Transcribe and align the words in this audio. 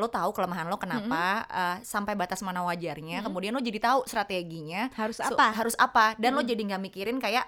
lo 0.00 0.08
tahu 0.08 0.32
kelemahan 0.32 0.66
lo 0.66 0.80
kenapa 0.80 1.44
uh, 1.46 1.76
sampai 1.84 2.16
batas 2.16 2.40
mana 2.40 2.64
wajarnya 2.64 3.20
kemudian 3.20 3.52
lo 3.52 3.60
jadi 3.60 3.78
tahu 3.78 4.08
strateginya. 4.08 4.88
Harus 4.96 5.20
So, 5.20 5.36
apa? 5.36 5.52
harus 5.52 5.76
apa? 5.76 6.16
Dan 6.16 6.32
lo 6.34 6.42
jadi 6.42 6.58
nggak 6.64 6.80
mikirin 6.80 7.20
kayak 7.20 7.44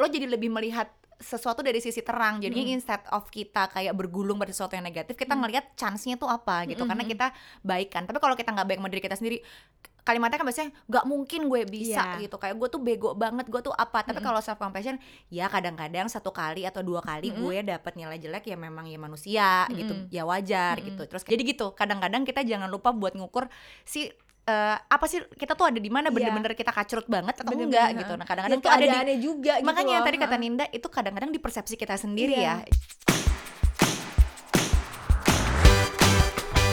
lo 0.00 0.08
jadi 0.08 0.26
lebih 0.26 0.48
melihat 0.48 0.88
sesuatu 1.20 1.62
dari 1.62 1.78
sisi 1.78 2.02
terang. 2.02 2.42
Jadinya 2.42 2.74
instead 2.74 3.04
of 3.14 3.30
kita 3.30 3.70
kayak 3.70 3.94
bergulung 3.94 4.40
pada 4.40 4.50
sesuatu 4.50 4.74
yang 4.74 4.84
negatif 4.84 5.14
kita 5.14 5.36
ngelihat 5.36 5.76
chance-nya 5.78 6.18
tuh 6.18 6.26
apa 6.26 6.66
gitu. 6.66 6.82
Karena 6.88 7.04
kita 7.06 7.30
baik 7.62 7.88
kan. 7.92 8.02
Tapi 8.08 8.18
kalau 8.18 8.34
kita 8.34 8.50
nggak 8.50 8.66
baik 8.66 8.78
sama 8.82 8.88
diri 8.90 9.02
kita 9.04 9.16
sendiri 9.16 9.38
kalimatnya 10.04 10.36
kan 10.36 10.44
biasanya 10.44 10.70
nggak 10.84 11.04
mungkin 11.04 11.40
gue 11.48 11.62
bisa 11.64 12.04
Iya. 12.14 12.22
gitu 12.22 12.36
kayak 12.36 12.54
gue 12.54 12.68
tuh 12.68 12.76
bego 12.78 13.10
banget 13.14 13.48
gue 13.48 13.56
tuh 13.58 13.72
apa 13.72 14.04
tapi 14.04 14.20
kalau 14.20 14.36
self 14.38 14.56
compassion 14.56 15.00
ya 15.26 15.48
kadang-kadang 15.48 16.06
satu 16.06 16.28
kali 16.28 16.62
atau 16.62 16.80
dua 16.80 17.00
kali 17.00 17.32
gue 17.32 17.56
dapet 17.64 17.92
nilai 17.94 18.16
jelek 18.16 18.44
ya 18.44 18.54
memang 18.54 18.84
ya 18.84 18.96
manusia 18.96 19.48
gitu 19.70 20.04
ya 20.10 20.22
wajar 20.22 20.76
gitu 20.78 21.02
terus 21.02 21.24
jadi 21.24 21.40
gitu 21.42 21.72
kadang-kadang 21.72 22.22
kita 22.22 22.40
jangan 22.42 22.68
lupa 22.68 22.92
buat 22.92 23.12
ngukur 23.12 23.48
si 23.82 24.12
eh, 24.44 24.76
apa 24.76 25.04
sih 25.06 25.24
kita 25.30 25.52
tuh 25.52 25.66
ada 25.66 25.80
di 25.80 25.88
mana 25.88 26.06
Iya. 26.06 26.20
bener-bener 26.28 26.52
kita 26.52 26.68
kacrut 26.68 27.08
banget 27.08 27.32
atau 27.34 27.48
Bener-bener, 27.48 27.72
enggak 27.72 27.86
ha. 27.86 27.96
gitu 27.96 28.12
nah 28.12 28.18
Dan 28.18 28.28
kadang-kadang 28.28 28.60
tuh 28.60 28.70
ada 28.70 28.84
di 29.02 29.14
juga 29.18 29.52
gitu 29.56 29.64
makanya 29.64 29.88
loh. 29.88 29.96
yang 29.96 30.04
tadi 30.04 30.18
kata. 30.20 30.36
Ninda 30.36 30.64
itu 30.68 30.86
kadang-kadang 30.86 31.30
di 31.30 31.40
persepsi 31.40 31.74
kita 31.74 31.96
sendiri 31.96 32.36
Iya. 32.36 32.60
ya 32.60 32.68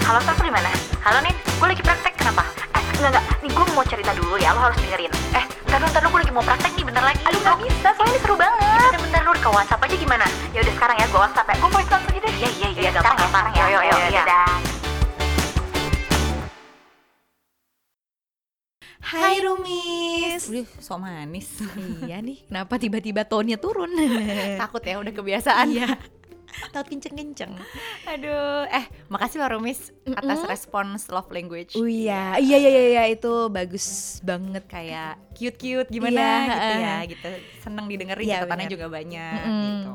Halo, 0.04 0.20
Saf 0.22 0.36
di 0.38 0.52
mana? 0.52 0.68
Halo, 1.00 1.24
Nin. 1.24 1.32
Gue 1.56 1.72
lagi 1.72 1.80
praktek, 1.80 2.12
kenapa? 2.14 2.44
Enggak, 3.02 3.18
enggak. 3.18 3.26
Nih, 3.42 3.50
gue 3.50 3.66
mau 3.74 3.82
cerita 3.82 4.12
dulu 4.14 4.38
ya. 4.38 4.54
Lo 4.54 4.62
harus 4.62 4.78
dengerin. 4.78 5.10
Eh, 5.34 5.46
bentar 5.66 5.82
dulu, 5.82 5.90
bentar 5.90 6.02
dulu. 6.06 6.12
Gue 6.14 6.20
lagi 6.22 6.34
mau 6.38 6.46
praktek 6.46 6.72
nih, 6.78 6.86
bentar 6.86 7.02
lagi. 7.02 7.20
Aduh, 7.26 7.40
gak 7.42 7.58
bisa. 7.58 7.90
Soalnya 7.98 8.14
ini 8.14 8.20
seru 8.22 8.36
banget. 8.38 8.62
Ya, 8.62 8.70
bentar, 8.78 9.02
bentar 9.02 9.22
dulu. 9.26 9.38
Ke 9.42 9.50
WhatsApp 9.50 9.82
aja 9.82 9.96
gimana? 9.98 10.26
Ya 10.54 10.60
udah 10.62 10.74
sekarang 10.78 10.96
ya, 11.02 11.06
gue 11.10 11.20
WhatsApp 11.20 11.48
ya. 11.50 11.56
Gue 11.58 11.70
voice 11.74 11.90
note 11.90 12.06
aja 12.06 12.20
deh. 12.22 12.34
Iya, 12.38 12.50
iya, 12.54 12.70
iya. 12.78 12.90
Sekarang 12.94 13.18
ya, 13.18 13.26
sekarang 13.26 13.54
ya. 13.58 13.64
Yo, 13.66 13.68
yo, 13.74 13.80
yo. 13.82 13.98
Iya. 14.14 14.24
Hai, 19.02 19.36
Rumis. 19.42 20.44
Wih, 20.46 20.70
so 20.78 20.96
manis. 20.96 21.50
iya 22.06 22.22
nih 22.22 22.46
kenapa 22.46 22.78
tiba-tiba 22.78 23.26
tone-nya 23.26 23.58
turun 23.58 23.90
Takut 24.62 24.86
ya, 24.86 25.02
udah 25.02 25.10
kebiasaan. 25.10 25.68
iya 25.74 25.90
takut 26.72 26.88
kenceng-kenceng. 26.92 27.54
Aduh, 28.08 28.68
eh 28.68 28.86
makasih 29.08 29.42
loh 29.42 29.58
Rumis 29.58 29.92
atas 30.12 30.44
respons 30.46 31.08
love 31.10 31.32
language. 31.32 31.74
oh 31.76 31.88
iya. 31.88 32.36
Iya. 32.38 32.58
Iya 32.62 32.70
iya, 32.70 32.84
iya, 32.92 33.04
itu 33.10 33.48
bagus 33.48 34.20
banget. 34.22 34.64
Kayak 34.68 35.18
cute-cute 35.34 35.90
gimana 35.90 36.20
Iya, 36.20 36.54
gitu 36.54 36.74
ya 36.78 36.96
gitu. 37.08 37.30
Seneng 37.62 37.86
didengerin 37.88 38.26
Iya, 38.26 38.44
catatannya 38.44 38.68
juga 38.70 38.86
banyak 38.88 39.42
Mm-mm. 39.48 39.64
gitu 39.64 39.92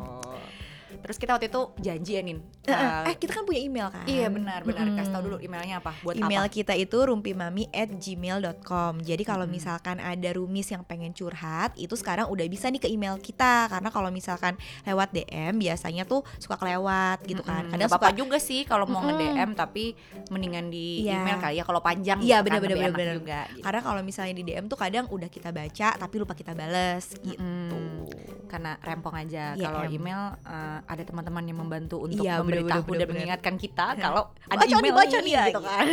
terus 0.99 1.17
kita 1.17 1.33
waktu 1.33 1.47
itu 1.47 1.61
janji 1.79 2.13
ya 2.13 2.23
Nin 2.23 2.39
Eh, 2.63 2.75
Uh, 2.77 3.07
eh 3.07 3.15
kita 3.15 3.31
kan 3.31 3.47
punya 3.47 3.63
email 3.63 3.87
kan 3.89 4.03
iya 4.05 4.27
benar 4.27 4.61
benar 4.61 4.85
Mm-mm. 4.85 4.99
kasih 4.99 5.13
tau 5.13 5.23
dulu 5.23 5.39
emailnya 5.39 5.79
apa 5.79 5.95
buat 6.03 6.15
Email 6.15 6.43
apa 6.43 6.51
kita 6.51 6.75
itu 6.75 6.99
rumpimami 6.99 7.71
at 7.71 7.87
gmail.com 7.89 8.99
Jadi 9.01 9.23
kalau 9.23 9.45
Mm-mm. 9.45 9.55
misalkan 9.55 9.97
ada 9.97 10.31
rumis 10.33 10.67
yang 10.67 10.83
pengen 10.83 11.13
curhat 11.13 11.73
Itu 11.75 11.95
sekarang 11.95 12.27
udah 12.27 12.43
bisa 12.45 12.67
nih 12.67 12.81
ke 12.81 12.89
email 12.89 13.17
kita 13.17 13.69
Karena 13.69 13.89
kalau 13.89 14.11
misalkan 14.11 14.55
lewat 14.83 15.13
DM 15.13 15.57
biasanya 15.57 16.03
tuh 16.05 16.27
suka 16.37 16.57
kelewat 16.57 17.23
gitu 17.23 17.41
kan. 17.41 17.67
Kadang 17.67 17.87
apa-apa 17.87 18.11
suka 18.11 18.19
juga 18.19 18.39
sih 18.39 18.63
kalau 18.63 18.85
mau 18.85 18.99
Mm-mm. 18.99 19.15
nge-DM 19.15 19.51
tapi 19.55 19.85
mendingan 20.27 20.67
di 20.67 21.07
Iya. 21.07 21.23
email 21.23 21.39
kali 21.39 21.55
ya 21.57 21.65
kalau 21.65 21.79
panjang 21.79 22.19
Iya, 22.19 22.43
bener, 22.43 22.59
enak 22.59 22.93
bener. 22.93 23.15
juga 23.15 23.41
gitu. 23.47 23.63
Karena 23.63 23.81
kalau 23.81 24.01
misalnya 24.03 24.35
di 24.35 24.45
DM 24.45 24.67
tuh 24.67 24.75
kadang 24.75 25.07
udah 25.07 25.29
kita 25.29 25.51
baca 25.51 25.89
tapi 25.95 26.15
lupa 26.17 26.35
kita 26.35 26.51
bales 26.51 27.15
gitu 27.21 27.39
Mm. 27.39 28.11
karena 28.47 28.75
rempong 28.81 29.15
aja 29.17 29.55
Iya, 29.55 29.63
kalau 29.65 29.83
em. 29.85 29.93
email 29.93 30.21
eh, 30.43 30.81
ada 30.87 31.03
teman-teman 31.03 31.45
yang 31.45 31.59
membantu 31.59 32.01
untuk 32.01 32.23
Iya, 32.23 32.39
bener, 32.39 32.63
memberitahu 32.63 32.81
bener, 32.81 32.87
bener, 32.87 32.97
dan 32.97 33.07
bener. 33.07 33.11
mengingatkan 33.13 33.55
kita 33.55 33.87
kalau 34.05 34.23
ada 34.47 34.63
Baca 34.63 34.73
email 34.73 34.95
baca 34.95 35.19
nih, 35.19 35.35
gitu 35.47 35.61
kan 35.61 35.87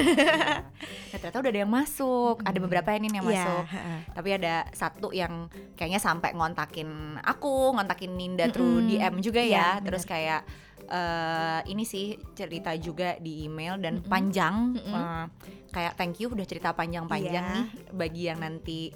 nah, 1.09 1.17
ternyata 1.17 1.38
udah 1.39 1.52
ada 1.52 1.59
yang 1.59 1.72
masuk 1.72 2.35
ada 2.39 2.59
beberapa 2.59 2.89
ini 2.91 3.08
yang 3.09 3.25
Iya, 3.25 3.33
masuk 3.44 3.63
tapi 4.11 4.30
ada 4.31 4.53
satu 4.72 5.08
yang 5.09 5.33
kayaknya 5.73 5.97
sampai 5.97 6.31
ngontakin 6.31 6.89
aku 7.19 7.73
ngontakin 7.73 8.12
Ninda 8.13 8.47
through 8.47 8.81
Mm-mm. 8.81 8.90
DM 8.94 9.13
juga 9.19 9.41
Iya, 9.41 9.51
ya 9.51 9.67
bener. 9.75 9.85
terus 9.85 10.03
kayak 10.03 10.41
eh 10.84 11.59
ini 11.66 11.84
sih 11.84 12.06
cerita 12.34 12.75
juga 12.75 13.16
di 13.17 13.47
email 13.47 13.79
dan 13.79 13.97
Mm-mm. 13.97 14.12
panjang 14.12 14.75
Mm-mm. 14.75 14.94
eh, 14.94 15.25
kayak 15.69 15.94
thank 15.96 16.19
you 16.19 16.28
udah 16.28 16.44
cerita 16.44 16.69
panjang-panjang 16.72 17.41
Iya. 17.41 17.56
nih 17.56 17.66
bagi 17.90 18.22
yang 18.28 18.38
nanti 18.38 18.91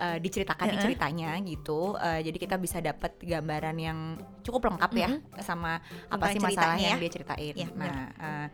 eh, 0.00 0.18
diceritakan 0.18 0.64
nih 0.64 0.72
Heeh. 0.74 0.84
ceritanya 0.88 1.30
gitu 1.44 1.92
Eh, 2.00 2.20
jadi 2.24 2.38
kita 2.40 2.56
bisa 2.56 2.80
dapat 2.80 3.20
gambaran 3.20 3.76
yang 3.76 3.98
cukup 4.40 4.72
lengkap 4.72 4.90
ya 4.96 5.08
sama 5.44 5.76
apa 6.08 6.32
Tentang 6.32 6.32
sih 6.32 6.40
masalah 6.40 6.76
yang 6.80 6.96
ya. 6.96 7.02
dia 7.04 7.10
ceritain 7.12 7.54
bener. 7.54 7.76
nah 7.76 7.96
eh, 8.16 8.46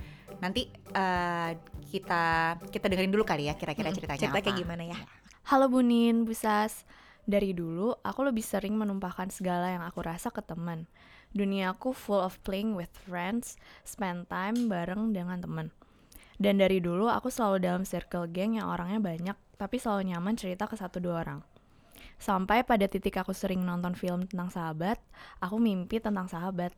nanti 0.42 0.62
eh, 0.74 1.50
kita 1.86 2.24
kita 2.66 2.86
dengerin 2.90 3.14
dulu 3.14 3.22
kali 3.22 3.46
ya 3.46 3.54
kira-kira 3.54 3.94
ceritanya 3.94 4.18
Cerita 4.18 4.34
apa 4.34 4.42
kayak 4.42 4.58
gimana 4.58 4.84
ya 4.84 4.98
Halo 5.46 5.70
Bunin, 5.70 6.26
Busas. 6.26 6.82
Dari 7.22 7.54
dulu, 7.54 7.94
aku 8.02 8.26
lebih 8.26 8.42
sering 8.42 8.74
menumpahkan 8.74 9.30
segala 9.30 9.70
yang 9.70 9.82
aku 9.86 10.02
rasa 10.02 10.34
ke 10.34 10.42
teman. 10.42 10.90
Duniaku 11.30 11.94
full 11.94 12.18
of 12.18 12.38
playing 12.42 12.74
with 12.74 12.90
friends, 13.06 13.54
spend 13.86 14.26
time 14.26 14.66
bareng 14.66 15.14
dengan 15.14 15.38
teman. 15.38 15.70
Dan 16.38 16.58
dari 16.58 16.82
dulu, 16.82 17.06
aku 17.06 17.30
selalu 17.30 17.62
dalam 17.62 17.82
circle 17.86 18.26
geng 18.26 18.58
yang 18.58 18.66
orangnya 18.66 18.98
banyak, 18.98 19.38
tapi 19.56 19.81
selalu 19.81 20.12
nyaman 20.12 20.37
cerita 20.37 20.69
ke 20.69 20.77
satu 20.77 21.00
dua 21.00 21.25
orang. 21.25 21.41
Sampai 22.17 22.65
pada 22.65 22.89
titik 22.89 23.21
aku 23.21 23.37
sering 23.37 23.61
nonton 23.61 23.93
film 23.93 24.25
tentang 24.25 24.49
sahabat, 24.49 24.97
aku 25.41 25.61
mimpi 25.61 26.00
tentang 26.00 26.28
sahabat. 26.28 26.72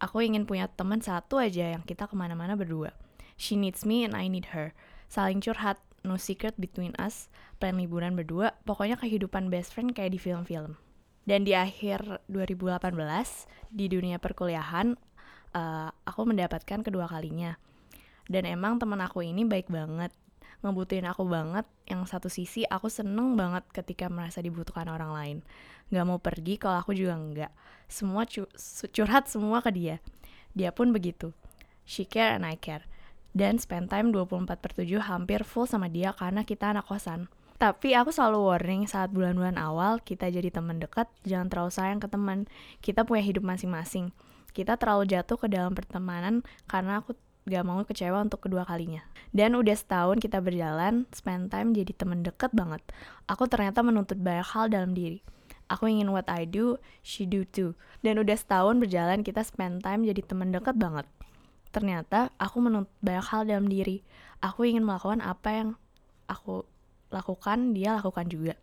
Aku 0.00 0.24
ingin 0.24 0.48
punya 0.48 0.64
teman 0.72 1.04
satu 1.04 1.36
aja 1.36 1.76
yang 1.76 1.84
kita 1.84 2.08
ke 2.08 2.16
mana-mana 2.16 2.56
berdua. 2.56 2.96
She 3.36 3.56
needs 3.56 3.84
me 3.84 4.08
and 4.08 4.16
I 4.16 4.32
need 4.32 4.56
her. 4.56 4.72
Saling 5.12 5.44
curhat, 5.44 5.76
no 6.00 6.16
secret 6.16 6.56
between 6.56 6.96
us, 6.96 7.28
plan 7.60 7.76
liburan 7.76 8.16
berdua, 8.16 8.56
pokoknya 8.64 8.96
kehidupan 8.96 9.52
best 9.52 9.76
friend 9.76 9.92
kayak 9.92 10.16
di 10.16 10.20
film-film. 10.20 10.80
Dan 11.28 11.44
di 11.44 11.52
akhir 11.52 12.24
2018, 12.32 12.96
di 13.68 13.86
dunia 13.92 14.16
perkuliahan, 14.16 14.96
eh, 15.52 15.90
aku 16.08 16.20
mendapatkan 16.24 16.80
kedua 16.80 17.04
kalinya. 17.04 17.60
Dan 18.24 18.48
emang 18.48 18.80
teman 18.80 19.02
aku 19.04 19.20
ini 19.20 19.44
baik 19.44 19.68
banget, 19.68 20.14
ngebutuhin 20.60 21.08
aku 21.08 21.26
banget. 21.26 21.66
Yang 21.88 22.02
satu 22.12 22.28
sisi 22.28 22.64
aku 22.68 22.88
seneng 22.92 23.34
banget 23.34 23.64
ketika 23.72 24.06
merasa 24.08 24.40
dibutuhkan 24.40 24.86
orang 24.88 25.12
lain. 25.12 25.38
Gak 25.90 26.06
mau 26.06 26.20
pergi 26.22 26.60
kalau 26.60 26.80
aku 26.80 26.94
juga 26.94 27.16
enggak. 27.16 27.52
Semua 27.90 28.24
cu- 28.28 28.50
curhat 28.94 29.26
semua 29.26 29.58
ke 29.64 29.70
dia. 29.74 29.96
Dia 30.54 30.70
pun 30.70 30.94
begitu. 30.94 31.34
She 31.86 32.06
care 32.06 32.38
and 32.38 32.46
I 32.46 32.54
care. 32.54 32.86
Dan 33.30 33.62
spend 33.62 33.90
time 33.90 34.10
24 34.10 34.58
per 34.58 34.72
7 34.74 34.86
hampir 35.06 35.46
full 35.46 35.66
sama 35.66 35.86
dia 35.86 36.14
karena 36.14 36.42
kita 36.42 36.74
anak 36.74 36.86
kosan. 36.86 37.30
Tapi 37.60 37.92
aku 37.92 38.08
selalu 38.08 38.40
warning 38.40 38.88
saat 38.88 39.12
bulan-bulan 39.12 39.60
awal 39.60 40.00
kita 40.00 40.32
jadi 40.32 40.48
teman 40.48 40.80
dekat, 40.80 41.12
jangan 41.28 41.52
terlalu 41.52 41.72
sayang 41.76 42.00
ke 42.00 42.08
teman. 42.08 42.48
Kita 42.80 43.04
punya 43.04 43.20
hidup 43.20 43.44
masing-masing. 43.44 44.16
Kita 44.56 44.80
terlalu 44.80 45.12
jatuh 45.12 45.36
ke 45.36 45.46
dalam 45.46 45.76
pertemanan 45.76 46.42
karena 46.66 47.04
aku 47.04 47.14
gak 47.50 47.66
mau 47.66 47.82
kecewa 47.82 48.22
untuk 48.22 48.46
kedua 48.46 48.62
kalinya. 48.62 49.02
Dan 49.34 49.58
udah 49.58 49.74
setahun 49.74 50.22
kita 50.22 50.38
berjalan, 50.38 51.10
spend 51.10 51.50
time 51.50 51.74
jadi 51.74 51.90
teman 51.90 52.22
deket 52.22 52.54
banget. 52.54 52.78
Aku 53.26 53.50
ternyata 53.50 53.82
menuntut 53.82 54.22
banyak 54.22 54.46
hal 54.46 54.70
dalam 54.70 54.94
diri. 54.94 55.26
Aku 55.70 55.86
ingin 55.90 56.10
what 56.14 56.26
I 56.30 56.46
do, 56.46 56.78
she 57.02 57.26
do 57.26 57.42
too. 57.42 57.74
Dan 58.02 58.22
udah 58.22 58.34
setahun 58.38 58.78
berjalan 58.78 59.26
kita 59.26 59.42
spend 59.42 59.82
time 59.82 60.06
jadi 60.06 60.22
teman 60.22 60.54
deket 60.54 60.78
banget. 60.78 61.06
Ternyata 61.70 62.34
aku 62.38 62.58
menuntut 62.58 62.94
banyak 63.02 63.26
hal 63.30 63.42
dalam 63.46 63.66
diri. 63.70 64.02
Aku 64.42 64.66
ingin 64.66 64.82
melakukan 64.82 65.22
apa 65.22 65.48
yang 65.50 65.68
aku 66.26 66.66
lakukan, 67.14 67.74
dia 67.74 67.98
lakukan 67.98 68.26
juga. 68.26 68.54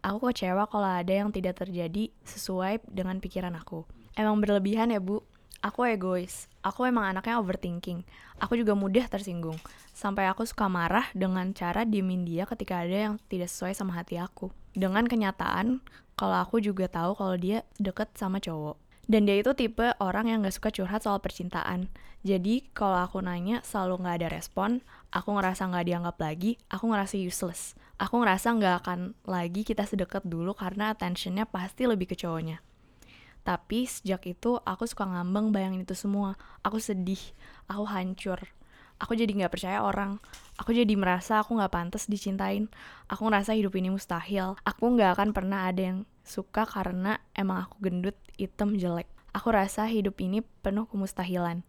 Aku 0.00 0.30
kecewa 0.30 0.64
kalau 0.70 0.88
ada 0.88 1.10
yang 1.10 1.28
tidak 1.28 1.60
terjadi 1.60 2.08
sesuai 2.24 2.86
dengan 2.88 3.20
pikiran 3.20 3.52
aku. 3.52 3.84
Emang 4.16 4.40
berlebihan 4.40 4.88
ya, 4.88 5.02
Bu. 5.02 5.20
Aku 5.58 5.82
egois. 5.82 6.46
Aku 6.62 6.86
emang 6.86 7.02
anaknya 7.02 7.42
overthinking. 7.42 8.06
Aku 8.38 8.54
juga 8.54 8.78
mudah 8.78 9.10
tersinggung. 9.10 9.58
Sampai 9.90 10.30
aku 10.30 10.46
suka 10.46 10.70
marah 10.70 11.10
dengan 11.18 11.50
cara 11.50 11.82
diemin 11.82 12.22
dia 12.22 12.46
ketika 12.46 12.86
ada 12.86 13.10
yang 13.10 13.14
tidak 13.26 13.50
sesuai 13.50 13.74
sama 13.74 13.98
hati 13.98 14.22
aku. 14.22 14.54
Dengan 14.78 15.10
kenyataan, 15.10 15.82
kalau 16.14 16.38
aku 16.38 16.62
juga 16.62 16.86
tahu 16.86 17.18
kalau 17.18 17.34
dia 17.34 17.66
deket 17.82 18.14
sama 18.14 18.38
cowok. 18.38 18.78
Dan 19.10 19.26
dia 19.26 19.42
itu 19.42 19.50
tipe 19.56 19.82
orang 19.98 20.30
yang 20.30 20.46
gak 20.46 20.54
suka 20.54 20.70
curhat 20.70 21.02
soal 21.02 21.18
percintaan. 21.18 21.90
Jadi 22.22 22.70
kalau 22.70 23.02
aku 23.02 23.18
nanya 23.18 23.58
selalu 23.66 24.06
gak 24.06 24.22
ada 24.22 24.28
respon, 24.30 24.78
aku 25.10 25.34
ngerasa 25.34 25.74
gak 25.74 25.86
dianggap 25.90 26.16
lagi, 26.22 26.54
aku 26.70 26.92
ngerasa 26.92 27.18
useless. 27.18 27.74
Aku 27.98 28.22
ngerasa 28.22 28.54
gak 28.62 28.86
akan 28.86 29.18
lagi 29.26 29.66
kita 29.66 29.82
sedekat 29.88 30.22
dulu 30.22 30.54
karena 30.54 30.94
attentionnya 30.94 31.50
pasti 31.50 31.90
lebih 31.90 32.14
ke 32.14 32.14
cowoknya. 32.14 32.62
Tapi 33.48 33.88
sejak 33.88 34.28
itu 34.28 34.60
aku 34.60 34.84
suka 34.84 35.08
ngambang 35.08 35.56
bayangin 35.56 35.88
itu 35.88 35.96
semua. 35.96 36.36
Aku 36.60 36.76
sedih, 36.76 37.32
aku 37.64 37.88
hancur. 37.88 38.44
Aku 39.00 39.16
jadi 39.16 39.32
gak 39.32 39.56
percaya 39.56 39.80
orang. 39.80 40.20
Aku 40.60 40.76
jadi 40.76 40.92
merasa 41.00 41.40
aku 41.40 41.56
gak 41.56 41.72
pantas 41.72 42.12
dicintain. 42.12 42.68
Aku 43.08 43.24
ngerasa 43.24 43.56
hidup 43.56 43.72
ini 43.80 43.88
mustahil. 43.88 44.60
Aku 44.68 44.92
gak 45.00 45.16
akan 45.16 45.32
pernah 45.32 45.64
ada 45.64 45.80
yang 45.80 45.98
suka 46.28 46.68
karena 46.68 47.24
emang 47.32 47.64
aku 47.64 47.88
gendut, 47.88 48.20
hitam, 48.36 48.76
jelek. 48.76 49.08
Aku 49.32 49.48
rasa 49.48 49.88
hidup 49.88 50.20
ini 50.20 50.44
penuh 50.60 50.84
kemustahilan. 50.84 51.64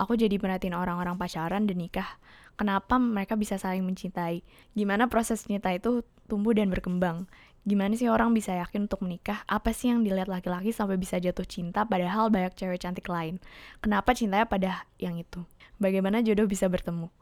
aku 0.00 0.16
jadi 0.16 0.40
perhatiin 0.40 0.72
orang-orang 0.72 1.20
pacaran 1.20 1.68
dan 1.68 1.76
nikah. 1.76 2.16
Kenapa 2.56 2.96
mereka 2.96 3.36
bisa 3.36 3.60
saling 3.60 3.84
mencintai? 3.84 4.40
Gimana 4.72 5.12
proses 5.12 5.44
cinta 5.44 5.68
itu 5.76 6.00
tumbuh 6.24 6.56
dan 6.56 6.72
berkembang? 6.72 7.28
Gimana 7.60 7.92
sih 7.92 8.08
orang 8.08 8.32
bisa 8.32 8.56
yakin 8.56 8.88
untuk 8.88 9.04
menikah? 9.04 9.44
Apa 9.44 9.76
sih 9.76 9.92
yang 9.92 10.00
dilihat 10.00 10.32
laki-laki 10.32 10.72
sampai 10.72 10.96
bisa 10.96 11.20
jatuh 11.20 11.44
cinta 11.44 11.84
padahal 11.84 12.32
banyak 12.32 12.56
cewek 12.56 12.80
cantik 12.80 13.04
lain? 13.06 13.36
Kenapa 13.84 14.16
cintanya 14.16 14.48
pada 14.48 14.88
yang 14.96 15.20
itu? 15.20 15.44
Bagaimana 15.76 16.24
jodoh 16.24 16.48
bisa 16.48 16.68
bertemu? 16.72 17.12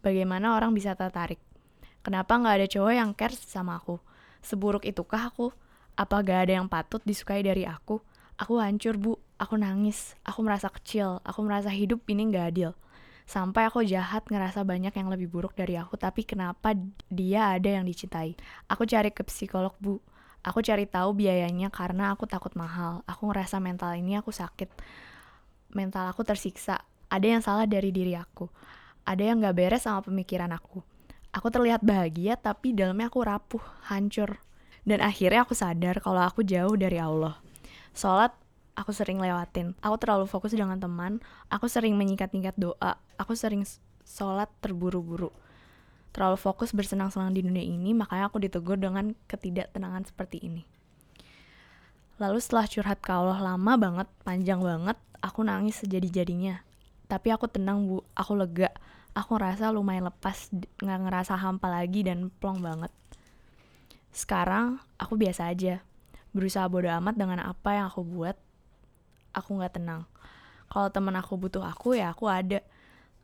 Bagaimana 0.00 0.54
orang 0.54 0.70
bisa 0.72 0.94
tertarik? 0.94 1.42
Kenapa 2.00 2.38
nggak 2.38 2.54
ada 2.62 2.66
cowok 2.70 2.92
yang 2.94 3.10
care 3.12 3.34
sama 3.34 3.82
aku? 3.82 3.98
Seburuk 4.40 4.88
itukah 4.88 5.28
aku? 5.28 5.52
Apa 6.00 6.24
gak 6.24 6.48
ada 6.48 6.52
yang 6.56 6.68
patut 6.70 7.04
disukai 7.04 7.44
dari 7.44 7.68
aku? 7.68 8.00
Aku 8.40 8.56
hancur 8.56 8.96
bu, 8.96 9.20
aku 9.36 9.60
nangis, 9.60 10.16
aku 10.24 10.40
merasa 10.40 10.72
kecil, 10.72 11.20
aku 11.28 11.44
merasa 11.44 11.68
hidup 11.68 12.00
ini 12.08 12.32
gak 12.32 12.56
adil. 12.56 12.72
Sampai 13.30 13.70
aku 13.70 13.86
jahat 13.86 14.26
ngerasa 14.26 14.66
banyak 14.66 14.90
yang 14.90 15.06
lebih 15.06 15.30
buruk 15.30 15.54
dari 15.54 15.78
aku, 15.78 15.94
tapi 15.94 16.26
kenapa 16.26 16.74
dia 17.06 17.54
ada 17.54 17.78
yang 17.78 17.86
dicintai? 17.86 18.34
Aku 18.66 18.82
cari 18.90 19.14
ke 19.14 19.22
psikolog 19.22 19.70
bu, 19.78 20.02
aku 20.42 20.58
cari 20.66 20.82
tahu 20.90 21.14
biayanya 21.14 21.70
karena 21.70 22.10
aku 22.10 22.26
takut 22.26 22.50
mahal. 22.58 23.06
Aku 23.06 23.30
ngerasa 23.30 23.62
mental 23.62 23.94
ini 23.94 24.18
aku 24.18 24.34
sakit, 24.34 24.66
mental 25.78 26.10
aku 26.10 26.26
tersiksa. 26.26 26.82
Ada 27.06 27.26
yang 27.38 27.42
salah 27.46 27.70
dari 27.70 27.94
diri 27.94 28.18
aku, 28.18 28.50
ada 29.06 29.22
yang 29.22 29.38
gak 29.38 29.54
beres 29.54 29.86
sama 29.86 30.02
pemikiran 30.02 30.50
aku. 30.50 30.82
Aku 31.30 31.54
terlihat 31.54 31.86
bahagia, 31.86 32.34
tapi 32.34 32.74
dalamnya 32.74 33.14
aku 33.14 33.22
rapuh, 33.22 33.62
hancur. 33.86 34.42
Dan 34.82 34.98
akhirnya 34.98 35.46
aku 35.46 35.54
sadar 35.54 36.02
kalau 36.02 36.18
aku 36.26 36.42
jauh 36.42 36.74
dari 36.74 36.98
Allah. 36.98 37.38
Sholat 37.94 38.34
aku 38.80 38.96
sering 38.96 39.20
lewatin. 39.20 39.76
Aku 39.84 40.00
terlalu 40.00 40.24
fokus 40.24 40.56
dengan 40.56 40.80
teman. 40.80 41.20
Aku 41.52 41.68
sering 41.68 42.00
menyikat-nyikat 42.00 42.56
doa. 42.56 42.96
Aku 43.20 43.36
sering 43.36 43.68
sholat 44.08 44.48
terburu-buru. 44.64 45.28
Terlalu 46.16 46.40
fokus 46.40 46.72
bersenang-senang 46.72 47.36
di 47.36 47.44
dunia 47.44 47.62
ini, 47.62 47.94
makanya 47.94 48.32
aku 48.32 48.42
ditegur 48.42 48.80
dengan 48.80 49.14
ketidaktenangan 49.28 50.08
seperti 50.08 50.42
ini. 50.42 50.64
Lalu 52.18 52.42
setelah 52.42 52.66
curhat 52.66 52.98
ke 52.98 53.12
Allah 53.14 53.38
lama 53.38 53.72
banget, 53.78 54.08
panjang 54.26 54.58
banget, 54.58 54.98
aku 55.22 55.46
nangis 55.46 55.78
sejadi-jadinya. 55.84 56.66
Tapi 57.06 57.30
aku 57.30 57.46
tenang 57.46 57.86
bu, 57.86 58.02
aku 58.16 58.32
lega. 58.34 58.74
Aku 59.14 59.38
ngerasa 59.38 59.70
lumayan 59.70 60.10
lepas, 60.10 60.50
nggak 60.82 61.00
ngerasa 61.06 61.38
hampa 61.38 61.70
lagi 61.70 62.02
dan 62.06 62.30
plong 62.42 62.58
banget. 62.58 62.90
Sekarang 64.10 64.82
aku 64.98 65.14
biasa 65.14 65.50
aja, 65.50 65.82
berusaha 66.34 66.66
bodo 66.66 66.90
amat 66.90 67.14
dengan 67.14 67.38
apa 67.46 67.78
yang 67.78 67.86
aku 67.90 68.02
buat. 68.02 68.34
Aku 69.36 69.58
nggak 69.58 69.80
tenang. 69.80 70.06
Kalau 70.70 70.88
teman 70.90 71.18
aku 71.18 71.34
butuh 71.34 71.66
aku 71.66 71.98
ya 71.98 72.14
aku 72.14 72.30
ada. 72.30 72.62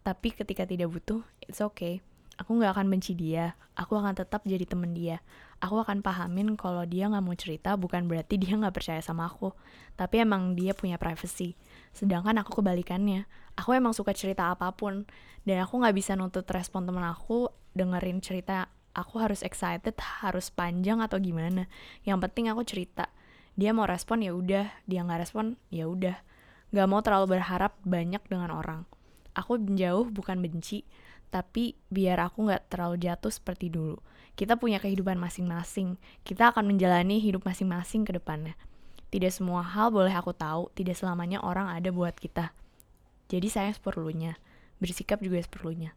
Tapi 0.03 0.35
ketika 0.35 0.62
tidak 0.67 0.91
butuh, 0.91 1.23
it's 1.43 1.58
okay. 1.58 2.03
Aku 2.37 2.53
nggak 2.58 2.76
akan 2.76 2.93
benci 2.93 3.17
dia. 3.17 3.56
Aku 3.75 3.97
akan 3.97 4.12
tetap 4.12 4.44
jadi 4.44 4.69
temen 4.69 4.93
dia. 4.93 5.25
Aku 5.58 5.81
akan 5.81 6.05
pahamin 6.05 6.53
kalau 6.55 6.85
dia 6.85 7.08
nggak 7.08 7.25
mau 7.25 7.32
cerita 7.32 7.75
bukan 7.81 8.05
berarti 8.05 8.37
dia 8.37 8.55
nggak 8.55 8.76
percaya 8.76 9.00
sama 9.00 9.26
aku. 9.26 9.56
Tapi 9.97 10.20
emang 10.20 10.53
dia 10.53 10.76
punya 10.76 11.00
privacy. 11.00 11.56
Sedangkan 11.97 12.37
aku 12.44 12.61
kebalikannya. 12.61 13.25
Aku 13.56 13.73
emang 13.73 13.97
suka 13.97 14.12
cerita 14.12 14.53
apa 14.53 14.69
pun. 14.76 15.08
Dan 15.49 15.64
aku 15.64 15.81
nggak 15.81 15.97
bisa 15.97 16.12
nuntut 16.12 16.44
respon 16.53 16.85
temen 16.85 17.03
aku 17.03 17.49
dengerin 17.73 18.20
cerita 18.20 18.69
aku 18.97 19.20
harus 19.20 19.44
excited, 19.44 19.93
harus 20.25 20.49
panjang 20.49 21.05
atau 21.05 21.20
gimana. 21.20 21.69
Yang 22.08 22.19
penting 22.26 22.49
aku 22.49 22.64
cerita. 22.64 23.12
Dia 23.56 23.73
mau 23.73 23.88
respon 23.88 24.20
ya 24.20 24.37
udah, 24.37 24.69
dia 24.85 25.00
nggak 25.00 25.20
respon 25.25 25.56
ya 25.73 25.88
udah. 25.88 26.20
Gak 26.76 26.88
mau 26.93 27.00
terlalu 27.00 27.41
berharap 27.41 27.73
banyak 27.88 28.20
dengan 28.29 28.53
orang. 28.53 28.85
Aku 29.32 29.56
jauh 29.56 30.05
bukan 30.12 30.44
benci, 30.44 30.85
tapi 31.32 31.73
biar 31.88 32.20
aku 32.20 32.53
nggak 32.53 32.69
terlalu 32.69 33.00
jatuh 33.00 33.32
seperti 33.32 33.73
dulu. 33.73 33.97
Kita 34.37 34.61
punya 34.61 34.76
kehidupan 34.76 35.17
masing-masing. 35.17 35.97
Kita 36.20 36.53
akan 36.53 36.69
menjalani 36.69 37.17
hidup 37.17 37.49
masing-masing 37.49 38.05
ke 38.05 38.12
depannya. 38.12 38.53
Tidak 39.08 39.32
semua 39.32 39.64
hal 39.64 39.88
boleh 39.88 40.12
aku 40.12 40.37
tahu, 40.37 40.69
tidak 40.76 41.00
selamanya 41.00 41.41
orang 41.41 41.73
ada 41.73 41.88
buat 41.88 42.12
kita. 42.12 42.53
Jadi 43.32 43.49
saya 43.49 43.70
seperlunya, 43.73 44.37
bersikap 44.76 45.25
juga 45.25 45.41
seperlunya. 45.41 45.97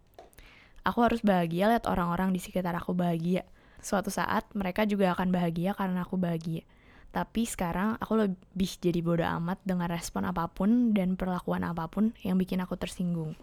Aku 0.87 1.03
harus 1.03 1.19
bahagia 1.19 1.67
lihat 1.67 1.83
orang-orang 1.91 2.31
di 2.31 2.39
sekitar 2.39 2.71
aku 2.79 2.95
bahagia. 2.95 3.43
Suatu 3.83 4.07
saat 4.07 4.47
mereka 4.55 4.87
juga 4.87 5.11
akan 5.11 5.35
bahagia 5.35 5.75
karena 5.75 6.07
aku 6.07 6.15
bahagia. 6.15 6.63
Tapi 7.09 7.41
sekarang 7.43 7.97
aku 7.97 8.13
lebih 8.21 8.71
jadi 8.77 9.01
bodoh 9.01 9.25
amat 9.41 9.57
dengan 9.65 9.89
respon 9.89 10.29
apa 10.29 10.45
pun 10.45 10.93
dan 10.93 11.17
perlakuan 11.17 11.65
apa 11.65 11.89
pun 11.89 12.13
yang 12.21 12.37
bikin 12.37 12.61
aku 12.61 12.77
tersinggung. 12.77 13.33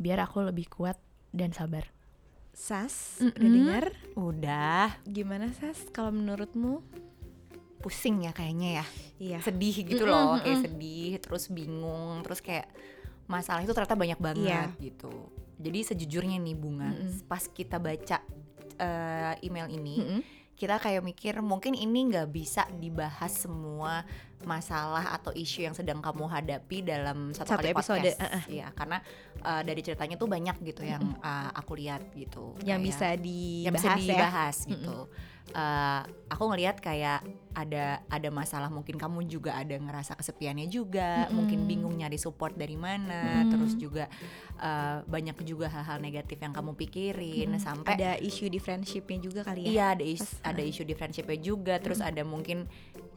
Biar 0.00 0.24
aku 0.24 0.40
lebih 0.40 0.72
kuat 0.72 0.96
dan 1.30 1.52
sabar. 1.52 1.92
Sas, 2.54 3.18
Mm-mm. 3.20 3.34
udah 3.34 3.50
dengar? 3.50 3.84
Udah, 4.14 4.88
Gimana 5.04 5.50
Sas 5.52 5.90
kalau 5.90 6.14
menurutmu? 6.14 6.80
pusing 7.84 8.24
ya 8.24 8.32
kayaknya 8.32 8.80
ya. 8.80 8.86
Iya. 9.20 9.38
Sedih 9.44 9.76
gitu 9.84 10.08
Mm-mm, 10.08 10.08
loh, 10.08 10.40
kayak 10.40 10.64
sedih, 10.64 11.20
terus 11.20 11.52
bingung, 11.52 12.24
terus 12.24 12.40
kayak 12.40 12.64
masalah 13.28 13.60
itu 13.60 13.76
ternyata 13.76 13.92
banyak 13.92 14.16
banget 14.16 14.72
gitu. 14.80 15.12
Jadi 15.60 15.92
sejujurnya 15.92 16.40
nih 16.40 16.56
Bunga, 16.56 16.96
Mm-mm. 16.96 17.28
pas 17.28 17.44
kita 17.44 17.76
baca 17.76 18.24
eh, 18.80 19.34
email 19.44 19.68
ini, 19.68 19.96
Mm-mm. 20.00 20.20
Kita 20.54 20.78
kayak 20.78 21.02
mikir 21.02 21.34
mungkin 21.38 21.74
ini 21.74 22.08
nggak 22.08 22.30
bisa 22.30 22.62
dibahas 22.72 23.34
semua 23.34 24.06
masalah 24.44 25.16
atau 25.16 25.32
isu 25.32 25.64
yang 25.64 25.72
sedang 25.72 25.98
kamu 25.98 26.28
hadapi 26.28 26.84
dalam 26.84 27.32
satu, 27.32 27.56
Satu 27.56 27.64
kali 27.64 27.72
episode, 27.72 27.96
podcast. 28.04 28.20
uh-uh. 28.20 28.42
Iya, 28.46 28.66
karena 28.76 28.98
eh, 29.40 29.62
dari 29.64 29.80
ceritanya 29.80 30.14
tuh 30.14 30.28
banyak 30.28 30.56
gitu 30.62 30.84
yang 30.84 31.00
eh, 31.16 31.48
aku 31.56 31.72
lihat 31.74 32.12
gitu. 32.12 32.52
Yang 32.60 32.80
Kayak- 32.80 32.80
bisa 32.84 33.08
dibahas, 33.16 33.64
yang 33.64 33.74
bisa 33.74 33.88
ya. 33.88 33.96
dibahas 33.98 34.56
gitu. 34.68 34.96
Eh, 35.44 36.02
aku 36.32 36.44
ngelihat 36.50 36.80
kayak 36.80 37.20
ada 37.54 38.00
ada 38.08 38.28
masalah 38.32 38.66
mungkin 38.66 38.96
kamu 38.96 39.28
juga 39.28 39.54
ada 39.54 39.76
ngerasa 39.76 40.16
kesepiannya 40.16 40.66
juga, 40.66 41.28
Mm-mm. 41.28 41.36
mungkin 41.36 41.60
bingung 41.68 41.94
nyari 41.94 42.16
support 42.16 42.56
dari 42.56 42.74
mana, 42.74 43.44
Mm. 43.44 43.50
terus 43.52 43.72
juga 43.76 44.08
eh, 44.56 44.98
banyak 45.04 45.36
juga 45.44 45.68
hal-hal 45.68 46.00
negatif 46.00 46.40
yang 46.40 46.50
kamu 46.50 46.74
pikirin 46.74 47.54
Mm, 47.54 47.60
sampai 47.60 47.92
ada 47.92 48.16
isu 48.18 48.48
di 48.48 48.58
friendshipnya 48.58 49.20
juga 49.20 49.44
kali 49.44 49.68
ya. 49.68 49.70
Iya 49.70 49.84
ada 49.94 50.04
is- 50.04 50.40
ada 50.40 50.62
isu 50.64 50.82
di 50.82 50.94
friendshipnya 50.96 51.38
juga 51.38 51.76
terus 51.78 52.00
ada 52.00 52.24
mungkin 52.24 52.64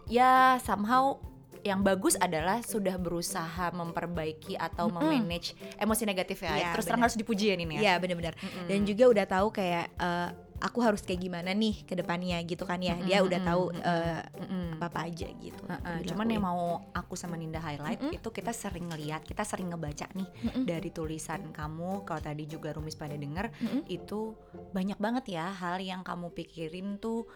ya 0.06 0.60
somehow 0.62 1.18
yang 1.66 1.82
bagus 1.82 2.14
adalah 2.16 2.62
sudah 2.62 2.96
berusaha 2.96 3.74
memperbaiki 3.74 4.56
atau 4.56 4.88
memanage 4.88 5.52
emosi 5.76 6.04
negatif 6.06 6.46
ya. 6.46 6.54
Iya, 6.54 6.68
terus 6.76 6.86
terang 6.86 7.02
harus 7.02 7.18
dipuji 7.18 7.50
ya 7.50 7.56
Nin 7.58 7.72
ya. 7.76 7.80
Iya 7.82 7.94
benar-benar. 7.98 8.34
Dan 8.70 8.86
juga 8.86 9.10
udah 9.10 9.26
tahu 9.26 9.48
kayak 9.52 9.90
eh, 9.96 10.30
aku 10.58 10.82
harus 10.82 11.06
kayak 11.06 11.22
gimana 11.22 11.54
nih 11.54 11.86
ke 11.86 11.94
depannya 11.94 12.42
gitu 12.46 12.66
kan 12.66 12.82
ya. 12.82 12.98
Dia 12.98 13.22
Mm-mm, 13.22 13.28
udah 13.30 13.40
tahu 13.46 13.64
mm-mm, 13.74 13.84
eh, 13.86 14.22
Mm-mm. 14.42 14.68
apa-apa 14.82 15.00
aja 15.10 15.28
gitu. 15.38 15.62
Uh-uh, 15.66 15.78
Dilakuin. 15.78 16.08
cuman 16.10 16.28
yang 16.34 16.44
mau 16.44 16.62
aku 16.94 17.14
sama 17.14 17.38
Ninda 17.38 17.62
highlight 17.62 18.02
itu 18.10 18.30
kita 18.34 18.52
sering 18.52 18.90
ngeliat, 18.90 19.22
kita 19.22 19.46
sering 19.46 19.70
ngebaca 19.70 20.10
nih 20.18 20.30
dari 20.66 20.90
tulisan 20.90 21.54
kamu 21.54 22.04
kalau 22.04 22.22
tadi 22.22 22.50
juga 22.50 22.74
Rumis 22.74 22.98
pada 22.98 23.14
denger 23.14 23.54
Mm-mm. 23.62 23.82
itu 23.90 24.34
banyak 24.74 24.98
banget 24.98 25.38
ya 25.38 25.54
hal 25.54 25.78
yang 25.82 26.02
kamu 26.02 26.34
pikirin 26.34 26.98
tuh 26.98 27.30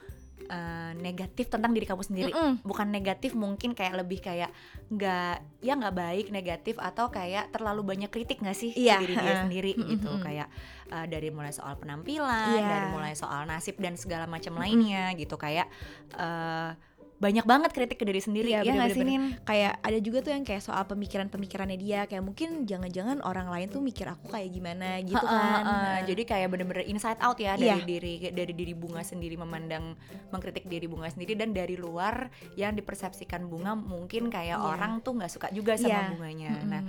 uh, 0.49 0.91
negatif 0.97 1.51
tentang 1.51 1.75
diri 1.75 1.85
kamu 1.85 2.03
sendiri. 2.05 2.31
Mm-mm. 2.31 2.63
Bukan 2.63 2.87
negatif 2.89 3.35
mungkin 3.35 3.75
kayak 3.75 3.99
lebih 4.01 4.23
kayak 4.23 4.49
nggak 4.89 5.35
ya 5.61 5.73
nggak 5.77 5.95
baik 5.95 6.25
negatif 6.29 6.75
atau 6.79 7.07
kayak 7.11 7.51
terlalu 7.51 7.81
banyak 7.85 8.09
kritik 8.09 8.41
nggak 8.41 8.57
sih 8.57 8.71
Iya, 8.73 8.97
ke 8.99 9.05
diri 9.05 9.15
dia 9.19 9.35
sendiri 9.45 9.71
gitu 9.77 10.09
Mm-mm. 10.09 10.23
kayak 10.25 10.47
uh, 10.91 11.05
dari 11.07 11.29
mulai 11.29 11.53
soal 11.53 11.77
penampilan, 11.77 12.57
Iya. 12.57 12.67
dari 12.67 12.87
mulai 12.91 13.13
soal 13.13 13.45
nasib 13.45 13.77
dan 13.77 13.95
segala 13.95 14.25
macam 14.25 14.57
lainnya 14.57 15.13
gitu 15.15 15.37
kayak 15.37 15.69
uh, 16.17 16.73
banyak 17.21 17.45
banget 17.45 17.69
kritik 17.69 17.95
ke 17.95 18.03
diri 18.03 18.17
sendiri 18.17 18.49
Iya, 18.49 18.65
ya 18.65 18.73
nggak 18.73 18.91
sih. 18.91 19.05
Nin? 19.05 19.37
kayak 19.41 19.77
ada 19.77 19.97
juga 19.97 20.19
tuh 20.19 20.33
yang 20.33 20.41
kayak 20.41 20.59
soal 20.59 20.81
pemikiran-pemikirannya 20.83 21.77
dia 21.77 22.03
kayak 22.03 22.19
mungkin 22.19 22.65
jangan-jangan 22.65 23.21
orang 23.21 23.45
lain 23.45 23.69
tuh 23.69 23.77
mikir 23.79 24.09
aku 24.09 24.25
kayak 24.27 24.49
gimana 24.49 24.97
gitu 24.99 25.21
Heeh, 25.21 25.29
kan. 25.29 25.61
heeh. 25.61 25.69
Heeh. 25.69 25.97
jadi 26.09 26.21
kayak 26.25 26.47
bener-bener 26.49 26.83
inside 26.83 27.21
out 27.21 27.37
ya 27.37 27.53
dari 27.53 27.77
diri 27.83 28.13
dari 28.27 28.51
diri 28.51 28.73
bunga 28.73 28.99
sendiri 29.01 29.37
memandang 29.37 29.93
mengkritik 30.29 30.65
diri 30.65 30.89
bunga 30.89 31.07
sendiri 31.07 31.37
dan 31.37 31.53
dari 31.53 31.77
luar 31.77 32.25
yang 32.55 32.73
dipersepsikan 32.73 33.45
bunga 33.45 33.71
mungkin 33.71 34.27
kayak 34.27 34.49
Iya. 34.51 34.65
orang 34.67 34.99
tuh 34.99 35.13
nggak 35.13 35.29
suka 35.29 35.47
juga 35.51 35.77
sama 35.77 35.93
Iya. 35.93 36.09
bunganya 36.09 36.51
Mm-mm. 36.57 36.67
nah 36.67 36.81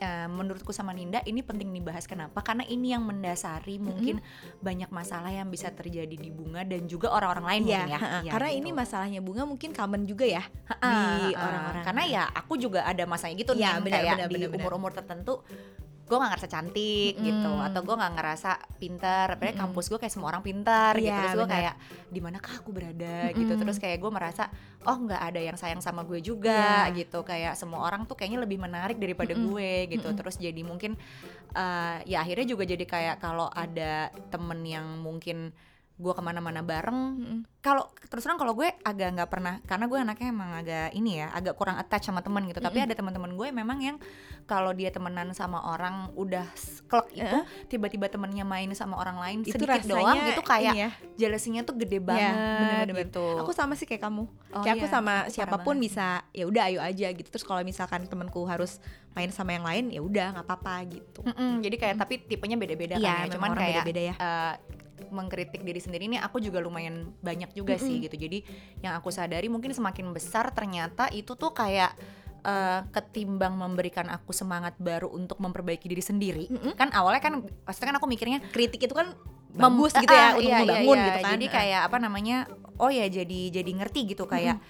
eh, 0.00 0.26
menurutku 0.26 0.72
sama 0.72 0.90
Ninda 0.90 1.20
ini 1.22 1.44
penting 1.44 1.70
dibahas 1.70 2.08
kenapa 2.08 2.40
karena 2.40 2.64
ini 2.64 2.90
yang 2.90 3.04
mendasari 3.04 3.76
mungkin 3.76 4.18
banyak 4.58 4.88
masalah 4.88 5.28
yang 5.28 5.46
bisa 5.46 5.68
terjadi 5.70 6.10
di 6.10 6.32
bunga 6.32 6.64
dan 6.64 6.88
juga 6.88 7.12
orang-orang 7.12 7.44
lain 7.46 7.62
Iya, 7.62 7.78
mungkin 7.78 7.92
ya. 7.92 7.98
Iya, 8.24 8.30
karena 8.32 8.48
gitu. 8.50 8.58
ini 8.58 8.70
masalahnya 8.72 9.20
bunga 9.20 9.42
mungkin 9.44 9.70
common 9.70 10.02
juga 10.04 10.24
ya 10.24 10.42
di 10.80 11.36
orang-orang. 11.36 11.84
karena 11.84 12.02
ya 12.08 12.22
aku 12.32 12.56
juga 12.56 12.82
ada 12.82 13.04
masanya 13.04 13.36
gitu 13.36 13.52
Iya, 13.54 13.76
nih 13.78 13.84
benar, 13.84 13.92
kayak 14.00 14.14
benar, 14.16 14.28
di 14.32 14.40
umur-umur 14.50 14.90
tertentu 14.90 15.44
gue 16.10 16.18
nggak 16.18 16.30
ngerasa 16.34 16.48
cantik 16.50 17.14
gitu 17.16 17.52
Mm-mm. 17.54 17.66
atau 17.70 17.80
gue 17.86 17.94
nggak 17.94 18.12
ngerasa 18.18 18.50
pintar 18.82 19.26
apalagi 19.30 19.54
Mm-mm. 19.54 19.62
kampus 19.70 19.86
gue 19.86 19.98
kayak 20.02 20.10
semua 20.10 20.28
orang 20.34 20.42
pintar 20.42 20.98
gitu 20.98 21.06
Iya, 21.06 21.22
terus 21.22 21.34
gue 21.38 21.46
kayak 21.46 21.74
di 22.10 22.18
manakah 22.18 22.52
aku 22.58 22.70
berada 22.74 23.30
gitu 23.30 23.46
Mm-mm. 23.46 23.62
terus 23.62 23.78
kayak 23.78 24.02
gue 24.02 24.10
merasa 24.10 24.50
oh 24.82 24.98
nggak 24.98 25.22
ada 25.22 25.38
yang 25.38 25.54
sayang 25.54 25.78
sama 25.78 26.02
gue 26.02 26.18
juga 26.18 26.90
Iya. 26.90 26.98
gitu 27.06 27.22
kayak 27.22 27.54
semua 27.54 27.86
orang 27.86 28.10
tuh 28.10 28.18
kayaknya 28.18 28.42
lebih 28.42 28.58
menarik 28.58 28.98
daripada 28.98 29.38
Mm-mm. 29.38 29.54
gue 29.54 29.70
gitu 29.94 30.10
Mm-mm. 30.10 30.18
terus 30.18 30.34
jadi 30.34 30.62
mungkin 30.66 30.98
eh, 31.54 31.96
ya 32.10 32.26
akhirnya 32.26 32.46
juga 32.50 32.66
jadi 32.66 32.82
kayak 32.82 33.16
kalau 33.22 33.46
ada 33.46 34.10
temen 34.34 34.66
yang 34.66 34.98
mungkin 34.98 35.54
gue 36.00 36.10
ke 36.10 36.22
mana-mana 36.22 36.60
bareng 36.60 37.00
Mm-mm. 37.14 37.40
kalau 37.60 37.84
terus 38.02 38.24
terang 38.24 38.34
kalau 38.34 38.52
gue 38.52 38.72
agak 38.80 39.12
nggak 39.12 39.28
pernah 39.28 39.60
karena 39.62 39.84
gue 39.84 39.98
anaknya 40.00 40.28
emang 40.28 40.50
agak 40.54 40.88
ini 40.90 41.20
ya 41.20 41.28
agak 41.30 41.54
kurang 41.54 41.76
attach 41.76 42.02
sama 42.02 42.20
teman 42.20 42.42
gitu 42.44 42.56
tapi 42.56 42.80
Mm-mm. 42.80 42.88
ada 42.88 42.94
teman-teman 42.96 43.30
gue 43.30 43.48
memang 43.50 43.78
yang 43.78 43.96
kalau 44.44 44.72
dia 44.72 44.88
temenan 44.88 45.30
sama 45.30 45.60
orang 45.62 46.08
udah 46.14 46.48
klek 46.86 47.06
itu 47.14 47.38
tiba-tiba 47.68 48.08
temennya 48.08 48.42
main 48.42 48.72
sama 48.72 48.96
orang 48.96 49.16
lain 49.16 49.38
itu 49.42 49.54
sedikit 49.54 49.84
doang 49.86 50.16
itu 50.26 50.42
kayak 50.42 50.74
ya. 50.74 50.88
jealousinya 51.14 51.62
tuh 51.62 51.76
gede 51.76 52.00
banget 52.00 52.32
Iya, 52.32 52.58
bener-bener. 52.58 53.06
gitu 53.06 53.26
aku 53.38 53.52
sama 53.52 53.76
sih 53.76 53.84
kayak 53.84 54.02
kamu 54.02 54.24
Oh 54.50 54.64
kayak 54.64 54.74
aku 54.76 54.86
iya, 54.86 54.90
sama 54.90 55.14
aku 55.22 55.30
siapa 55.30 55.56
pun 55.60 55.76
bisa 55.76 56.24
ya 56.30 56.44
udah 56.44 56.62
ayo 56.66 56.80
aja 56.80 57.06
gitu 57.08 57.28
terus 57.28 57.44
kalau 57.44 57.60
misalkan 57.60 58.02
temanku 58.04 58.42
harus 58.42 58.80
main 59.12 59.28
sama 59.28 59.52
yang 59.52 59.62
lain 59.62 59.84
ya 59.88 60.00
udah 60.00 60.26
nggak 60.32 60.46
apa-apa 60.46 60.74
gitu 60.88 61.20
Mm-mm, 61.22 61.60
jadi 61.60 61.76
kayak 61.76 61.96
tapi 61.96 62.14
tipenya 62.20 62.56
beda-beda 62.56 62.96
Iya, 62.96 63.04
kan 63.04 63.26
ya 63.26 63.30
cuman 63.30 63.48
orang 63.48 63.60
kayak 63.60 63.74
beda-beda 63.76 64.00
ya. 64.02 64.14
eh, 64.16 64.54
mengkritik 65.08 65.64
diri 65.64 65.80
sendiri 65.80 66.04
ini 66.06 66.20
aku 66.20 66.38
juga 66.44 66.60
lumayan 66.60 67.16
banyak 67.24 67.56
juga 67.56 67.80
sih 67.80 67.96
Mm-mm. 67.96 68.04
gitu 68.06 68.16
jadi 68.28 68.38
yang 68.84 68.92
aku 69.00 69.08
sadari 69.08 69.48
mungkin 69.48 69.72
semakin 69.72 70.12
besar 70.12 70.52
ternyata 70.52 71.08
itu 71.10 71.32
tuh 71.32 71.56
kayak 71.56 71.96
eh, 72.44 72.80
ketimbang 72.92 73.56
memberikan 73.56 74.12
aku 74.12 74.36
semangat 74.36 74.76
baru 74.76 75.08
untuk 75.08 75.40
memperbaiki 75.40 75.88
diri 75.88 76.04
sendiri 76.04 76.44
Mm-mm. 76.52 76.76
kan 76.76 76.92
awalnya 76.92 77.24
kan 77.24 77.34
pasti 77.64 77.88
kan 77.88 77.96
aku 77.96 78.04
mikirnya 78.04 78.44
kritik 78.52 78.84
itu 78.84 78.92
kan 78.92 79.16
mem- 79.56 79.62
bagus 79.80 79.92
gitu 79.96 80.12
ya 80.12 80.20
ah, 80.20 80.30
untuk 80.36 80.44
iya, 80.44 80.56
iya, 80.56 80.60
membangun 80.62 80.96
iya. 80.96 81.06
gitu 81.06 81.18
kan 81.18 81.32
jadi 81.34 81.46
kayak 81.50 81.80
apa 81.90 81.96
namanya 81.98 82.36
oh 82.78 82.90
ya 82.90 83.06
jadi 83.10 83.40
jadi 83.50 83.70
ngerti 83.70 84.00
gitu 84.14 84.24
kayak 84.24 84.62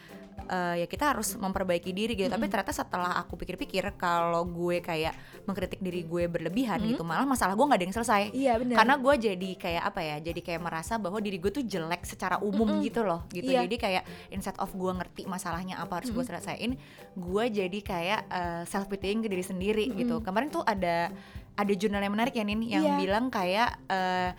eh, 0.43 0.75
ya 0.79 0.87
kita 0.87 1.05
harus 1.11 1.33
memperbaiki 1.33 1.91
diri 1.91 2.13
gitu 2.15 2.27
tapi 2.27 2.41
Mm-mm. 2.41 2.53
ternyata 2.53 2.73
setelah 2.73 3.17
aku 3.17 3.37
pikir-pikir 3.37 3.83
kalau 3.95 4.43
gue 4.43 4.79
kayak 4.79 5.13
mengkritik 5.45 5.79
diri 5.79 6.03
gue 6.03 6.25
berlebihan 6.27 6.79
Mm. 6.79 6.89
gitu 6.91 7.03
malah 7.03 7.25
masalah 7.25 7.53
gue 7.53 7.63
nggak 7.63 7.77
ada 7.77 7.85
yang 7.85 7.97
selesai 7.97 8.23
iya 8.31 8.53
benar 8.55 8.77
karena 8.77 8.95
gue 8.97 9.15
jadi 9.27 9.51
kayak 9.55 9.83
apa 9.85 10.01
ya 10.01 10.17
jadi 10.23 10.41
kayak 10.41 10.61
merasa 10.61 10.95
bahwa 10.97 11.19
diri 11.19 11.37
gue 11.37 11.51
tuh 11.51 11.63
jelek 11.63 12.03
secara 12.03 12.39
umum 12.39 12.69
Mm-mm. 12.71 12.85
gitu 12.85 13.01
loh 13.01 13.27
gitu 13.29 13.47
Iya. 13.47 13.65
jadi 13.65 13.77
kayak 13.77 14.03
instead 14.31 14.57
of 14.57 14.71
gue 14.71 14.93
ngerti 14.93 15.23
masalahnya 15.25 15.77
apa 15.77 15.99
harus 15.99 16.09
gue 16.09 16.17
Mm-mm. 16.17 16.31
selesaiin 16.31 16.73
gue 17.13 17.45
jadi 17.51 17.79
kayak 17.81 18.21
self 18.65 18.87
pitying 18.87 19.21
ke 19.21 19.29
diri 19.29 19.43
sendiri 19.43 19.85
gitu 19.91 20.17
Mm-mm. 20.17 20.25
kemarin 20.25 20.49
tuh 20.49 20.63
ada 20.63 21.11
ada 21.53 21.73
jurnal 21.73 22.01
yang 22.01 22.15
menarik 22.15 22.33
ya 22.33 22.41
Nin 22.41 22.63
yang 22.63 22.81
Iya. 22.83 22.97
bilang 22.97 23.29
kayak 23.29 23.71
eh, 23.87 24.31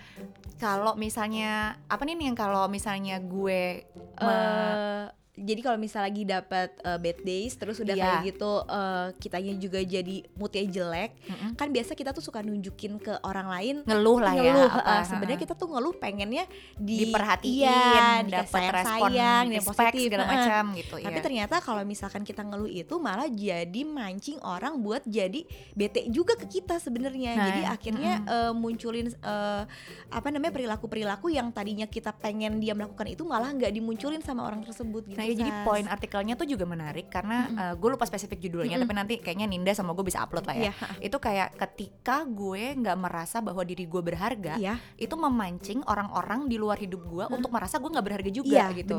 kalau 0.58 0.93
misalnya 0.96 1.51
apa 1.86 2.01
nih 2.01 2.17
yang 2.20 2.34
kalau 2.34 2.65
misalnya 2.65 3.17
gue 3.20 3.86
Eh, 4.22 5.03
jadi 5.31 5.61
kalau 5.63 5.77
misalnya 5.79 6.07
lagi 6.11 6.23
dapat 6.27 6.69
eh, 6.81 7.00
bad 7.00 7.19
days 7.23 7.53
terus 7.55 7.79
udah 7.79 7.95
Iya. 7.95 8.03
kayak 8.03 8.19
gitu 8.35 8.51
eh, 8.67 9.07
kitanya 9.15 9.53
juga 9.55 9.79
jadi 9.79 10.15
moodnya 10.35 10.65
jelek 10.67 11.11
Mm-mm. 11.23 11.51
kan 11.55 11.67
biasa 11.71 11.95
kita 11.95 12.11
tuh 12.11 12.19
suka 12.19 12.43
nunjukin 12.43 13.00
ke 13.00 13.15
orang 13.23 13.47
lain 13.47 13.75
ngeluh 13.88 14.19
lah 14.19 14.33
ya 14.35 14.51
ngeluh 14.51 14.71
eh, 14.71 15.03
sebenarnya 15.07 15.39
kita 15.39 15.53
tuh 15.55 15.67
ngeluh 15.71 15.95
pengennya 15.95 16.43
di 16.75 17.07
diperhatiin 17.07 17.63
iya, 17.63 18.21
dapat 18.27 18.61
respon 18.75 19.09
sayang 19.11 19.45
positif 19.63 20.01
segala 20.07 20.25
macam 20.27 20.63
gitu 20.75 20.95
Tapi 21.00 21.17
ya 21.17 21.21
ternyata 21.23 21.55
kalau 21.63 21.83
misalkan 21.88 22.21
kita 22.27 22.41
ngeluh 22.43 22.69
itu 22.69 22.95
malah 23.00 23.27
jadi 23.31 23.81
mancing 23.88 24.39
orang 24.43 24.79
buat 24.83 25.03
jadi 25.07 25.47
bete 25.73 26.07
juga 26.11 26.35
ke 26.35 26.47
kita 26.59 26.77
sebenarnya. 26.77 27.31
Nah, 27.38 27.45
jadi 27.47 27.61
akhirnya 27.71 28.13
eh, 28.25 28.53
munculin 28.53 29.07
eh, 29.11 29.63
apa 30.11 30.27
namanya 30.27 30.53
perilaku-perilaku 30.55 31.31
yang 31.31 31.53
tadinya 31.53 31.88
kita 31.88 32.11
pengen 32.15 32.59
dia 32.59 32.75
melakukan 32.75 33.07
itu 33.07 33.23
malah 33.23 33.53
nggak 33.53 33.71
dimunculin 33.71 34.19
sama 34.19 34.43
orang 34.45 34.61
tersebut 34.65 35.07
gitu. 35.07 35.21
Nah 35.22 35.30
ya 35.30 35.38
jadi 35.38 35.51
poin 35.62 35.86
artikelnya 35.86 36.34
tuh 36.34 36.50
juga 36.50 36.66
menarik 36.66 37.13
karena 37.13 37.46
Mm-mm. 37.46 37.78
gue 37.78 37.90
lupa 37.94 38.10
spesifik 38.10 38.42
judulnya 38.42 38.82
Mm-mm. 38.82 38.90
tapi 38.90 38.94
nanti 38.98 39.13
kayaknya 39.22 39.46
Ninda 39.46 39.70
sama 39.78 39.94
gue 39.94 40.01
bisa 40.01 40.25
upload 40.25 40.50
lah 40.50 40.58
ya. 40.58 40.63
Iya, 40.66 40.74
Itu 40.98 41.22
kayak 41.22 41.62
ketika 41.62 42.25
gue 42.25 42.74
nggak 42.82 42.98
merasa 42.98 43.38
bahwa 43.46 43.62
diri 43.62 43.86
gue 43.86 44.01
berharga, 44.01 44.58
iya, 44.58 44.82
itu 44.98 45.13
memancing 45.13 45.86
orang-orang 45.86 46.50
di 46.50 46.58
luar 46.58 46.82
hidup 46.82 47.06
gue 47.06 47.25
Hah? 47.30 47.36
untuk 47.38 47.54
merasa 47.54 47.78
gue 47.78 47.86
nggak 47.86 48.06
berharga 48.06 48.32
juga 48.34 48.66
iya, 48.66 48.74
gitu. 48.74 48.98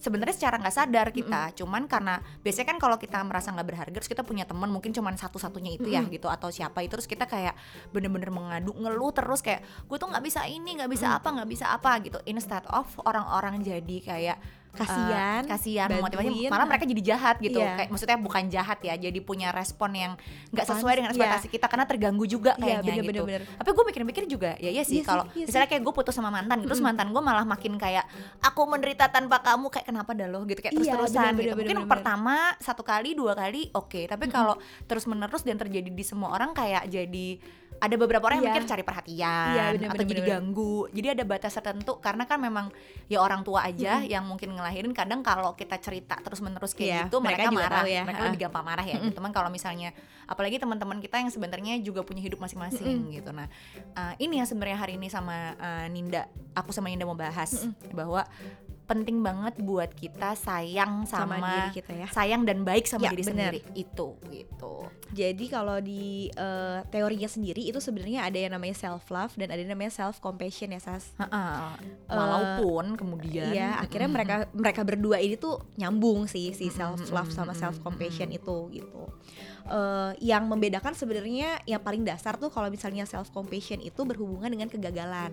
Sebenarnya 0.00 0.34
secara 0.34 0.56
nggak 0.58 0.74
sadar 0.74 1.08
kita, 1.12 1.52
cuman 1.60 1.84
karena 1.86 2.18
biasanya 2.40 2.66
kan 2.74 2.78
kalau 2.80 2.96
kita 2.96 3.20
merasa 3.22 3.52
nggak 3.52 3.68
berharga, 3.68 3.94
terus 4.00 4.10
kita 4.10 4.24
punya 4.26 4.48
teman 4.48 4.72
mungkin 4.72 4.90
cuman 4.90 5.14
satu-satunya 5.14 5.76
itu 5.76 5.86
ya 5.92 6.02
Mm-mm. 6.02 6.16
gitu 6.16 6.26
atau 6.26 6.50
siapa 6.50 6.82
itu 6.82 6.98
terus 6.98 7.06
kita 7.06 7.30
kayak 7.30 7.54
bener-bener 7.94 8.34
mengadu 8.34 8.74
ngeluh 8.74 9.14
terus 9.14 9.44
kayak 9.44 9.62
gue 9.86 9.96
tuh 10.00 10.08
nggak 10.10 10.24
bisa 10.24 10.42
ini 10.50 10.80
nggak 10.80 10.90
bisa 10.90 11.06
Mm-mm. 11.06 11.18
apa 11.22 11.28
nggak 11.38 11.50
bisa 11.52 11.66
apa 11.70 11.90
gitu. 12.02 12.18
Instead 12.26 12.66
of 12.72 12.88
orang-orang 13.06 13.62
jadi 13.62 13.96
kayak 14.02 14.38
Kasian, 14.70 15.42
eh, 15.44 15.50
kasihan 15.50 15.88
motivasi 15.98 16.30
bantuin, 16.30 16.50
malah 16.50 16.62
ah. 16.62 16.68
mereka 16.70 16.84
jadi 16.86 17.02
jahat 17.14 17.36
gitu 17.42 17.58
Iya. 17.58 17.74
kayak 17.74 17.88
maksudnya 17.90 18.18
bukan 18.22 18.42
jahat 18.46 18.78
ya 18.86 18.94
jadi 18.94 19.18
punya 19.18 19.50
respon 19.50 19.90
yang 19.92 20.12
nggak 20.54 20.66
sesuai 20.66 20.94
dengan 20.94 21.10
ekspektasi 21.10 21.46
kita 21.50 21.66
karena 21.66 21.84
terganggu 21.90 22.24
juga 22.24 22.54
Iya, 22.54 22.78
kayaknya 22.78 22.92
bener, 22.94 23.06
gitu 23.10 23.22
bener, 23.26 23.40
bener. 23.42 23.58
tapi 23.58 23.68
gue 23.74 23.84
mikir-mikir 23.90 24.24
juga 24.30 24.50
ya 24.62 24.70
iya 24.70 24.84
sih 24.86 25.02
sih, 25.02 25.06
kalau 25.06 25.26
iya 25.34 25.44
misalnya 25.50 25.68
kayak 25.68 25.82
gue 25.82 25.94
putus 25.94 26.14
sama 26.14 26.30
mantan 26.30 26.62
terus 26.62 26.78
Mm-mm. 26.78 26.86
mantan 26.86 27.10
gue 27.10 27.22
malah 27.22 27.42
makin 27.42 27.74
kayak 27.76 28.04
aku 28.38 28.60
menderita 28.62 29.10
tanpa 29.10 29.42
kamu 29.42 29.66
kayak 29.74 29.86
kenapa 29.90 30.10
dah 30.14 30.28
lo 30.30 30.46
gitu 30.46 30.60
kayak 30.62 30.74
Iya, 30.74 30.78
terus-terusan 30.78 31.18
bener, 31.18 31.34
gitu 31.34 31.46
bener, 31.50 31.58
mungkin 31.58 31.78
bener, 31.82 31.90
pertama 31.90 32.36
satu 32.62 32.82
kali 32.86 33.18
dua 33.18 33.32
kali 33.34 33.74
oke 33.74 34.06
tapi 34.06 34.24
Mm-mm. 34.30 34.34
kalau 34.38 34.54
terus-menerus 34.86 35.42
dan 35.42 35.58
terjadi 35.58 35.90
di 35.90 36.04
semua 36.06 36.30
orang 36.30 36.54
kayak 36.54 36.86
jadi 36.86 37.28
ada 37.80 37.94
beberapa 37.96 38.20
orang 38.28 38.44
yang 38.44 38.52
Iya. 38.52 38.54
mikir 38.60 38.64
cari 38.68 38.84
perhatian 38.84 39.50
Iya, 39.56 39.64
bener, 39.72 39.88
atau 39.88 39.96
bener, 40.04 40.10
jadi 40.12 40.22
bener. 40.22 40.32
ganggu 40.36 40.76
jadi 40.92 41.08
ada 41.16 41.24
batas 41.24 41.52
tertentu 41.56 41.92
karena 41.98 42.28
kan 42.28 42.36
memang 42.36 42.66
ya 43.08 43.18
orang 43.24 43.40
tua 43.40 43.64
aja 43.64 44.04
Mm-mm. 44.04 44.12
yang 44.12 44.24
mungkin 44.28 44.52
ngelahirin 44.52 44.92
kadang 44.92 45.24
kalau 45.24 45.56
kita 45.56 45.80
cerita 45.80 46.20
terus-menerus 46.20 46.76
kayak 46.76 46.86
Iya, 46.86 47.00
gitu 47.08 47.16
mereka, 47.24 47.48
mereka 47.48 47.56
marah 47.56 47.84
ya, 47.88 48.02
mereka 48.04 48.22
lebih 48.28 48.40
gampang 48.44 48.64
marah 48.68 48.84
ya 48.84 49.00
Mm-mm. 49.00 49.08
gitu. 49.08 49.16
Cuman 49.18 49.32
kalau 49.32 49.48
misalnya 49.48 49.96
apalagi 50.28 50.60
teman-teman 50.60 51.00
kita 51.02 51.18
yang 51.18 51.32
sebenarnya 51.32 51.74
juga 51.82 52.06
punya 52.06 52.22
hidup 52.22 52.38
masing-masing 52.38 53.10
gitu 53.10 53.34
nah 53.34 53.50
uh, 53.98 54.14
ini 54.22 54.38
yang 54.38 54.46
sebenarnya 54.46 54.78
hari 54.78 54.94
ini 54.94 55.10
sama 55.10 55.58
uh, 55.58 55.86
Ninda 55.90 56.30
aku 56.54 56.70
sama 56.70 56.86
Ninda 56.86 57.02
mau 57.02 57.18
bahas 57.18 57.66
bahwa 57.90 58.22
penting 58.90 59.22
banget 59.22 59.54
buat 59.62 59.94
kita 59.94 60.34
sayang 60.34 61.06
sama, 61.06 61.38
sama 61.38 61.46
diri 61.46 61.70
kita 61.78 61.92
ya. 61.94 62.06
sayang 62.10 62.42
dan 62.42 62.66
baik 62.66 62.90
sama 62.90 63.06
Ya, 63.06 63.14
diri 63.14 63.22
bener. 63.22 63.54
sendiri 63.54 63.60
itu 63.78 64.08
gitu 64.26 64.74
Jadi 65.10 65.44
kalau 65.46 65.78
di 65.78 66.26
eh, 66.28 66.78
teorinya 66.86 67.26
sendiri 67.26 67.62
itu 67.62 67.78
sebenarnya 67.78 68.26
ada 68.26 68.34
yang 68.34 68.50
namanya 68.50 68.74
self 68.74 69.06
love 69.08 69.34
dan 69.34 69.50
ada 69.50 69.58
yang 69.58 69.70
namanya 69.70 69.90
self 69.90 70.18
compassion 70.18 70.70
ya 70.70 70.78
Sas. 70.78 71.14
Heeh. 71.14 71.54
walaupun 72.10 72.94
kemudian 72.94 73.50
Iya, 73.50 73.78
akhirnya 73.78 74.10
mereka 74.10 74.36
mereka 74.50 74.82
berdua 74.82 75.18
ini 75.18 75.34
tuh 75.34 75.62
nyambung 75.76 76.26
sih 76.26 76.50
si 76.50 76.66
self 76.68 76.98
love 77.08 77.30
sama 77.30 77.54
self 77.54 77.78
compassion 77.80 78.26
mm-mm. 78.26 78.38
itu 78.38 78.56
gitu. 78.74 79.02
Eh, 79.66 80.10
yang 80.24 80.46
membedakan 80.46 80.94
sebenarnya 80.94 81.62
yang 81.64 81.78
paling 81.78 82.02
dasar 82.02 82.34
tuh 82.34 82.50
kalau 82.50 82.66
misalnya 82.66 83.06
self 83.06 83.30
compassion 83.30 83.78
itu 83.78 84.02
berhubungan 84.02 84.50
dengan 84.50 84.66
kegagalan. 84.66 85.30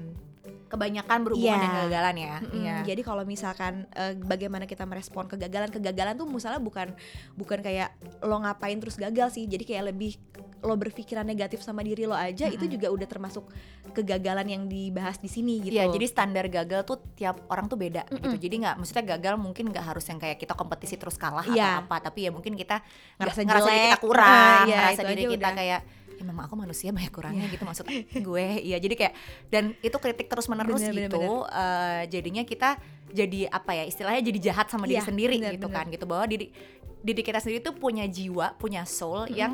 Kebanyakan 0.67 1.19
berhubungan 1.21 1.47
Iya. 1.49 1.63
dengan 1.63 1.79
kegagalan 1.81 2.15
ya 2.17 2.35
Mm-mm, 2.37 2.55
Iya. 2.57 2.75
Jadi 2.85 3.01
kalau 3.01 3.23
misalkan 3.23 3.73
eh, 3.89 4.13
bagaimana 4.15 4.63
kita 4.63 4.83
merespon 4.83 5.25
kegagalan, 5.25 5.67
kegagalan 5.67 6.13
tuh 6.13 6.25
misalnya 6.25 6.59
bukan 6.59 6.91
bukan 7.33 7.59
kayak 7.59 7.91
lo 8.21 8.37
ngapain 8.37 8.75
terus 8.75 8.95
gagal 8.95 9.31
sih. 9.31 9.43
Jadi 9.43 9.63
kayak 9.63 9.89
lebih 9.89 10.19
lo 10.59 10.73
berpikiran 10.73 11.23
negatif 11.23 11.61
sama 11.61 11.81
diri 11.81 12.03
lo 12.03 12.13
aja 12.13 12.45
itu 12.45 12.59
Mm-mm. 12.59 12.73
juga 12.73 12.87
udah 12.89 13.07
termasuk 13.07 13.45
kegagalan 13.87 14.45
yang 14.45 14.63
dibahas 14.65 15.17
di 15.17 15.27
sini 15.27 15.59
gitu. 15.59 15.73
Iya, 15.73 15.87
jadi 15.87 16.05
standar 16.05 16.45
gagal 16.47 16.83
tuh 16.83 16.97
tiap 17.13 17.45
orang 17.47 17.65
tuh 17.65 17.75
beda 17.75 18.03
gitu. 18.05 18.27
Mm-mm. 18.27 18.41
Jadi 18.41 18.55
nggak, 18.59 18.75
maksudnya 18.75 19.05
gagal 19.07 19.35
mungkin 19.35 19.69
nggak 19.69 19.85
harus 19.85 20.03
yang 20.05 20.17
kayak 20.17 20.35
kita 20.35 20.53
kompetisi 20.53 20.95
terus 20.95 21.15
kalah 21.15 21.45
Iya. 21.45 21.79
atau 21.79 21.87
apa, 21.87 21.95
tapi 22.03 22.25
ya 22.25 22.31
mungkin 22.31 22.53
kita 22.53 22.81
Ngerasa 23.15 23.39
ngerasa 23.41 23.69
diri 23.69 23.85
kita 23.87 23.99
kurang, 24.01 24.27
Ah, 24.27 24.65
iya, 24.65 24.77
ngerasa 24.83 25.01
itu 25.01 25.09
diri 25.09 25.23
kita 25.31 25.39
udah. 25.39 25.53
kayak 25.55 25.81
ya 26.17 26.23
memang 26.25 26.49
aku 26.49 26.57
manusia 26.57 26.89
banyak 26.89 27.13
kurangnya 27.13 27.45
gitu 27.47 27.61
maksud 27.61 27.85
gue. 28.11 28.47
Iya, 28.65 28.77
jadi 28.81 28.95
kayak 28.97 29.13
dan 29.53 29.63
itu 29.79 29.97
kritik 30.01 30.27
terus 30.27 30.49
menerus 30.49 30.81
Bener, 30.81 30.93
bener, 30.93 31.09
gitu. 31.13 31.23
eh, 31.45 32.01
jadinya 32.09 32.41
kita 32.41 32.69
jadi 33.07 33.47
apa 33.47 33.71
ya 33.77 33.83
istilahnya 33.85 34.21
jadi 34.25 34.39
jahat 34.51 34.67
sama 34.67 34.89
diri 34.89 34.97
Iya, 34.99 35.05
sendiri 35.05 35.35
bener, 35.37 35.53
gitu 35.55 35.67
bener. 35.69 35.77
kan 35.77 35.85
gitu 35.93 36.05
bahwa 36.09 36.25
diri 36.25 36.49
diri 36.97 37.21
kita 37.21 37.37
sendiri 37.37 37.61
tuh 37.61 37.77
punya 37.77 38.03
jiwa, 38.09 38.57
punya 38.57 38.81
soul 38.83 39.29
Mm-mm. 39.29 39.37
yang 39.37 39.53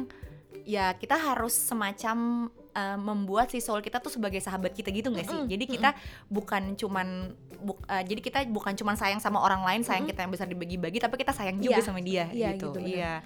ya 0.64 0.96
kita 0.96 1.20
harus 1.20 1.52
semacam 1.52 2.48
eh, 2.72 2.98
membuat 2.98 3.52
si 3.52 3.60
soul 3.60 3.84
kita 3.84 4.00
tuh 4.00 4.10
sebagai 4.10 4.40
sahabat 4.40 4.72
kita 4.72 4.88
gitu 4.90 5.12
nggak 5.12 5.28
sih? 5.28 5.36
Mm-mm, 5.36 5.52
Jadi 5.52 5.66
kita 5.68 5.90
bukan 6.32 6.80
cuman 6.80 7.36
buk- 7.60 7.84
eh, 7.86 8.04
jadi 8.08 8.22
kita 8.24 8.40
bukan 8.48 8.74
cuman 8.74 8.96
sayang 8.96 9.20
sama 9.20 9.44
orang 9.44 9.62
lain, 9.68 9.84
sayang 9.84 10.08
Mm-mm. 10.08 10.16
kita 10.16 10.24
yang 10.24 10.32
bisa 10.32 10.48
dibagi-bagi, 10.48 11.04
tapi 11.04 11.20
kita 11.20 11.36
sayang 11.36 11.60
juga 11.60 11.84
Iya, 11.84 11.86
sama 11.86 12.00
dia 12.00 12.32
iya, 12.32 12.56
gitu. 12.56 12.72
gitu, 12.72 12.80
bener. 12.80 13.20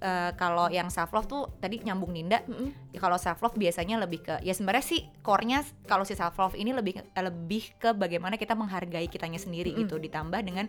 Eh, 0.00 0.30
kalau 0.34 0.66
yang 0.70 0.90
self 0.90 1.12
love 1.14 1.28
tuh 1.28 1.50
tadi 1.58 1.82
nyambung 1.82 2.14
Ninda. 2.14 2.42
Ya 2.94 2.98
kalau 3.02 3.18
self 3.18 3.42
love 3.42 3.58
biasanya 3.58 3.98
lebih 3.98 4.24
ke 4.24 4.34
ya 4.42 4.54
sebenarnya 4.54 4.84
sih 4.84 5.00
core-nya 5.22 5.66
kalau 5.86 6.06
si 6.06 6.14
self 6.14 6.38
love 6.38 6.54
ini 6.54 6.70
lebih 6.70 7.02
lebih 7.14 7.76
ke 7.78 7.90
bagaimana 7.94 8.38
kita 8.38 8.54
menghargai 8.54 9.06
kitanya 9.10 9.38
sendiri 9.38 9.74
gitu. 9.74 9.98
Ditambah 9.98 10.40
dengan 10.42 10.66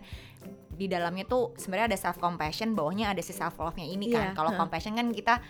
di 0.76 0.86
dalamnya 0.92 1.24
tuh 1.24 1.56
sebenarnya 1.56 1.96
ada 1.96 1.98
self 1.98 2.20
compassion 2.20 2.76
bawahnya 2.76 3.16
ada 3.16 3.22
si 3.24 3.32
self 3.32 3.56
love-nya 3.56 3.88
ini 3.88 4.12
kan. 4.12 4.32
Iya, 4.32 4.36
kalau 4.36 4.52
heeh. 4.52 4.60
compassion 4.60 4.92
kan 4.92 5.08
kita 5.10 5.40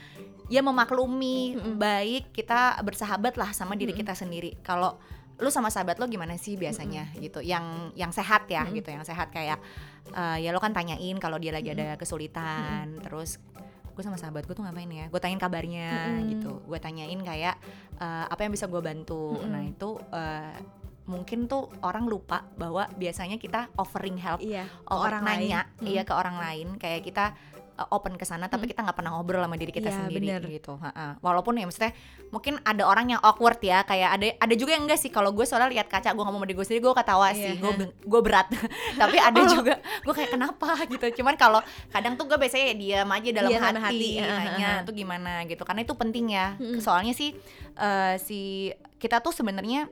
ya 0.46 0.62
memaklumi 0.62 1.58
baik 1.74 2.30
kita 2.30 2.78
bersahabat 2.86 3.34
lah 3.34 3.50
sama 3.50 3.74
diri 3.74 3.90
kita 3.90 4.14
sendiri. 4.14 4.54
Kalau 4.62 4.98
lu 5.36 5.52
sama 5.52 5.68
sahabat 5.68 6.00
lo 6.00 6.08
gimana 6.08 6.34
sih 6.40 6.56
biasanya 6.56 7.12
gitu? 7.20 7.44
Yang 7.44 7.92
yang 7.98 8.10
sehat 8.12 8.48
ya 8.48 8.64
gitu 8.72 8.88
yang 8.88 9.04
sehat 9.04 9.28
kayak 9.32 9.60
eh, 10.12 10.38
ya 10.44 10.50
lo 10.52 10.60
kan 10.60 10.72
tanyain 10.72 11.16
kalau 11.20 11.36
dia 11.36 11.52
lagi 11.52 11.72
ada 11.76 11.96
kesulitan 12.00 12.96
terus 13.04 13.36
gue 13.96 14.04
sama 14.04 14.20
sahabat 14.20 14.44
gue 14.44 14.52
tuh 14.52 14.64
ngapain 14.64 14.88
ya? 14.92 15.08
Gue 15.08 15.20
tanyain 15.20 15.40
kabarnya 15.40 16.20
gitu. 16.28 16.60
Gue 16.68 16.76
tanyain 16.80 17.16
kayak 17.20 17.56
eh, 18.00 18.24
apa 18.28 18.40
yang 18.44 18.52
bisa 18.52 18.68
gue 18.68 18.80
bantu? 18.80 19.40
Nah 19.44 19.64
itu 19.64 19.96
eh, 20.12 20.56
mungkin 21.06 21.46
tuh 21.46 21.70
orang 21.86 22.10
lupa 22.10 22.42
bahwa 22.58 22.90
biasanya 22.98 23.38
kita 23.38 23.70
offering 23.78 24.18
help 24.18 24.42
Iya, 24.42 24.66
orang 24.90 25.22
orang 25.22 25.22
lain. 25.22 25.38
nanya 25.38 25.60
iya 25.86 26.02
ke 26.02 26.12
orang 26.12 26.36
lain. 26.36 26.66
Kayak 26.82 27.00
kita 27.06 27.24
uh, 27.30 27.55
open 27.90 28.14
ke 28.14 28.24
sana 28.24 28.46
tapi 28.46 28.66
kita 28.66 28.80
nggak 28.80 28.94
pernah 28.94 29.12
ngobrol 29.12 29.40
sama 29.40 29.54
diri 29.54 29.70
kita 29.70 29.88
Iya, 29.88 29.96
sendiri 30.00 30.26
bener. 30.32 30.42
gitu 30.48 30.74
Ha-ha. 30.76 31.20
walaupun 31.20 31.54
ya 31.54 31.64
maksudnya 31.64 31.92
mungkin 32.26 32.56
ada 32.60 32.82
orang 32.82 33.12
yang 33.12 33.20
awkward 33.20 33.60
ya 33.60 33.82
kayak 33.82 34.10
ada 34.12 34.26
ada 34.38 34.54
juga 34.54 34.72
yang 34.72 34.84
enggak 34.84 34.98
sih. 34.98 35.08
Kalau 35.08 35.30
gue 35.30 35.42
soalnya 35.42 35.70
lihat 35.70 35.86
kaca 35.86 36.10
gue 36.10 36.18
ngomong 36.18 36.40
sama 36.40 36.46
diri 36.46 36.56
gue 36.56 36.66
sendiri 36.66 36.82
gue 36.82 36.94
ketawa 36.94 37.28
Iya, 37.30 37.36
sih. 37.38 37.54
Gue 37.56 37.72
gue 37.86 38.20
berat. 38.20 38.46
Tapi 39.00 39.16
ada 39.16 39.40
juga 39.46 39.74
gue 39.78 40.14
kayak 40.14 40.30
kenapa? 40.32 40.68
gitu. 40.86 41.06
Cuman 41.18 41.34
kalau 41.34 41.60
kadang 41.88 42.14
tuh 42.14 42.24
gue 42.24 42.36
biasanya 42.36 42.66
ya 42.70 42.74
diam 42.74 43.08
aja 43.08 43.28
dalam 43.30 43.50
dalam 43.52 43.76
hati, 43.78 44.18
hati. 44.18 44.26
nanya 44.26 44.70
tuh 44.82 44.92
gimana 44.92 45.44
gitu. 45.44 45.62
Karena 45.62 45.80
itu 45.82 45.94
penting 45.94 46.26
ya. 46.30 46.46
Soalnya 46.78 47.12
sih 47.12 47.30
uh, 47.74 48.14
si 48.16 48.72
kita 48.96 49.20
tuh 49.20 49.30
sebenarnya 49.30 49.86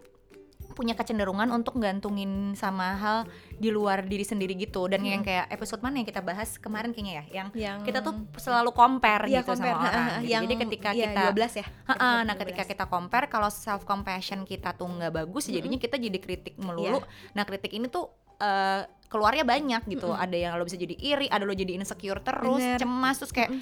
punya 0.74 0.92
kecenderungan 0.92 1.48
untuk 1.48 1.78
gantungin 1.78 2.52
sama 2.52 2.92
hal 2.94 3.18
di 3.54 3.70
luar 3.70 4.02
diri 4.02 4.20
sendiri 4.20 4.52
gitu 4.54 4.84
dan 4.84 5.00
yang 5.00 5.22
kayak 5.22 5.46
episode 5.48 5.78
mana 5.78 6.02
yang 6.02 6.04
kita 6.04 6.18
bahas 6.18 6.58
kemarin 6.58 6.90
kayaknya 6.90 7.14
ya 7.14 7.24
yang, 7.32 7.48
Yang- 7.54 7.82
kita 7.86 7.98
tuh 8.00 8.14
selalu 8.36 8.70
compare 8.70 9.24
Iya, 9.24 9.40
gitu 9.40 9.54
compare, 9.54 9.70
sama 9.70 9.80
orang 9.80 10.04
gitu. 10.20 10.28
yang 10.28 10.42
jadi 10.44 10.54
ketika 10.60 10.88
iya, 10.90 11.04
kita 11.08 11.20
12 11.30 11.54
ya. 11.54 11.64
Ha-ha, 11.64 11.94
Episode 11.94 12.26
nah 12.26 12.34
ketika 12.34 12.62
12. 12.62 12.70
kita 12.70 12.84
compare 12.86 13.26
kalau 13.28 13.48
self 13.48 13.82
compassion 13.84 14.42
kita 14.42 14.74
tuh 14.74 14.90
nggak 14.90 15.12
bagus 15.14 15.46
jadinya 15.46 15.78
kita 15.78 15.96
jadi 15.96 16.18
kritik 16.18 16.54
melulu 16.56 16.98
Iya. 16.98 17.32
nah 17.32 17.42
kritik 17.42 17.70
ini 17.70 17.86
tuh 17.86 18.10
eh, 18.36 18.82
keluarnya 19.06 19.46
banyak 19.46 19.86
gitu 19.86 20.10
ada 20.10 20.34
yang 20.34 20.58
lo 20.58 20.66
bisa 20.66 20.74
jadi 20.74 20.90
iri 20.92 21.30
ada 21.30 21.46
lo 21.46 21.54
jadi 21.54 21.70
insecure 21.72 22.18
terus 22.18 22.58
Bener. 22.58 22.78
cemas 22.78 23.14
terus 23.16 23.30
kayak 23.30 23.54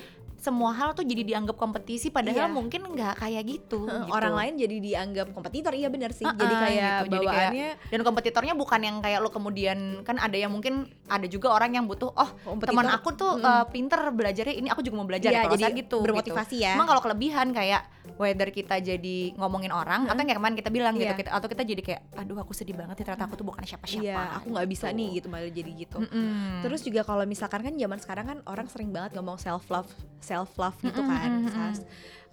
semua 0.42 0.74
hal 0.74 0.90
tuh 0.90 1.06
jadi 1.06 1.22
dianggap 1.22 1.54
kompetisi 1.54 2.10
padahal 2.10 2.50
Iya. 2.50 2.50
mungkin 2.50 2.82
nggak 2.84 3.14
kayak 3.16 3.42
gitu, 3.46 3.86
gitu. 3.86 4.10
Orang 4.10 4.34
lain 4.34 4.58
jadi 4.58 4.76
dianggap 4.76 5.30
kompetitor, 5.30 5.70
iya 5.70 5.86
benar 5.86 6.10
sih. 6.10 6.26
Ha-ha, 6.26 6.34
jadi 6.34 6.54
kayak 6.56 6.74
gitu. 6.74 6.82
Jadi 6.82 7.14
kayak- 7.14 7.22
bawaannya 7.22 7.68
dan 7.86 8.00
kompetitornya 8.02 8.54
bukan 8.54 8.80
yang 8.82 8.96
kayak 8.98 9.18
lo 9.18 9.30
kemudian 9.30 9.78
kan 10.02 10.18
ada 10.18 10.34
yang 10.34 10.50
mungkin 10.50 10.74
ada 11.06 11.22
juga 11.24 11.54
orang 11.54 11.72
yang 11.72 11.86
butuh 11.86 12.10
oh 12.10 12.30
teman 12.58 12.90
aku 12.90 13.14
tuh 13.14 13.38
uh, 13.38 13.62
pinter 13.64 14.02
belajarnya 14.08 14.50
ini 14.52 14.66
aku 14.66 14.82
juga 14.82 14.96
mau 14.96 15.06
belajar 15.06 15.30
Iya, 15.30 15.40
kalau 15.40 15.54
jadi 15.54 15.64
saya 15.64 15.78
gitu 15.78 15.98
bermotivasi 16.00 16.56
gitu. 16.56 16.66
ya. 16.66 16.74
Emang 16.74 16.88
kalau 16.88 16.98
kelebihan 17.00 17.46
kayak 17.50 17.82
whether 18.14 18.48
kita 18.48 18.76
jadi 18.78 19.18
ngomongin 19.34 19.70
orang 19.70 20.04
atau 20.04 20.16
yang 20.16 20.26
kayak 20.26 20.38
kemarin 20.38 20.56
kita 20.56 20.70
bilang 20.70 20.94
gitu 20.96 21.06
Iya. 21.06 21.18
kita, 21.18 21.30
atau 21.30 21.46
kita 21.46 21.62
jadi 21.62 21.82
kayak 21.82 22.00
aduh 22.14 22.34
aku 22.36 22.50
sedih 22.50 22.74
banget 22.74 22.98
ya, 22.98 23.04
ternyata 23.06 23.24
aku 23.24 23.36
tuh 23.36 23.46
bukan 23.46 23.62
siapa-siapa 23.62 24.02
Iya, 24.02 24.36
aku 24.36 24.46
nggak 24.50 24.68
bisa 24.68 24.86
gitu. 24.88 24.96
nih 24.96 25.08
gitu 25.12 25.26
malah 25.28 25.52
jadi 25.52 25.72
gitu. 25.76 25.98
Mm-mm. 26.00 26.62
Terus 26.62 26.80
juga 26.82 27.00
kalau 27.02 27.22
misalkan 27.22 27.60
kan 27.62 27.74
zaman 27.74 27.98
sekarang 27.98 28.24
kan 28.26 28.38
orang 28.44 28.66
sering 28.66 28.90
banget 28.90 29.14
ngomong 29.14 29.36
self 29.36 29.68
love, 29.68 29.86
self 30.18 30.31
love 30.56 30.78
gitu 30.80 31.02
kan. 31.04 31.30
Sas. 31.52 31.78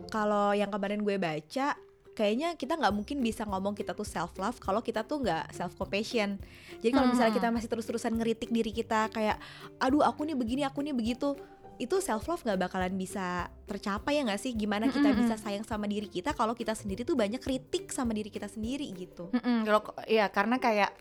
Kalau 0.07 0.55
yang 0.55 0.71
kemarin 0.71 1.03
gue 1.03 1.19
baca 1.19 1.75
kayaknya 2.15 2.51
kita 2.59 2.75
nggak 2.75 2.91
mungkin 2.91 3.23
bisa 3.23 3.47
ngomong 3.47 3.71
kita 3.71 3.95
tuh 3.95 4.03
self 4.03 4.35
love 4.35 4.59
kalau 4.59 4.83
kita 4.83 5.07
tuh 5.07 5.23
nggak 5.23 5.55
self 5.55 5.75
compassion. 5.79 6.35
Jadi 6.79 6.91
kalau 6.91 7.07
misalnya 7.11 7.31
kita 7.35 7.47
masih 7.47 7.71
terus-terusan 7.71 8.11
ngeritik 8.15 8.51
diri 8.51 8.75
kita 8.75 9.07
kayak 9.11 9.39
aduh 9.79 10.03
aku 10.03 10.27
nih 10.27 10.35
begini, 10.35 10.61
aku 10.67 10.83
nih 10.83 10.91
begitu 10.91 11.39
itu 11.79 11.95
self 12.03 12.27
love 12.27 12.43
nggak 12.43 12.59
bakalan 12.59 12.91
bisa 12.99 13.47
tercapai 13.63 14.19
ya 14.19 14.27
nggak 14.27 14.41
sih 14.43 14.51
gimana 14.51 14.91
kita 14.91 15.15
bisa 15.15 15.39
sayang 15.39 15.63
sama 15.63 15.87
diri 15.87 16.11
kita 16.11 16.35
kalau 16.35 16.51
kita 16.51 16.75
sendiri 16.75 17.07
tuh 17.07 17.15
banyak 17.15 17.39
kritik 17.39 17.87
sama 17.95 18.11
diri 18.11 18.27
kita 18.27 18.51
sendiri 18.51 18.83
gitu 18.91 19.31
Mm-mm, 19.31 19.63
kalau 19.63 19.79
ya 20.03 20.27
karena 20.27 20.59
kayak 20.59 20.91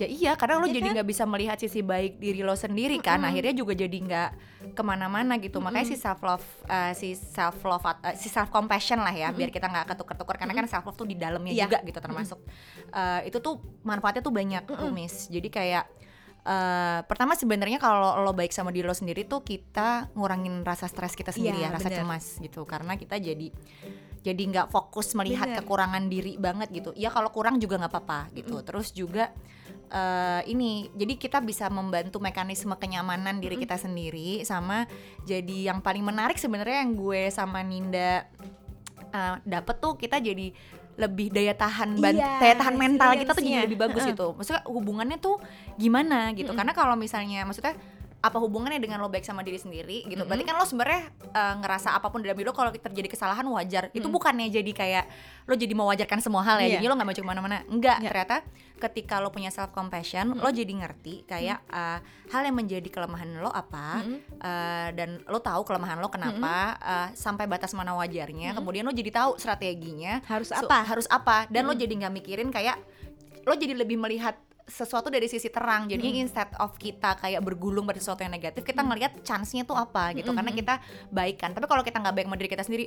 ya 0.00 0.08
iya 0.08 0.32
karena 0.32 0.56
lo 0.56 0.64
Iya 0.64 0.74
jadi 0.74 0.80
kan? 0.82 0.94
nggak 0.96 1.08
bisa 1.08 1.24
melihat 1.24 1.56
sisi 1.56 1.80
baik 1.80 2.16
diri 2.16 2.40
lo 2.40 2.54
sendiri 2.54 2.96
kan. 2.98 3.20
Akhirnya 3.20 3.52
juga 3.52 3.72
jadi 3.72 3.92
nggak 3.92 4.30
ke 4.72 4.82
mana-mana 4.82 5.36
gitu. 5.36 5.60
Makanya 5.60 5.84
si 5.84 5.94
self 5.94 6.20
love 6.20 6.44
si 6.94 7.12
self 7.12 7.60
love 7.60 7.84
si 8.14 8.26
self 8.26 8.48
compassion 8.48 8.96
lah 8.96 9.12
ya 9.12 9.28
biar 9.30 9.48
kita 9.48 9.66
nggak 9.66 9.92
ketukar-tukar 9.92 10.36
karena 10.36 10.54
kan 10.54 10.64
self 10.64 10.82
love 10.82 10.96
tuh 10.96 11.04
di 11.04 11.14
dalamnya 11.14 11.52
Iya. 11.52 11.64
juga 11.66 11.78
gitu 11.82 11.98
termasuk. 11.98 12.38
Eh, 12.90 13.28
itu 13.28 13.38
tuh 13.38 13.54
manfaatnya 13.82 14.20
tuh 14.20 14.32
banyak 14.32 14.64
rumis 14.66 15.28
jadi 15.28 15.48
kayak 15.48 15.84
eh, 16.44 17.00
pertama 17.04 17.36
sebenarnya 17.36 17.76
kalau 17.80 18.20
lo 18.24 18.32
baik 18.32 18.52
sama 18.52 18.72
diri 18.72 18.86
lo 18.88 18.96
sendiri 18.96 19.28
tuh 19.28 19.44
kita 19.44 20.12
ngurangin 20.16 20.64
rasa 20.64 20.88
stres 20.88 21.12
kita 21.12 21.32
sendiri 21.32 21.60
Iya, 21.60 21.72
ya 21.72 21.76
rasa 21.76 21.88
bener. 21.92 21.98
cemas 22.04 22.24
gitu. 22.40 22.64
Karena 22.64 22.96
kita 22.96 23.20
jadi 23.20 23.48
jadi 24.20 24.42
nggak 24.52 24.68
fokus 24.68 25.16
melihat 25.16 25.48
Bener. 25.48 25.64
kekurangan 25.64 26.04
diri 26.12 26.36
banget 26.36 26.68
gitu. 26.76 26.92
Ya 26.92 27.08
kalau 27.08 27.32
kurang 27.32 27.56
juga 27.56 27.80
nggak 27.80 27.92
apa-apa 27.92 28.20
gitu. 28.36 28.60
Terus 28.60 28.92
juga 28.92 29.32
eh, 29.90 30.42
ini 30.46 30.92
jadi 30.92 31.16
kita 31.16 31.38
bisa 31.40 31.66
membantu 31.72 32.20
mekanisme 32.20 32.76
kenyamanan 32.76 33.40
diri 33.40 33.56
kita 33.58 33.74
sendiri 33.80 34.44
sama 34.46 34.86
jadi 35.26 35.72
yang 35.72 35.82
paling 35.82 36.04
menarik 36.04 36.38
sebenarnya 36.38 36.84
yang 36.86 36.94
gue 36.94 37.22
sama 37.32 37.64
Ninda 37.66 38.28
eh, 39.10 39.36
dapet 39.42 39.76
tuh 39.82 39.98
kita 39.98 40.22
jadi 40.22 40.54
lebih 41.00 41.26
daya 41.28 41.52
tahan 41.52 41.96
ban- 41.96 42.12
Iya, 42.12 42.30
daya 42.38 42.54
tahan 42.54 42.76
mental 42.76 43.10
kita 43.16 43.32
tuh 43.32 43.42
jadi 43.42 43.64
lebih 43.64 43.78
bagus 43.80 44.02
gitu. 44.06 44.26
Maksudnya 44.34 44.62
hubungannya 44.64 45.16
tuh 45.16 45.40
gimana 45.74 46.30
gitu? 46.32 46.52
Karena 46.52 46.72
kalau 46.72 46.94
misalnya 46.94 47.42
maksudnya 47.42 47.72
apa 48.20 48.36
hubungannya 48.36 48.76
dengan 48.76 49.00
lo 49.00 49.08
baik 49.08 49.24
sama 49.24 49.40
diri 49.40 49.56
sendiri 49.56 50.04
gitu. 50.04 50.28
Berarti 50.28 50.44
kan 50.44 50.60
lo 50.60 50.68
sebenarnya 50.68 51.08
eh, 51.32 51.54
ngerasa 51.64 51.96
apa 51.96 52.12
pun 52.12 52.20
dalam 52.20 52.36
hidup 52.36 52.52
kalau 52.52 52.68
terjadi 52.68 53.08
kesalahan 53.08 53.48
wajar. 53.48 53.88
Itu 53.96 54.12
bukannya 54.12 54.52
jadi 54.52 54.72
kayak 54.76 55.04
lo 55.48 55.56
jadi 55.56 55.72
mewajarkan 55.72 56.20
semua 56.20 56.44
hal 56.44 56.60
ya. 56.60 56.68
Iya. 56.68 56.72
jadi 56.78 56.86
lo 56.92 56.94
nggak 57.00 57.08
maju 57.08 57.20
ke 57.20 57.28
mana-mana. 57.28 57.56
Enggak 57.72 57.98
ternyata 58.04 58.36
ketika 58.80 59.20
lo 59.20 59.28
punya 59.28 59.52
self 59.52 59.76
compassion 59.76 60.36
lo 60.40 60.48
jadi 60.48 60.68
ngerti 60.68 61.24
kayak 61.28 61.64
eh, 61.68 61.98
hal 62.32 62.42
yang 62.44 62.56
menjadi 62.56 62.88
kelemahan 62.92 63.40
lo 63.40 63.48
apa 63.48 64.04
eh, 64.36 64.88
dan 64.92 65.24
lo 65.24 65.40
tahu 65.40 65.64
kelemahan 65.64 65.96
lo 66.00 66.12
kenapa 66.12 66.76
eh, 66.76 67.08
sampai 67.16 67.48
batas 67.48 67.72
mana 67.72 67.96
wajarnya. 67.96 68.52
Kemudian 68.52 68.84
lo 68.84 68.92
jadi 68.92 69.08
tahu 69.16 69.40
strateginya. 69.40 70.20
Harus 70.28 70.52
So, 70.52 70.68
apa? 70.68 70.84
harus 70.84 71.08
apa? 71.08 71.48
Dan 71.48 71.64
lo 71.64 71.72
jadi 71.72 71.88
nggak 71.88 72.12
mikirin 72.20 72.48
kayak 72.52 72.76
lo 73.48 73.56
jadi 73.56 73.72
lebih 73.72 73.96
melihat 73.96 74.36
sesuatu 74.70 75.10
dari 75.10 75.26
sisi 75.26 75.50
terang. 75.50 75.84
Jadinya 75.84 76.22
instead 76.22 76.48
of 76.56 76.72
kita 76.74 77.18
kayak 77.18 77.42
bergulung 77.42 77.82
pada 77.82 77.98
sesuatu 77.98 78.22
yang 78.22 78.30
negatif 78.30 78.62
kita 78.62 78.80
ngelihat 78.80 79.18
chance-nya 79.20 79.62
tuh 79.62 79.74
apa 79.74 80.14
gitu. 80.14 80.30
Karena 80.30 80.48
kita 80.48 80.78
baikan 81.10 81.50
tapi 81.50 81.66
kalau 81.66 81.82
kita 81.82 81.98
nggak 81.98 82.14
baik 82.14 82.26
sama 82.26 82.36
diri 82.38 82.48
kita 82.48 82.62
sendiri 82.62 82.84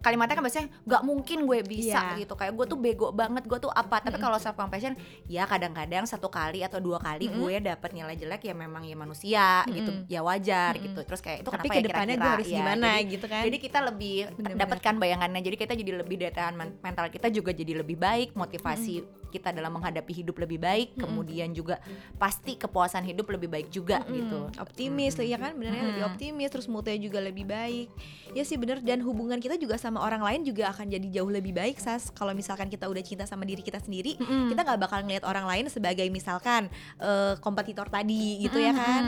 kalimatnya 0.00 0.34
kan 0.34 0.44
biasanya 0.44 0.68
nggak 0.82 1.02
mungkin 1.04 1.38
gue 1.44 1.58
bisa 1.62 2.16
Iya. 2.16 2.24
gitu. 2.24 2.32
Kayak 2.34 2.52
gue 2.56 2.66
tuh 2.66 2.78
bego 2.80 3.08
banget 3.12 3.44
gue 3.44 3.58
tuh 3.60 3.68
apa. 3.68 4.00
Tapi 4.00 4.16
kalau 4.16 4.40
self 4.40 4.56
compassion 4.56 4.96
ya 5.28 5.44
kadang-kadang 5.44 6.08
satu 6.08 6.26
kali 6.26 6.64
atau 6.64 6.80
dua 6.80 6.96
kali 6.96 7.28
gue 7.28 7.54
dapet 7.60 7.90
nilai 7.92 8.16
jelek 8.16 8.40
ya 8.42 8.54
memang 8.56 8.82
ya 8.82 8.96
manusia 8.96 9.46
gitu. 9.68 9.92
Ya 10.08 10.24
wajar 10.24 10.74
gitu. 10.74 11.04
Terus 11.04 11.20
kayak 11.20 11.44
itu 11.44 11.50
Tapi 11.50 11.68
kenapa 11.68 11.74
ya 11.76 11.82
kira-kira? 11.84 12.16
gue 12.16 12.32
harus 12.32 12.48
Ya, 12.48 12.56
gimana 12.56 12.88
jadi- 12.96 13.10
gitu 13.12 13.26
kan. 13.28 13.42
jadi 13.44 13.58
kita 13.60 13.78
lebih 13.84 14.16
dapatkan 14.56 14.94
bayangannya. 14.96 15.40
Jadi 15.42 15.56
kita 15.58 15.72
jadi 15.74 15.92
lebih 16.00 16.16
daya 16.16 16.32
tahan 16.32 16.54
men- 16.54 16.78
mental 16.80 17.06
kita 17.06 17.28
juga 17.28 17.52
jadi 17.52 17.76
lebih 17.76 17.94
baik 17.94 18.32
motivasi 18.32 19.04
kita 19.30 19.54
dalam 19.54 19.72
menghadapi 19.78 20.12
hidup 20.22 20.36
lebih 20.42 20.58
baik 20.60 20.98
kemudian 20.98 21.54
juga 21.54 21.78
pasti 22.18 22.58
kepuasan 22.58 23.06
hidup 23.06 23.30
lebih 23.30 23.48
baik 23.48 23.68
juga 23.72 24.02
gitu. 24.10 24.50
Optimis 24.58 25.16
ya 25.16 25.38
kan? 25.38 25.54
Benernya 25.56 25.94
lebih 25.94 26.04
optimis 26.10 26.50
terus 26.50 26.66
moodnya 26.66 26.98
juga 26.98 27.22
lebih 27.22 27.46
baik. 27.46 27.88
Ya 28.34 28.42
sih 28.42 28.58
bener. 28.58 28.82
Dan 28.82 29.02
hubungan 29.06 29.38
kita 29.38 29.56
juga 29.56 29.78
sama 29.78 30.02
orang 30.02 30.22
lain 30.22 30.40
juga 30.42 30.70
akan 30.74 30.90
jadi 30.90 31.20
jauh 31.20 31.30
lebih 31.30 31.54
baik 31.54 31.78
sas. 31.78 32.10
Kalau 32.10 32.34
misalkan 32.34 32.66
kita 32.66 32.90
udah 32.90 33.02
cinta 33.02 33.24
sama 33.24 33.46
diri 33.46 33.62
kita 33.62 33.78
sendiri 33.78 34.18
kita 34.20 34.60
nggak 34.66 34.80
bakal 34.80 35.00
ngelihat 35.04 35.24
orang 35.26 35.46
lain 35.46 35.64
sebagai 35.70 36.06
misalkan 36.10 36.68
eh, 36.98 37.34
kompetitor 37.38 37.86
tadi 37.88 38.42
gitu 38.42 38.58
ya 38.58 38.72
kan? 38.74 39.02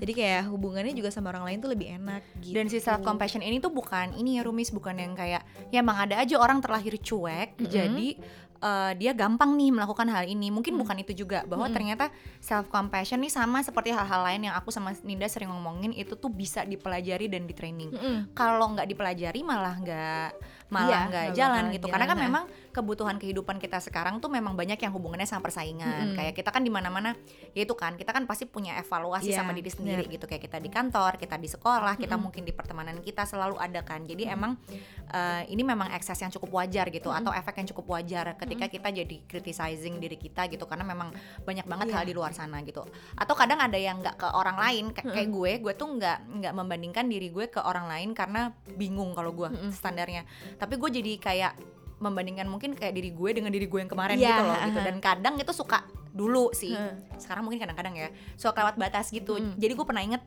jadi 0.00 0.12
kayak 0.12 0.42
hubungannya 0.50 0.94
juga 0.96 1.12
sama 1.12 1.30
orang 1.34 1.44
lain 1.52 1.58
tuh 1.62 1.70
lebih 1.70 1.88
enak 2.00 2.22
gitu. 2.40 2.54
Dan 2.56 2.66
si 2.66 2.78
self 2.80 3.04
compassion 3.04 3.44
ini 3.44 3.60
tuh 3.60 3.70
bukan 3.70 4.16
ini 4.16 4.40
ya 4.40 4.42
Rumis 4.46 4.72
bukan 4.72 4.96
yang 4.96 5.12
kayak 5.14 5.44
ya 5.68 5.82
emang 5.84 6.08
ada 6.08 6.18
aja 6.20 6.36
orang 6.40 6.58
terlahir 6.64 6.96
cuek 6.96 7.58
jadi 7.60 8.08
eh, 8.60 8.92
dia 9.00 9.12
gampang 9.16 9.56
nih 9.56 9.72
melakukan 9.72 10.06
hal 10.12 10.28
ini. 10.28 10.52
Mungkin 10.52 10.76
bukan 10.76 11.00
itu 11.00 11.24
juga 11.24 11.42
bahwa 11.48 11.66
ternyata 11.72 12.12
self 12.38 12.68
compassion 12.68 13.18
nih 13.20 13.32
sama 13.32 13.64
seperti 13.64 13.90
hal-hal 13.90 14.22
lain 14.22 14.48
yang 14.48 14.54
aku 14.54 14.70
sama 14.70 14.92
Ninda 15.02 15.26
sering 15.26 15.50
ngomongin 15.50 15.96
itu 15.96 16.14
tuh 16.14 16.30
bisa 16.30 16.62
dipelajari 16.68 17.26
dan 17.26 17.48
di 17.48 17.54
training. 17.56 17.90
Kalau 18.36 18.76
nggak 18.76 18.86
dipelajari 18.86 19.40
malah 19.42 19.74
nggak 19.80 20.59
malah 20.70 20.86
Iya, 20.86 20.98
nggak 21.02 21.24
nggak 21.26 21.36
jalan 21.36 21.64
gitu. 21.70 21.86
karena 21.86 22.06
kan 22.06 22.14
jalan, 22.14 22.26
memang 22.26 22.44
kebutuhan 22.70 23.16
kehidupan 23.18 23.58
kita 23.58 23.78
sekarang 23.78 24.18
tuh 24.18 24.30
memang 24.30 24.54
banyak 24.54 24.78
yang 24.78 24.90
hubungannya 24.90 25.26
sama 25.26 25.42
persaingan. 25.42 26.14
Mm-mm. 26.14 26.16
kayak 26.16 26.32
kita 26.32 26.50
kan 26.50 26.62
di 26.62 26.70
mana-mana 26.70 27.18
ya 27.50 27.62
itu 27.62 27.74
kan 27.74 27.94
kita 27.94 28.10
kan 28.10 28.24
pasti 28.24 28.46
punya 28.46 28.78
evaluasi 28.78 29.28
Iya, 29.28 29.38
sama 29.38 29.50
diri 29.50 29.66
sendiri 29.66 30.06
benar. 30.06 30.14
gitu. 30.14 30.24
Kayak 30.24 30.42
kita 30.46 30.58
di 30.58 30.70
kantor 30.70 31.12
kita 31.16 31.34
di 31.34 31.46
sekolah 31.46 31.94
kita 31.96 32.14
Mm-mm. 32.14 32.22
mungkin 32.22 32.42
di 32.42 32.52
pertemanan 32.52 32.96
kita 32.98 33.26
selalu 33.26 33.58
ada 33.58 33.82
kan. 33.82 34.02
Jadi 34.02 34.24
emang 34.24 34.54
eh, 35.10 35.42
ini 35.48 35.60
memang 35.60 35.90
ekses 35.90 36.14
yang 36.16 36.30
cukup 36.30 36.54
wajar 36.56 36.86
gitu 36.88 37.10
atau 37.10 37.30
efek 37.30 37.58
yang 37.58 37.68
cukup 37.68 37.86
wajar 37.92 38.38
ketika 38.38 38.66
kita 38.66 38.88
jadi 38.94 39.16
criticizing 39.26 39.98
diri 39.98 40.14
kita 40.14 40.46
gitu. 40.46 40.64
Karena 40.64 40.86
memang 40.86 41.10
banyak 41.40 41.66
banget 41.66 41.86
Iya. 41.86 41.96
hal 41.96 42.04
di 42.06 42.14
luar 42.14 42.30
sana 42.30 42.62
gitu. 42.62 42.86
Atau 43.18 43.34
kadang 43.34 43.58
ada 43.58 43.74
yang 43.74 43.98
nggak 43.98 44.16
ke 44.16 44.28
orang 44.30 44.54
lain 44.56 44.84
kayak 44.90 45.10
kayak 45.10 45.28
gue 45.28 45.52
gue 45.60 45.72
tuh 45.74 45.88
nggak 45.90 46.18
nggak 46.38 46.52
membandingkan 46.54 47.04
diri 47.04 47.28
gue 47.28 47.50
ke 47.50 47.58
orang 47.58 47.84
lain 47.84 48.14
karena 48.14 48.54
bingung 48.70 49.10
kalau 49.10 49.34
gue 49.34 49.50
standarnya 49.72 50.22
tapi 50.60 50.76
gue 50.76 50.90
jadi 50.92 51.12
kayak 51.16 51.52
membandingkan 51.96 52.44
mungkin 52.44 52.72
kayak 52.72 52.92
diri 52.92 53.10
gue 53.10 53.30
dengan 53.30 53.48
diri 53.48 53.64
gue 53.64 53.76
yang 53.78 53.88
kemarin 53.88 54.14
Iya, 54.14 54.28
gitu 54.30 54.42
loh 54.42 54.56
gitu 54.58 54.78
aha. 54.78 54.86
dan 54.86 54.96
kadang 54.98 55.34
itu 55.36 55.52
suka 55.52 55.78
dulu 56.10 56.48
sih 56.50 56.72
Hmm. 56.72 56.96
sekarang 57.16 57.42
mungkin 57.42 57.58
kadang-kadang 57.58 57.94
ya 57.94 58.08
suka 58.34 58.56
lewat 58.56 58.76
batas 58.76 59.08
gitu 59.08 59.36
Mm. 59.36 59.56
jadi 59.56 59.72
gue 59.72 59.84
pernah 59.84 60.00
inget 60.02 60.24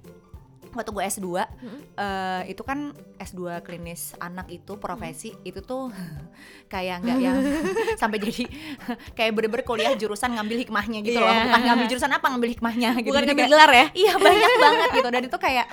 waktu 0.72 0.90
gue 0.90 1.04
S2 1.04 1.28
Mm. 1.28 1.80
eh, 1.94 2.42
itu 2.48 2.62
kan 2.62 2.94
S2 3.16 3.42
klinis 3.62 4.14
anak 4.18 4.50
itu 4.50 4.74
profesi 4.76 5.34
itu 5.42 5.60
tuh 5.60 5.90
kayak 6.74 7.04
nggak 7.04 7.18
yang 7.20 7.38
sampai 8.02 8.18
jadi 8.18 8.46
kayak 9.18 9.32
bener-bener 9.32 9.62
kuliah 9.64 9.94
jurusan 9.94 10.30
ngambil 10.32 10.62
hikmahnya 10.62 11.02
gitu 11.02 11.18
loh 11.18 11.26
Iya. 11.28 11.46
bukan 11.48 11.62
ngambil 11.64 11.86
jurusan 11.88 12.12
apa 12.12 12.26
ngambil 12.28 12.50
hikmahnya 12.52 12.90
gitu 13.00 13.10
bukan 13.10 13.24
ngambil 13.28 13.48
gelar 13.50 13.72
ya 13.72 13.86
iya 13.94 14.14
banyak 14.16 14.52
banget 14.58 14.90
gitu 14.94 15.10
dan 15.10 15.24
itu 15.24 15.38
kayak 15.38 15.66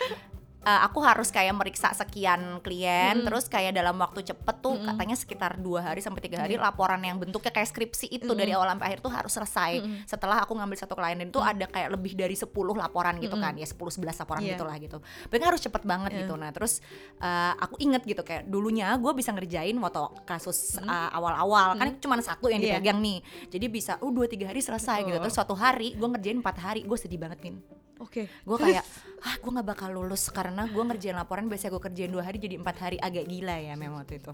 eh, 0.61 0.81
aku 0.85 1.01
harus 1.01 1.29
kayak 1.29 1.53
meriksa 1.53 1.88
sekian 1.90 2.61
klien 2.61 3.16
Mm-mm. 3.16 3.27
terus 3.27 3.49
kayak 3.49 3.73
dalam 3.73 3.96
waktu 3.96 4.20
cepet 4.23 4.57
tuh 4.61 4.77
Mm-mm. 4.77 4.87
katanya 4.92 5.16
sekitar 5.16 5.57
dua 5.57 5.81
hari 5.83 6.01
sampai 6.01 6.20
tiga 6.20 6.44
hari 6.44 6.61
laporan 6.61 7.01
yang 7.01 7.16
bentuknya 7.16 7.49
kayak 7.49 7.68
skripsi 7.68 8.12
itu 8.12 8.25
Mm-mm. 8.25 8.37
dari 8.37 8.53
awal 8.53 8.68
sampai 8.68 8.87
akhir 8.92 9.01
tuh 9.01 9.12
harus 9.12 9.33
selesai 9.33 9.73
Mm-mm. 9.81 10.05
setelah 10.05 10.44
aku 10.44 10.53
ngambil 10.53 10.77
satu 10.77 10.94
klien 10.94 11.16
itu 11.18 11.40
ada 11.40 11.64
kayak 11.64 11.88
lebih 11.90 12.12
dari 12.12 12.37
10 12.37 12.44
laporan 12.77 13.16
gitu 13.18 13.37
kan 13.37 13.57
ya 13.57 13.64
10 13.64 13.77
11 14.05 14.20
laporan 14.20 14.40
Iya. 14.40 14.55
gitulah 14.55 14.77
gitu 14.77 14.99
berarti 15.29 15.44
harus 15.44 15.61
cepet 15.61 15.83
banget 15.83 16.11
Iya. 16.12 16.20
gitu 16.23 16.35
nah 16.37 16.51
terus 16.53 16.85
eh, 17.16 17.53
aku 17.57 17.81
inget 17.81 18.05
gitu 18.05 18.20
kayak 18.20 18.44
dulunya 18.44 18.92
gue 18.96 19.12
bisa 19.12 19.33
ngerjain 19.33 19.75
waktu 19.75 20.01
kasus 20.25 20.77
eh, 20.77 20.88
awal-awal 21.11 21.75
kan 21.75 21.96
cuma 21.99 22.20
satu 22.20 22.46
yang 22.46 22.61
Iya. 22.61 22.77
dipegang 22.77 23.01
nih 23.01 23.18
jadi 23.49 23.66
bisa 23.66 23.92
uh 23.96 24.11
dua 24.11 24.27
tiga 24.27 24.53
hari 24.53 24.61
selesai 24.61 25.03
gitu 25.03 25.16
Betul. 25.16 25.25
terus 25.25 25.35
suatu 25.35 25.55
hari 25.55 25.96
gue 25.96 26.09
ngerjain 26.09 26.38
empat 26.38 26.57
hari 26.59 26.81
gue 26.85 26.94
sedih 26.94 27.16
banget 27.16 27.40
min 27.40 27.57
oke 28.00 28.22
gue 28.26 28.58
kayak 28.58 28.84
ah 29.20 29.34
gue 29.36 29.50
nggak 29.52 29.68
bakal 29.68 29.92
lulus 29.92 30.32
karena 30.32 30.64
gue 30.64 30.80
ngerjain 30.80 31.16
laporan 31.16 31.46
biasa 31.46 31.68
gue 31.68 31.82
kerjain 31.82 32.10
dua 32.10 32.24
hari 32.24 32.40
jadi 32.40 32.56
empat 32.56 32.76
hari. 32.80 32.96
Agak 32.96 33.28
gila 33.28 33.56
ya 33.60 33.76
memang 33.76 34.02
waktu 34.02 34.18
itu. 34.18 34.32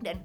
Dan 0.00 0.24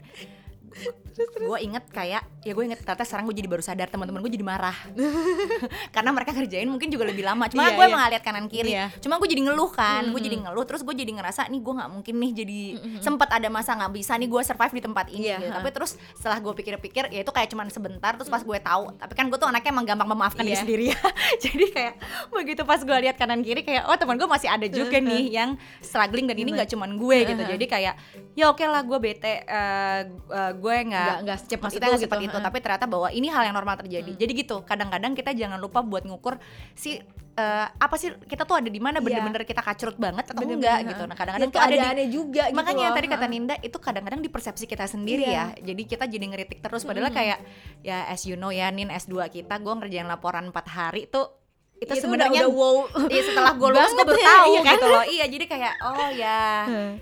gue 1.13 1.57
inget 1.61 1.85
kayak 1.87 2.23
ya 2.41 2.51
gue 2.51 2.63
inget 2.63 2.79
ternyata 2.79 3.05
sekarang 3.05 3.25
gue 3.25 3.35
jadi 3.35 3.45
baru 3.45 3.61
sadar 3.61 3.87
teman-teman 3.87 4.19
gue 4.19 4.31
jadi 4.31 4.41
marah. 4.41 4.73
Karena 5.95 6.09
mereka 6.09 6.31
kerjain 6.31 6.65
mungkin 6.65 6.89
juga 6.89 7.05
lebih 7.05 7.21
lama. 7.21 7.45
Cuma 7.47 7.63
Iya, 7.63 7.75
gue 7.75 7.85
emang 7.85 8.01
lihat 8.09 8.23
kanan 8.23 8.45
kiri. 8.47 8.73
Iya. 8.73 8.89
cuma 8.97 9.15
gue 9.15 9.27
jadi 9.27 9.43
ngeluh 9.43 9.69
kan 9.69 10.03
gue 10.03 10.11
Mm-mm. 10.11 10.23
jadi 10.23 10.37
ngeluh 10.41 10.65
terus 10.65 10.81
gue 10.81 10.93
jadi 10.93 11.11
ngerasa 11.13 11.47
nih 11.47 11.59
gue 11.59 11.73
nggak 11.73 11.89
mungkin 11.89 12.15
nih 12.17 12.31
jadi 12.33 12.59
sempat 12.99 13.29
ada 13.29 13.47
masa 13.47 13.73
nggak 13.73 13.93
bisa 13.93 14.13
nih 14.15 14.27
gue 14.27 14.41
survive 14.41 14.73
di 14.73 14.81
tempat 14.81 15.05
ini. 15.09 15.25
Iya, 15.25 15.37
gitu. 15.39 15.51
tapi 15.53 15.69
terus 15.69 15.91
setelah 16.13 16.37
gue 16.39 16.53
pikir-pikir 16.53 17.03
ya 17.09 17.19
itu 17.21 17.31
kayak 17.31 17.49
cuman 17.49 17.67
sebentar 17.69 18.11
terus 18.13 18.27
pas 18.27 18.41
gue 18.41 18.59
tahu 18.59 18.83
tapi 18.95 19.13
kan 19.13 19.25
gue 19.27 19.37
tuh 19.37 19.45
anaknya 19.45 19.69
emang 19.71 19.85
gampang 19.85 20.09
memaafkan 20.09 20.41
diri 20.41 20.53
Iya. 20.53 20.61
sendiri 20.61 20.85
ya. 20.89 20.99
Jadi 21.45 21.65
kayak 21.69 21.93
begitu 22.29 22.61
pas 22.63 22.79
gue 22.79 22.97
lihat 22.99 23.15
kanan 23.15 23.41
kiri 23.41 23.61
kayak 23.61 23.85
oh 23.85 23.95
teman 23.95 24.15
gue 24.15 24.25
masih 24.25 24.49
ada 24.49 24.65
juga 24.65 24.97
nih 25.03 25.23
yang 25.31 25.49
struggling 25.79 26.25
dan 26.25 26.35
ini 26.35 26.49
nggak 26.51 26.69
cuman 26.69 26.95
gue 26.95 27.17
gitu. 27.25 27.43
Jadi 27.43 27.65
kayak 27.65 27.93
ya 28.33 28.49
oke 28.49 28.63
lah 28.63 28.81
gue 28.81 28.97
bete 28.99 29.43
eh, 29.43 30.01
eh, 30.09 30.51
gue 30.63 30.75
nggak 30.85 31.15
Nggak- 31.21 31.39
secepat 31.41 31.69
itu 31.69 31.77
nggak 31.77 31.91
gitu, 31.91 32.03
seperti 32.07 32.23
itu 32.25 32.37
tapi 32.39 32.57
ternyata 32.57 32.85
bahwa 32.85 33.07
ini 33.09 33.27
hal 33.27 33.43
yang 33.43 33.53
normal 33.53 33.75
terjadi 33.77 34.11
jadi 34.15 34.31
gitu 34.33 34.63
kadang-kadang 34.63 35.11
kita 35.11 35.31
jangan 35.31 35.59
lupa 35.59 35.83
buat 35.83 36.03
ngukur 36.03 36.39
si 36.73 37.03
eh, 37.33 37.67
apa 37.67 37.95
sih 37.95 38.13
kita 38.23 38.43
tuh 38.43 38.55
ada 38.55 38.69
di 38.69 38.77
mana 38.77 38.97
Iya. 38.97 39.05
bener-bener 39.19 39.41
kita 39.41 39.59
kacrut 39.59 39.97
banget 39.97 40.23
atau 40.23 40.37
Bener-bener, 40.37 40.55
enggak 40.55 40.77
heeh. 40.77 40.87
gitu 40.87 41.01
nah 41.01 41.07
dan 41.07 41.17
kadang-kadang 41.17 41.49
tuh 41.49 41.59
ada 41.59 41.75
di 41.91 42.05
juga 42.07 42.43
gitu 42.45 42.55
makanya 42.55 42.85
loh. 42.85 42.95
tadi 42.95 43.07
kata. 43.09 43.25
Ninda 43.27 43.55
itu 43.59 43.77
kadang-kadang 43.77 44.21
di 44.21 44.29
persepsi 44.29 44.63
kita 44.63 44.85
sendiri 44.85 45.25
Iya. 45.25 45.51
ya 45.51 45.73
jadi 45.73 45.81
kita 45.83 46.05
jadi 46.07 46.25
ngeritik 46.25 46.59
terus 46.59 46.81
padahal 46.81 47.11
kayak 47.11 47.43
ya 47.81 48.07
as 48.07 48.23
you 48.23 48.33
know 48.33 48.47
ya 48.47 48.69
Nin 48.69 48.87
S2 48.87 49.11
kita 49.29 49.57
gue 49.57 49.73
ngerjain 49.75 50.05
laporan 50.05 50.47
4 50.47 50.55
hari 50.69 51.03
tuh 51.05 51.42
itu 51.83 51.91
Itu 51.91 52.01
sebenarnya 52.01 52.43
wow 52.45 52.87
Iya 53.13 53.21
setelah 53.25 53.51
gue 53.53 53.67
lulus 53.69 53.91
gue 53.91 54.05
baru 54.05 54.17
ya, 54.17 54.27
tahu 54.29 54.47
iya 54.49 54.61
kan? 54.61 54.73
gitu 54.73 54.87
loh 54.87 55.03
iya 55.05 55.25
jadi 55.27 55.45
kayak 55.45 55.73
oh 55.81 56.09
ya 56.09 56.39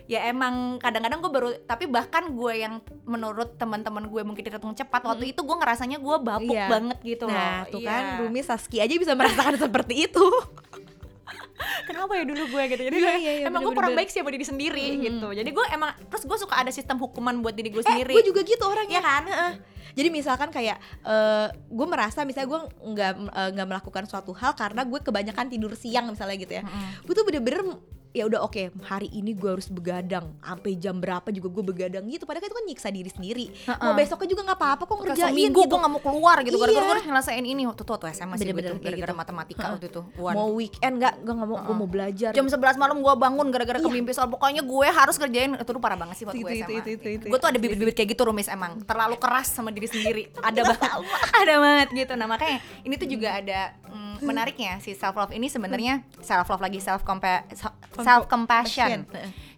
ya 0.05 0.19
emang 0.25 0.53
kadang-kadang 0.77 1.19
gue 1.19 1.31
baru 1.31 1.49
tapi 1.63 1.85
bahkan 1.85 2.23
gue 2.27 2.53
yang 2.55 2.73
menurut 3.03 3.55
teman-teman 3.55 4.05
gue 4.05 4.21
mungkin 4.21 4.41
dihitung 4.41 4.73
cepat 4.73 5.01
waktu 5.03 5.31
itu 5.31 5.39
gue 5.39 5.55
ngerasanya 5.55 5.97
gue 5.97 6.15
bapuk 6.19 6.49
Iya. 6.51 6.67
banget 6.67 6.97
gitu 7.01 7.25
loh 7.25 7.33
Nah, 7.33 7.63
tuh 7.65 7.79
Iya. 7.79 7.87
kan 7.87 8.03
Rumi 8.19 8.41
Saski 8.41 8.77
aja 8.77 8.91
bisa 8.91 9.13
merasakan 9.13 9.55
seperti 9.63 10.05
itu. 10.05 10.25
kenapa 11.89 12.11
ya 12.13 12.23
dulu 12.23 12.43
gue 12.47 12.63
gitu 12.67 12.81
jadi 12.83 12.95
Iya, 12.95 13.13
iya, 13.15 13.31
iya, 13.37 13.45
emang 13.47 13.61
gue 13.61 13.73
kurang 13.73 13.93
baik 13.93 14.09
sih 14.09 14.19
sama 14.19 14.29
diri 14.29 14.43
sendiri 14.43 14.85
gitu 14.99 15.27
jadi 15.31 15.47
gue 15.47 15.65
emang 15.69 15.91
terus 16.07 16.23
gue 16.23 16.37
suka 16.37 16.55
ada 16.55 16.69
sistem 16.69 16.97
hukuman 16.97 17.39
buat 17.39 17.53
diri 17.53 17.69
gue 17.69 17.79
Eh, 17.79 17.87
sendiri 17.87 18.13
gue 18.13 18.23
juga 18.25 18.41
gitu 18.41 18.63
orangnya. 18.63 18.89
Iya 18.91 19.01
kan? 19.01 19.23
Heeh. 19.25 19.53
Jadi 19.91 20.07
misalkan 20.07 20.49
kayak 20.49 20.77
eh, 21.01 21.47
gue 21.51 21.87
merasa 21.87 22.23
misalnya 22.23 22.47
gue 22.47 22.61
nggak 22.87 23.11
eh, 23.27 23.49
nggak 23.51 23.67
melakukan 23.67 24.03
suatu 24.05 24.31
hal 24.31 24.53
karena 24.53 24.81
gue 24.83 24.99
kebanyakan 24.99 25.45
tidur 25.47 25.73
siang 25.73 26.07
misalnya 26.07 26.37
gitu 26.37 26.53
ya. 26.55 26.63
Gue 27.01 27.11
tuh 27.11 27.23
bener-bener 27.23 27.63
ya 28.11 28.23
udah 28.25 28.39
oke 28.41 28.59
hari 28.83 29.07
ini 29.09 29.31
gue 29.31 29.49
harus 29.49 29.67
begadang. 29.67 30.35
Sampai 30.39 30.75
jam 30.75 30.99
berapa 30.99 31.27
juga 31.29 31.47
gue 31.49 31.63
begadang 31.65 32.03
gitu. 32.05 32.23
Padahal 32.23 32.43
itu 32.43 32.53
kan 32.53 32.65
nyiksa 32.65 32.87
diri 32.89 33.07
sendiri. 33.07 33.45
Mau 33.67 33.93
besoknya 33.93 34.27
juga 34.29 34.41
nggak 34.45 34.59
apa-apa 34.59 34.83
kok 34.83 34.97
ngerjain 35.01 35.31
seminggu 35.31 35.59
gitu. 35.61 35.71
gue 35.71 35.79
gak 35.79 35.91
mau 35.91 36.01
keluar 36.01 36.37
gitu. 36.41 36.55
Gara-gara 36.55 36.71
Iya. 36.73 36.81
gue 36.81 36.95
harus 36.95 37.05
nyelesain 37.05 37.45
ini. 37.45 37.61
Waktu 37.63 37.81
itu 37.81 37.91
waktu 37.91 38.07
SMA 38.11 38.35
sih 38.35 38.43
Bener-bener 38.43 38.69
tuh 38.69 38.77
kayak 38.77 38.85
gara-gara 38.85 39.07
gitu. 39.07 39.21
matematika 39.21 39.65
waktu 39.71 39.87
itu. 39.87 40.01
Wan. 40.17 40.33
mau 40.35 40.49
weekend 40.51 40.93
nggak? 40.99 41.13
Gue 41.21 41.33
nggak 41.33 41.47
mau. 41.47 41.57
Gue 41.61 41.75
mau 41.77 41.89
belajar. 41.89 42.31
Jam 42.31 42.45
11 42.45 42.75
malam 42.75 42.97
gue 42.99 43.13
bangun 43.15 43.47
gara-gara 43.47 43.77
Iya. 43.77 43.85
kemimpi 43.87 44.11
soal. 44.11 44.27
Pokoknya 44.27 44.61
gue 44.61 44.87
harus 44.87 45.15
kerjain 45.15 45.51
itu 45.53 45.63
tuh 45.65 45.79
parah 45.79 45.95
banget 45.95 46.15
sih 46.17 46.25
waktu 46.25 46.39
Itu, 46.39 46.45
gue 46.45 46.55
SMA 46.57 46.71
itu, 46.77 46.89
itu, 46.91 47.07
itu. 47.15 47.25
gue 47.27 47.39
tuh 47.39 47.47
ada 47.47 47.57
bibit-bibit 47.57 47.95
kayak 47.95 48.09
gitu 48.11 48.23
rumis 48.23 48.47
emang. 48.47 48.83
Terlalu 48.83 49.15
keras 49.17 49.47
sama 49.49 49.71
diri 49.71 49.87
sendiri. 49.87 50.23
Ada 50.47 50.61
banget. 50.63 50.89
ada 51.41 51.53
banget 51.57 51.87
gitu. 51.95 52.13
Nah 52.13 52.27
makanya 52.27 52.57
ini 52.81 52.93
tuh 52.95 53.07
juga 53.07 53.29
ada 53.33 53.59
mm, 53.87 54.10
menariknya 54.21 54.77
si 54.79 54.93
self 54.93 55.17
love 55.17 55.33
ini 55.33 55.49
sebenarnya 55.49 56.05
self 56.21 56.47
love 56.49 56.63
lagi 56.63 56.79
self 56.79 57.01
self 57.97 58.23
compassion. 58.29 59.05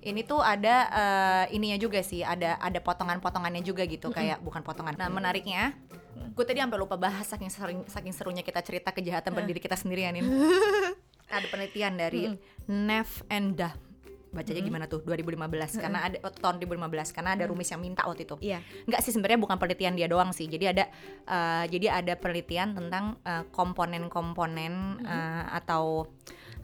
Ini 0.04 0.22
tuh 0.28 0.44
ada 0.44 0.76
eh, 0.92 1.56
ininya 1.56 1.80
juga 1.80 2.04
sih 2.04 2.26
ada 2.26 2.60
ada 2.60 2.80
potongan-potongannya 2.84 3.64
juga 3.64 3.88
gitu 3.88 4.12
kayak 4.12 4.44
bukan 4.44 4.60
potongan 4.66 4.96
nah 5.00 5.08
menariknya. 5.08 5.76
Gue 6.34 6.46
tadi 6.48 6.60
sampai 6.60 6.80
lupa 6.82 6.98
bahas 6.98 7.30
saking 7.30 7.52
sering 7.52 7.82
saking 7.86 8.14
serunya 8.16 8.42
kita 8.42 8.60
cerita 8.66 8.90
kejahatan 8.90 9.34
pada 9.34 9.46
diri 9.46 9.62
kita 9.62 9.78
sendiri 9.78 10.06
ya 10.06 10.12
Nin 10.14 10.26
ada 11.34 11.48
penelitian 11.50 11.98
dari 11.98 12.30
Neff 12.70 13.26
and 13.30 13.58
Dah 13.58 13.74
bacanya 14.34 14.62
gimana 14.62 14.86
tuh? 14.86 15.00
2015 15.00 15.38
karena 15.78 16.00
ada 16.04 16.18
waktu 16.20 16.40
tahun 16.40 16.56
2015 16.60 17.14
karena 17.14 17.30
ada 17.32 17.44
rumis 17.46 17.70
yang 17.70 17.80
minta 17.80 18.02
waktu 18.04 18.26
itu. 18.26 18.36
Iya. 18.42 18.60
Enggak 18.84 19.00
sih 19.00 19.14
sebenarnya 19.14 19.38
bukan 19.38 19.56
penelitian 19.56 19.94
dia 19.94 20.06
doang 20.06 20.34
sih. 20.34 20.46
Jadi 20.46 20.66
ada 20.68 20.90
eh, 21.24 21.64
jadi 21.70 22.02
ada 22.02 22.14
penelitian 22.16 22.74
tentang 22.74 23.22
eh, 23.22 23.46
komponen-komponen 23.48 24.74
eh, 25.00 25.44
atau 25.54 26.10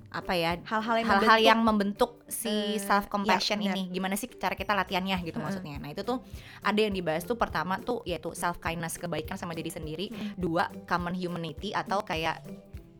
apa 0.10 0.34
ya 0.34 0.58
Hal-hal 0.66 0.96
yang 0.98 1.08
hal-hal 1.08 1.22
membentuk- 1.38 1.46
yang 1.46 1.60
membentuk 1.62 2.12
si 2.26 2.50
Eh, 2.50 2.82
self 2.82 3.06
compassion 3.08 3.62
ya, 3.62 3.70
benar. 3.70 3.78
ini 3.78 3.94
gimana 3.94 4.18
sih 4.18 4.26
cara 4.28 4.58
kita 4.58 4.74
latihannya 4.74 5.22
gitu 5.22 5.38
maksudnya. 5.38 5.78
Nah 5.78 5.94
itu 5.94 6.02
tuh 6.02 6.26
ada 6.60 6.80
yang 6.80 6.90
dibahas 6.90 7.22
tuh 7.22 7.38
pertama 7.38 7.78
tuh 7.80 8.02
yaitu 8.04 8.34
self 8.34 8.58
kindness 8.58 8.98
kebaikan 8.98 9.38
sama 9.38 9.54
diri 9.54 9.70
sendiri. 9.70 10.10
Dua 10.34 10.66
common 10.84 11.14
humanity 11.14 11.70
atau 11.72 12.02
kayak 12.02 12.42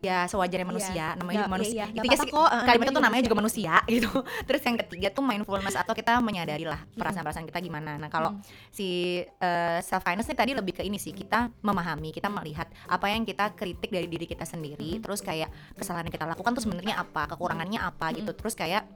ya 0.00 0.24
sewajarnya 0.26 0.66
manusia. 0.66 1.06
Namanya 1.16 1.24
Nggak- 1.24 1.36
juga 1.44 1.54
manusia 1.54 1.84
iya, 1.84 1.86
iya. 1.92 2.02
itu 2.02 2.08
ya 2.08 2.18
sih 2.20 2.30
kok, 2.32 2.48
eh, 2.48 2.62
kalimat 2.64 2.64
namanya 2.64 2.80
itu 2.80 2.90
juga 2.90 3.04
namanya 3.04 3.22
juga 3.24 3.38
manusia 3.38 3.72
gitu. 3.94 4.10
Terus 4.48 4.60
yang 4.64 4.76
ketiga 4.80 5.08
tuh 5.12 5.24
mindfulness 5.24 5.76
atau 5.76 5.92
kita 5.92 6.12
menyadari 6.24 6.64
lah 6.64 6.80
perasaan-perasaan 6.96 7.46
kita 7.48 7.60
gimana. 7.60 8.00
Nah 8.00 8.08
kalau 8.08 8.36
si 8.72 9.20
self 9.84 10.02
kindness 10.02 10.28
nih 10.32 10.38
tadi 10.38 10.52
lebih 10.56 10.72
ke 10.76 10.82
ini 10.82 10.96
sih 10.96 11.12
kita 11.12 11.52
memahami 11.60 12.10
kita 12.10 12.32
melihat 12.32 12.66
apa 12.88 13.06
yang 13.12 13.22
kita 13.28 13.52
kritik 13.54 13.92
dari 13.92 14.08
diri 14.08 14.24
kita 14.24 14.48
sendiri 14.48 14.98
terus 15.00 15.20
kayak 15.20 15.52
kesalahan 15.76 16.08
yang 16.08 16.14
kita 16.16 16.26
lakukan 16.26 16.56
tuh 16.56 16.62
sebenarnya 16.64 16.96
apa 16.98 17.28
kekurangannya 17.30 17.80
apa 17.80 18.12
gitu. 18.16 18.32
Terus 18.32 18.56
kayak 18.56 18.88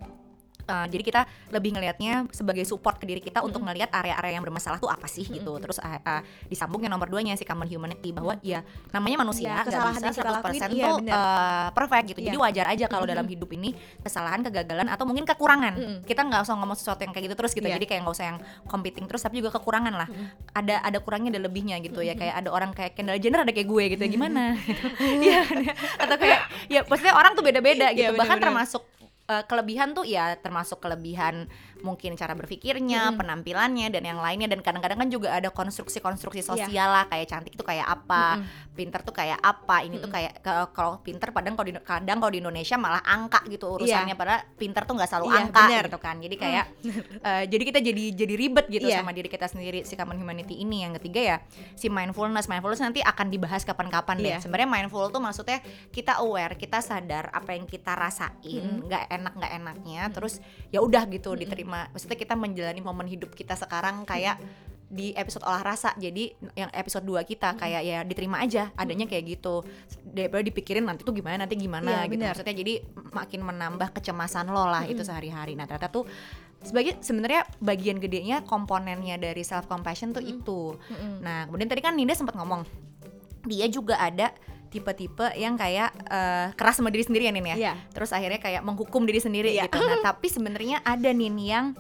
Uh, 0.65 0.87
jadi 0.89 1.03
kita 1.03 1.21
lebih 1.51 1.71
ngelihatnya 1.73 2.27
sebagai 2.33 2.65
support 2.65 2.97
ke 2.97 3.05
diri 3.05 3.21
kita 3.21 3.41
untuk 3.41 3.61
ngelihat 3.61 3.93
area-area 3.93 4.37
yang 4.37 4.45
bermasalah 4.45 4.77
tuh 4.77 4.89
apa 4.89 5.05
sih 5.05 5.25
gitu. 5.25 5.53
Terus 5.61 5.77
uh, 5.79 6.01
uh, 6.01 6.21
disambung 6.47 6.81
yang 6.81 6.91
nomor 6.91 7.07
duanya 7.07 7.33
si 7.35 7.45
common 7.45 7.69
humanity 7.69 8.11
bahwa 8.11 8.37
ya 8.41 8.65
namanya 8.91 9.21
manusia 9.21 9.45
Iya, 9.45 9.55
nggak 9.55 9.67
kesalahan 9.69 9.93
bisa 9.95 10.05
yang 10.05 10.17
kita 10.17 10.31
lakuin, 10.31 10.61
100% 10.65 10.73
iya, 10.73 10.85
tuh 10.85 10.97
benar. 11.01 11.15
uh, 11.15 11.69
perfect 11.73 12.05
gitu. 12.09 12.21
Jadi 12.23 12.37
Iya. 12.37 12.43
wajar 12.43 12.67
aja 12.67 12.85
kalau 12.89 13.05
dalam 13.05 13.27
hidup 13.27 13.51
ini 13.53 13.71
kesalahan, 14.01 14.41
kegagalan 14.43 14.89
atau 14.89 15.05
mungkin 15.05 15.25
kekurangan. 15.25 15.73
Mm-mm. 15.77 15.99
Kita 16.03 16.25
nggak 16.25 16.41
usah 16.43 16.55
ngomong 16.57 16.75
sesuatu 16.75 17.01
yang 17.01 17.13
kayak 17.13 17.25
gitu 17.29 17.37
terus 17.37 17.53
gitu. 17.53 17.69
Iya. 17.69 17.77
Jadi 17.77 17.85
kayak 17.85 18.01
nggak 18.03 18.17
usah 18.17 18.27
yang 18.33 18.39
competing 18.65 19.05
terus 19.05 19.21
tapi 19.21 19.39
juga 19.39 19.53
kekurangan 19.53 19.95
lah. 19.95 20.09
Ada 20.53 20.81
ada 20.81 20.99
kurangnya 20.99 21.31
ada 21.31 21.43
lebihnya 21.45 21.77
gitu 21.79 22.01
ya. 22.01 22.17
Kayak 22.17 22.41
ada 22.41 22.49
orang 22.49 22.71
kayak 22.73 22.97
Kendall 22.97 23.21
Jenner 23.21 23.45
ada 23.45 23.53
kayak 23.53 23.69
gue 23.69 23.85
gitu. 23.95 24.05
Gimana? 24.09 24.57
Iya. 25.25 25.41
atau 26.01 26.17
kayak 26.17 26.41
ya 26.67 26.81
maksudnya 26.85 27.15
orang 27.15 27.33
tuh 27.33 27.45
beda-beda 27.45 27.93
gitu. 27.93 28.11
Iya, 28.11 28.17
Bahkan 28.17 28.37
benar-benar. 28.41 28.65
termasuk 28.67 28.83
eh, 29.29 29.45
kelebihan 29.49 29.93
tuh 29.97 30.05
ya 30.05 30.37
termasuk 30.39 30.81
kelebihan 30.81 31.49
mungkin 31.85 32.17
cara 32.17 32.33
berpikirnya, 32.33 33.13
Mm-mm. 33.13 33.21
penampilannya 33.21 33.93
dan 33.93 34.03
yang 34.03 34.17
lainnya 34.17 34.49
dan 34.49 34.65
kadang-kadang 34.65 35.05
kan 35.05 35.09
juga 35.13 35.37
ada 35.37 35.53
konstruksi-konstruksi 35.53 36.41
Iya. 36.41 36.49
sosial 36.65 36.89
lah 36.89 37.05
kayak 37.07 37.27
cantik 37.29 37.53
tuh 37.53 37.63
kayak 37.63 37.85
apa, 37.85 38.41
Mm-mm. 38.41 38.73
pinter 38.73 39.05
tuh 39.05 39.13
kayak 39.13 39.37
apa, 39.37 39.85
ini 39.85 40.01
tuh 40.01 40.09
Mm-mm. 40.09 40.41
kayak 40.41 40.73
kalau 40.73 40.97
pinter 40.99 41.29
kadang 41.29 41.53
kalau 41.53 41.69
di, 41.69 41.75
kadang 41.77 42.17
kalau 42.19 42.33
di 42.33 42.41
Indonesia 42.41 42.81
malah 42.81 43.05
angka 43.05 43.45
gitu 43.47 43.77
urusannya 43.77 44.17
padahal 44.17 44.41
pinter 44.57 44.83
tuh 44.83 44.97
nggak 44.97 45.11
selalu 45.13 45.27
Iya, 45.29 45.39
angka 45.45 45.61
bener. 45.61 45.85
gitu 45.85 45.99
kan. 46.01 46.17
Jadi 46.19 46.37
kayak 46.41 46.65
eh, 47.29 47.45
jadi 47.45 47.63
kita 47.69 47.79
jadi 47.85 48.05
jadi 48.17 48.35
ribet 48.35 48.67
gitu 48.67 48.87
Iya. 48.89 49.05
sama 49.05 49.13
diri 49.13 49.29
kita 49.29 49.45
sendiri 49.45 49.85
si 49.85 49.93
common 49.93 50.17
humanity 50.17 50.57
ini. 50.57 50.89
Yang 50.89 51.05
ketiga 51.05 51.21
ya 51.21 51.37
si 51.77 51.93
mindfulness. 51.93 52.49
Mindfulness 52.49 52.81
nanti 52.81 53.05
akan 53.05 53.29
dibahas 53.29 53.61
kapan-kapan 53.63 54.17
deh. 54.17 54.33
Iya. 54.33 54.41
Sebenarnya 54.41 54.71
mindful 54.71 55.13
tuh 55.13 55.21
maksudnya 55.21 55.61
kita 55.93 56.17
aware, 56.19 56.57
kita 56.57 56.81
sadar 56.81 57.29
apa 57.29 57.53
yang 57.53 57.69
kita 57.69 57.93
rasain, 57.93 58.65
nggak 58.81 59.05
enak 59.11 59.33
nggak 59.35 59.53
enaknya, 59.55 60.01
terus 60.09 60.41
ya 60.71 60.81
udah 60.81 61.05
gitu 61.07 61.35
diterima. 61.35 61.74
Maksudnya 61.93 62.19
kita 62.19 62.35
menjalani 62.35 62.81
momen 62.81 63.07
hidup 63.07 63.35
kita 63.35 63.55
sekarang 63.59 64.07
kayak 64.07 64.39
di 64.85 65.11
episode 65.19 65.43
olah 65.43 65.65
rasa. 65.65 65.91
Jadi 65.99 66.31
yang 66.55 66.71
episode 66.71 67.03
2 67.03 67.19
kita 67.27 67.59
kayak 67.59 67.83
ya 67.83 67.99
diterima 68.07 68.39
aja 68.39 68.71
adanya 68.79 69.11
kayak 69.11 69.41
gitu. 69.41 69.67
Daripada 70.07 70.45
dipikirin 70.47 70.87
nanti 70.87 71.03
tuh 71.03 71.11
gimana 71.17 71.43
nanti 71.43 71.59
gimana 71.59 71.91
Iya, 71.91 72.01
gitu. 72.07 72.13
benar. 72.15 72.31
maksudnya 72.39 72.55
jadi 72.55 72.75
makin 73.11 73.41
menambah 73.43 73.89
kecemasan 73.91 74.47
lo 74.55 74.71
lah 74.71 74.87
itu 74.87 75.03
sehari-hari. 75.03 75.59
Nah 75.59 75.67
ternyata 75.67 75.91
tuh 75.91 76.07
sebagai 76.65 76.97
sebenarnya 77.05 77.45
bagian 77.61 78.01
gedenya 78.01 78.41
komponennya 78.47 79.21
dari 79.21 79.43
self 79.45 79.69
compassion 79.69 80.17
tuh 80.17 80.25
itu. 80.25 80.79
Nah, 81.21 81.45
kemudian 81.45 81.69
tadi 81.69 81.85
kan 81.85 81.93
Ninda 81.93 82.17
sempat 82.17 82.39
ngomong 82.41 82.65
dia 83.45 83.69
juga 83.69 84.01
ada 84.01 84.33
tipe-tipe 84.75 85.31
yang 85.39 85.55
kayak 85.55 85.95
eh, 86.11 86.47
keras 86.59 86.83
sama 86.83 86.91
diri 86.91 87.07
sendiri 87.07 87.31
ya 87.31 87.33
Nin 87.33 87.47
ya. 87.47 87.57
Iya. 87.57 87.75
Terus 87.95 88.11
akhirnya 88.11 88.43
kayak 88.43 88.67
menghukum 88.67 89.07
diri 89.07 89.23
sendiri 89.23 89.55
Iya. 89.55 89.71
gitu. 89.71 89.79
Nah, 89.79 90.03
tapi 90.11 90.27
sebenarnya 90.27 90.83
ada 90.83 91.15
Nin 91.15 91.39
yang 91.39 91.79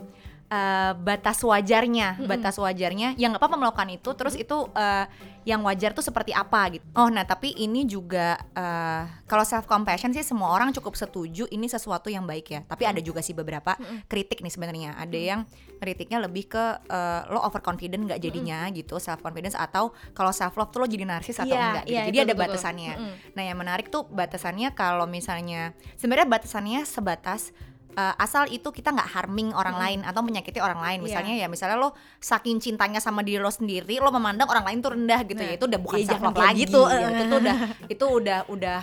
eh, 0.54 0.92
batas 0.94 1.42
wajarnya, 1.42 2.22
batas 2.30 2.54
wajarnya 2.62 3.18
yang 3.18 3.34
nggak 3.34 3.42
apa-apa 3.42 3.58
melakukan 3.58 3.90
itu. 3.90 4.10
Terus 4.14 4.38
itu 4.38 4.70
eh, 4.78 5.06
yang 5.44 5.60
wajar 5.60 5.92
tuh 5.92 6.00
seperti 6.00 6.32
apa 6.32 6.72
gitu. 6.72 6.84
Oh, 6.96 7.10
nah 7.12 7.26
tapi 7.26 7.52
ini 7.58 7.84
juga 7.84 8.38
eh, 8.54 9.02
kalau 9.26 9.42
self 9.42 9.66
compassion 9.66 10.14
sih 10.14 10.22
semua 10.22 10.54
orang 10.54 10.70
cukup 10.72 10.94
setuju 10.94 11.44
ini 11.50 11.66
sesuatu 11.66 12.06
yang 12.08 12.24
baik 12.24 12.46
ya. 12.48 12.60
Tapi 12.64 12.86
ada 12.86 13.00
juga 13.02 13.18
sih 13.20 13.34
beberapa 13.34 13.74
kritik 14.06 14.40
nih 14.40 14.52
sebenarnya. 14.54 14.90
Ada 14.96 15.18
yang 15.18 15.40
kritiknya 15.82 16.22
lebih 16.22 16.48
ke 16.48 16.64
eh, 16.86 17.20
lo 17.28 17.42
overconfident 17.42 18.06
nggak 18.08 18.20
jadinya 18.22 18.70
gitu, 18.70 18.96
self 19.02 19.20
confidence 19.20 19.58
atau 19.58 19.90
kalau 20.14 20.30
self 20.30 20.54
love 20.54 20.70
tuh 20.70 20.80
lo 20.80 20.86
jadi 20.86 21.04
narsis 21.04 21.36
atau 21.36 21.52
Iya, 21.52 21.60
enggak 21.60 21.84
gitu. 21.84 21.92
iya, 21.92 22.02
Jadi 22.08 22.18
ada 22.20 22.32
betul. 22.32 22.42
batasannya. 22.46 22.92
Mm-mm. 22.94 23.14
Nah, 23.36 23.42
yang 23.44 23.58
menarik 23.58 23.86
tuh 23.92 24.02
batasannya 24.08 24.68
kalau 24.72 25.04
misalnya 25.04 25.76
sebenarnya 25.98 26.28
batasannya 26.28 26.80
sebatas 26.84 27.52
uh, 27.94 28.14
asal 28.18 28.46
itu 28.46 28.68
kita 28.68 28.90
nggak 28.90 29.08
harming 29.14 29.54
orang 29.54 29.76
lain 29.78 30.00
atau 30.02 30.20
menyakiti 30.20 30.58
orang 30.58 30.78
lain. 30.78 30.98
Iya. 31.00 31.06
Misalnya 31.06 31.34
ya 31.38 31.46
misalnya 31.46 31.76
lo 31.78 31.94
saking 32.18 32.58
cintanya 32.58 32.98
sama 32.98 33.22
diri 33.22 33.38
lo 33.38 33.50
sendiri, 33.50 33.98
lo 33.98 34.10
memandang 34.10 34.50
orang 34.50 34.64
lain 34.68 34.78
tuh 34.82 34.92
rendah 34.98 35.20
gitu 35.24 35.40
Nah, 35.40 35.50
ya. 35.50 35.56
Itu 35.56 35.64
udah 35.70 35.80
bukan 35.80 35.98
ya 36.02 36.06
self 36.10 36.22
love 36.22 36.38
lagi 36.38 36.66
gitu. 36.66 36.80
ya. 36.86 37.08
Itu 37.10 37.24
tuh 37.30 37.38
udah 37.40 37.56
itu 37.94 38.04
udah 38.06 38.38
udah 38.50 38.80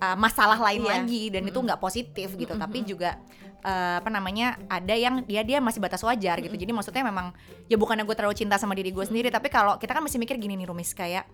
uh, 0.00 0.16
masalah 0.16 0.58
lain 0.58 0.82
Iya. 0.86 0.90
lagi 0.96 1.22
dan 1.30 1.42
itu 1.44 1.58
nggak 1.58 1.80
positif 1.82 2.28
gitu. 2.38 2.52
Tapi 2.54 2.78
juga 2.86 3.18
uh, 3.66 4.00
apa 4.00 4.08
namanya 4.08 4.56
ada 4.70 4.94
yang 4.94 5.26
dia 5.26 5.42
dia 5.42 5.58
masih 5.60 5.82
batas 5.82 6.00
wajar 6.00 6.38
gitu. 6.40 6.54
Jadi 6.54 6.70
maksudnya 6.70 7.04
memang 7.04 7.34
ya 7.66 7.76
bukannya 7.76 8.06
gue 8.06 8.16
terlalu 8.16 8.34
cinta 8.38 8.56
sama 8.56 8.72
diri 8.78 8.94
gue 8.94 9.04
sendiri, 9.04 9.28
tapi 9.28 9.50
kalau 9.50 9.76
kita 9.76 9.92
kan 9.92 10.02
masih 10.02 10.16
mikir 10.22 10.38
gini 10.38 10.54
nih 10.56 10.66
Rumis 10.70 10.94
kayak 10.94 11.26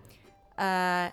eh 0.57 1.07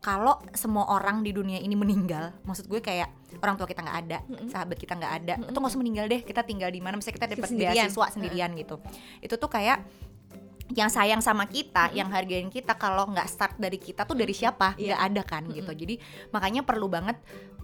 kalau 0.00 0.40
semua 0.56 0.88
orang 0.88 1.20
di 1.20 1.30
dunia 1.36 1.60
ini 1.60 1.76
meninggal, 1.76 2.32
maksud 2.48 2.64
gue 2.72 2.80
kayak 2.80 3.12
orang 3.44 3.60
tua 3.60 3.68
kita 3.68 3.84
nggak 3.84 3.98
ada, 4.08 4.18
sahabat 4.48 4.76
kita 4.80 4.96
nggak 4.96 5.12
ada, 5.22 5.34
itu 5.44 5.56
nggak 5.60 5.72
usah 5.76 5.80
meninggal 5.80 6.08
deh, 6.08 6.24
kita 6.24 6.40
tinggal 6.40 6.72
di 6.72 6.80
mana, 6.80 6.96
misalnya 6.96 7.16
kita 7.20 7.28
dapat 7.36 7.48
Sendirian. 7.52 7.84
beasiswa 7.84 8.06
sendirian 8.08 8.50
gitu, 8.56 8.76
itu 9.20 9.34
tuh 9.36 9.50
kayak 9.52 9.84
yang 10.70 10.86
sayang 10.86 11.18
sama 11.18 11.50
kita, 11.50 11.90
yang 11.92 12.08
hargain 12.14 12.46
kita 12.46 12.78
kalau 12.78 13.10
nggak 13.10 13.26
start 13.26 13.58
dari 13.58 13.76
kita 13.76 14.06
tuh 14.06 14.14
dari 14.14 14.30
siapa? 14.30 14.78
Iya. 14.78 14.94
Nggak 14.94 15.02
ada 15.02 15.22
kan 15.26 15.42
gitu. 15.50 15.72
Jadi 15.74 15.98
makanya 16.30 16.62
perlu 16.62 16.86
banget 16.86 17.18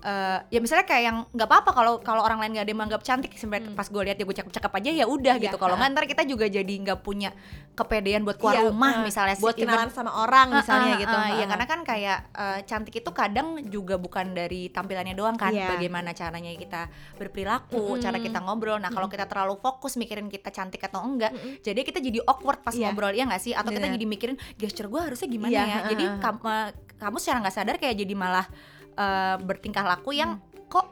eh, 0.06 0.38
ya 0.48 0.62
misalnya 0.62 0.86
kayak 0.86 1.02
yang 1.02 1.16
nggak 1.26 1.48
apa-apa 1.50 1.70
kalau 1.72 1.94
kalau 1.98 2.22
orang 2.22 2.38
lain 2.38 2.54
nggak 2.54 2.62
ada 2.62 2.70
yang 2.70 2.78
menganggap 2.78 3.02
cantik 3.02 3.34
sebenarnya 3.34 3.74
pas 3.74 3.84
gue 3.84 3.98
lihat 4.00 4.14
ya 4.14 4.22
gue 4.22 4.36
cakep-cakep 4.38 4.72
aja 4.72 4.90
ya 4.94 5.06
udah 5.06 5.34
Iya, 5.34 5.44
gitu. 5.44 5.56
Kalau 5.58 5.74
nggak 5.74 5.90
ntar 5.90 6.04
kita 6.06 6.22
juga 6.22 6.46
jadi 6.46 6.74
nggak 6.78 7.02
punya 7.02 7.34
kepedean 7.74 8.22
buat 8.22 8.38
keluar 8.38 8.54
Iya, 8.54 8.62
rumah 8.70 8.92
eh, 8.94 9.02
misalnya 9.02 9.34
buat 9.36 9.52
kenalan 9.52 9.90
sama 9.90 10.14
orang 10.14 10.54
misalnya 10.54 10.94
ah, 10.94 11.00
gitu. 11.02 11.10
ah, 11.12 11.26
Iya 11.28 11.42
Ah. 11.42 11.48
karena 11.50 11.66
kan 11.66 11.80
kayak 11.82 12.18
eh, 12.32 12.58
cantik 12.62 12.94
itu 12.96 13.10
kadang 13.10 13.48
juga 13.66 13.96
bukan 13.96 14.30
dari 14.30 14.70
tampilannya 14.70 15.12
doang 15.12 15.34
kan, 15.34 15.50
Iya. 15.50 15.74
bagaimana 15.74 16.10
caranya 16.12 16.54
kita 16.54 16.86
berperilaku, 17.16 17.76
Mm-mm. 17.96 18.00
cara 18.00 18.16
kita 18.16 18.38
ngobrol. 18.38 18.78
Nah 18.78 18.88
kalau 18.88 19.06
kita 19.06 19.26
terlalu 19.26 19.58
fokus 19.58 19.96
mikirin 19.96 20.28
kita 20.28 20.48
cantik 20.48 20.80
atau 20.80 21.02
enggak, 21.02 21.34
Mm-mm. 21.34 21.58
jadi 21.60 21.80
kita 21.82 21.98
jadi 21.98 22.22
awkward 22.22 22.62
pas 22.62 22.72
Iya. 22.72 22.88
ngobrol 22.88 23.10
ya 23.10 23.26
nggak 23.26 23.42
sih? 23.42 23.52
Atau 23.52 23.70
kita 23.70 23.84
Bener. 23.84 23.96
jadi 23.96 24.06
mikirin 24.06 24.36
gesture 24.54 24.86
gue 24.86 25.00
harusnya 25.02 25.26
gimana 25.26 25.50
Iya, 25.50 25.64
ya? 25.64 25.78
Jadi 25.90 26.04
kamu 26.16 26.38
kamu 26.96 27.16
secara 27.18 27.38
nggak 27.42 27.54
sadar 27.54 27.76
kayak 27.76 27.96
jadi 27.98 28.14
malah 28.14 28.46
eh, 28.96 29.36
bertingkah 29.40 29.84
laku 29.84 30.10
yang 30.12 30.40
kok 30.66 30.84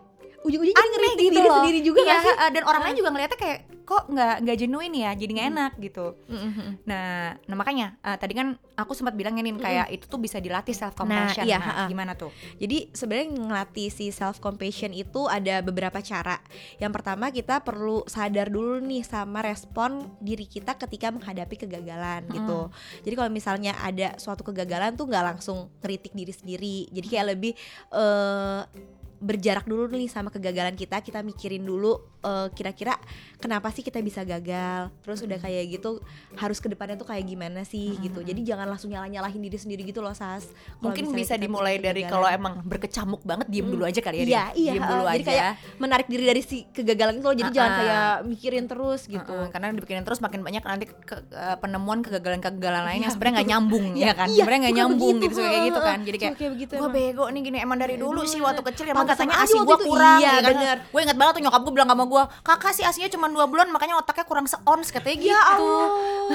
ujung-ujungnya 0.45 0.77
aneh 0.77 0.91
ngeritik 0.93 1.17
gitu 1.19 1.33
diri 1.35 1.49
loh. 1.49 1.57
sendiri 1.59 1.81
juga 1.81 1.99
Iya, 2.01 2.17
eh, 2.21 2.51
dan 2.53 2.63
orang 2.65 2.83
lain 2.85 2.97
juga 3.01 3.11
ngeliatnya 3.11 3.39
kayak 3.41 3.59
kok 3.85 4.09
nggak 4.09 4.49
nggak 4.49 4.57
genuine 4.57 4.97
ya, 5.05 5.13
jadi 5.13 5.31
nggak 5.31 5.49
enak 5.53 5.73
gitu. 5.79 6.07
Mm-mm. 6.27 6.83
Nah, 6.89 7.37
nah 7.37 7.57
makanya 7.57 8.01
eh, 8.01 8.17
tadi 8.17 8.33
kan 8.33 8.57
aku 8.75 8.97
sempat 8.97 9.13
bilang 9.15 9.37
nih 9.37 9.55
kayak 9.61 9.87
itu 9.93 10.05
tuh 10.09 10.19
bisa 10.19 10.41
dilatih 10.41 10.73
self 10.73 10.97
compassion. 10.97 11.45
Nah, 11.45 11.49
iya, 11.49 11.59
Nah, 11.61 11.87
gimana 11.87 12.13
tuh? 12.17 12.33
Jadi 12.57 12.91
sebenarnya 12.97 13.29
ngelatih 13.37 13.89
si 13.93 14.09
self 14.11 14.41
compassion 14.41 14.91
itu 14.91 15.29
ada 15.29 15.61
beberapa 15.61 16.01
cara. 16.01 16.41
Yang 16.81 16.93
pertama 16.97 17.29
kita 17.31 17.61
perlu 17.61 18.03
sadar 18.09 18.49
dulu 18.49 18.81
nih 18.81 19.05
sama 19.05 19.45
respon 19.45 20.17
diri 20.19 20.49
kita 20.49 20.75
ketika 20.81 21.13
menghadapi 21.13 21.55
kegagalan 21.55 22.25
gitu. 22.33 22.73
Jadi 23.05 23.15
kalau 23.15 23.31
misalnya 23.31 23.73
ada 23.79 24.17
suatu 24.17 24.43
kegagalan 24.43 24.97
tuh 24.97 25.07
nggak 25.07 25.25
langsung 25.37 25.71
ngeritik 25.85 26.17
diri 26.17 26.33
sendiri. 26.33 26.79
Jadi 26.89 27.07
kayak 27.07 27.27
lebih 27.37 27.53
eh 27.93 28.63
berjarak 29.25 29.65
dulu 29.65 29.89
nih 29.89 30.07
sama 30.07 30.29
kegagalan 30.29 30.77
kita 30.77 31.01
kita 31.01 31.25
mikirin 31.25 31.65
dulu 31.65 31.97
eh, 32.21 32.53
kira-kira 32.53 33.01
kenapa 33.41 33.73
sih 33.73 33.81
kita 33.81 33.99
bisa 33.99 34.21
gagal 34.23 34.93
terus 35.01 35.25
udah 35.25 35.41
kayak 35.41 35.65
gitu 35.73 36.05
harus 36.37 36.61
ke 36.61 36.69
depannya 36.69 36.95
tuh 36.95 37.09
kayak 37.09 37.25
gimana 37.25 37.65
sih 37.65 37.97
gitu 37.99 38.21
jadi 38.21 38.37
jangan 38.45 38.69
langsung 38.69 38.93
nyalah 38.93 39.09
nyalahin 39.09 39.41
diri 39.41 39.57
sendiri 39.57 39.83
gitu 39.83 40.05
loh 40.05 40.13
sas 40.13 40.45
Kalau 40.45 40.93
Mungkin 40.93 41.11
bisa 41.11 41.35
dimulai 41.35 41.81
dari 41.81 42.05
kalau 42.05 42.29
emang 42.29 42.61
berkecamuk 42.61 43.25
banget 43.25 43.49
diem 43.49 43.65
dulu 43.65 43.89
aja 43.89 43.99
kali 43.99 44.21
ya. 44.21 44.25
Iya, 44.25 44.45
iya. 44.53 44.73
Diem 44.77 44.85
dulu 44.85 45.01
uh, 45.01 45.09
aja. 45.09 45.17
Jadi 45.17 45.25
kayak 45.25 45.51
menarik 45.81 46.07
diri 46.07 46.25
dari 46.27 46.43
si 46.45 46.69
kegagalan 46.69 47.15
itu 47.17 47.25
loh. 47.25 47.37
Jadi 47.37 47.51
jangan 47.55 47.71
Uh-uh. 47.71 47.81
kayak 47.81 48.13
mikirin 48.29 48.65
terus 48.69 49.01
gitu. 49.07 49.35
Heeh, 49.35 49.49
karena 49.49 49.73
dipikirin 49.73 50.05
terus 50.05 50.21
makin 50.21 50.41
banyak 50.43 50.61
nanti 50.61 50.85
ke- 50.91 51.25
eh, 51.31 51.57
penemuan 51.57 52.05
kegagalan-kegagalan 52.05 52.83
lain 52.85 53.01
yang 53.01 53.03
Iya, 53.05 53.15
sebenarnya 53.15 53.35
nggak 53.35 53.49
nyambung 53.49 53.85
Iya, 53.95 54.05
ya 54.05 54.13
kan 54.13 54.27
iya, 54.29 54.37
sebenarnya 54.37 54.61
nggak 54.61 54.77
nyambung 54.77 55.17
gitu 55.17 55.37
kayak 55.39 55.63
gitu 55.65 55.81
kan 55.81 55.99
jadi 56.05 56.17
kayak 56.19 56.35
gue 56.75 56.89
bego 56.91 57.25
nih 57.31 57.41
gini 57.41 57.59
emang 57.61 57.79
dari 57.79 57.95
dulu 57.97 58.13
Dulu 58.15 58.23
sih 58.27 58.41
waktu 58.43 58.63
kecil 58.63 58.85
emang 58.91 59.07
katanya 59.15 59.37
aja 59.39 59.47
asi 59.47 59.57
gue 59.57 59.79
kurang 59.81 60.19
Iya, 60.21 60.33
ya 60.35 60.41
kan 60.43 60.53
bener. 60.59 60.77
gue 60.85 61.01
inget 61.01 61.17
banget 61.17 61.33
tuh 61.39 61.43
nyokap 61.47 61.61
gue 61.63 61.73
bilang 61.73 61.89
sama 61.89 62.05
gue 62.05 62.23
kakak 62.43 62.73
sih 62.75 62.85
asinya 62.85 63.09
cuma 63.09 63.27
dua 63.31 63.47
bulan 63.47 63.67
makanya 63.71 63.95
otaknya 63.97 64.27
kurang 64.27 64.47
seons 64.47 64.91
katanya 64.91 65.17
gitu 65.17 65.31
Ya 65.31 65.41
Allah. 65.41 65.87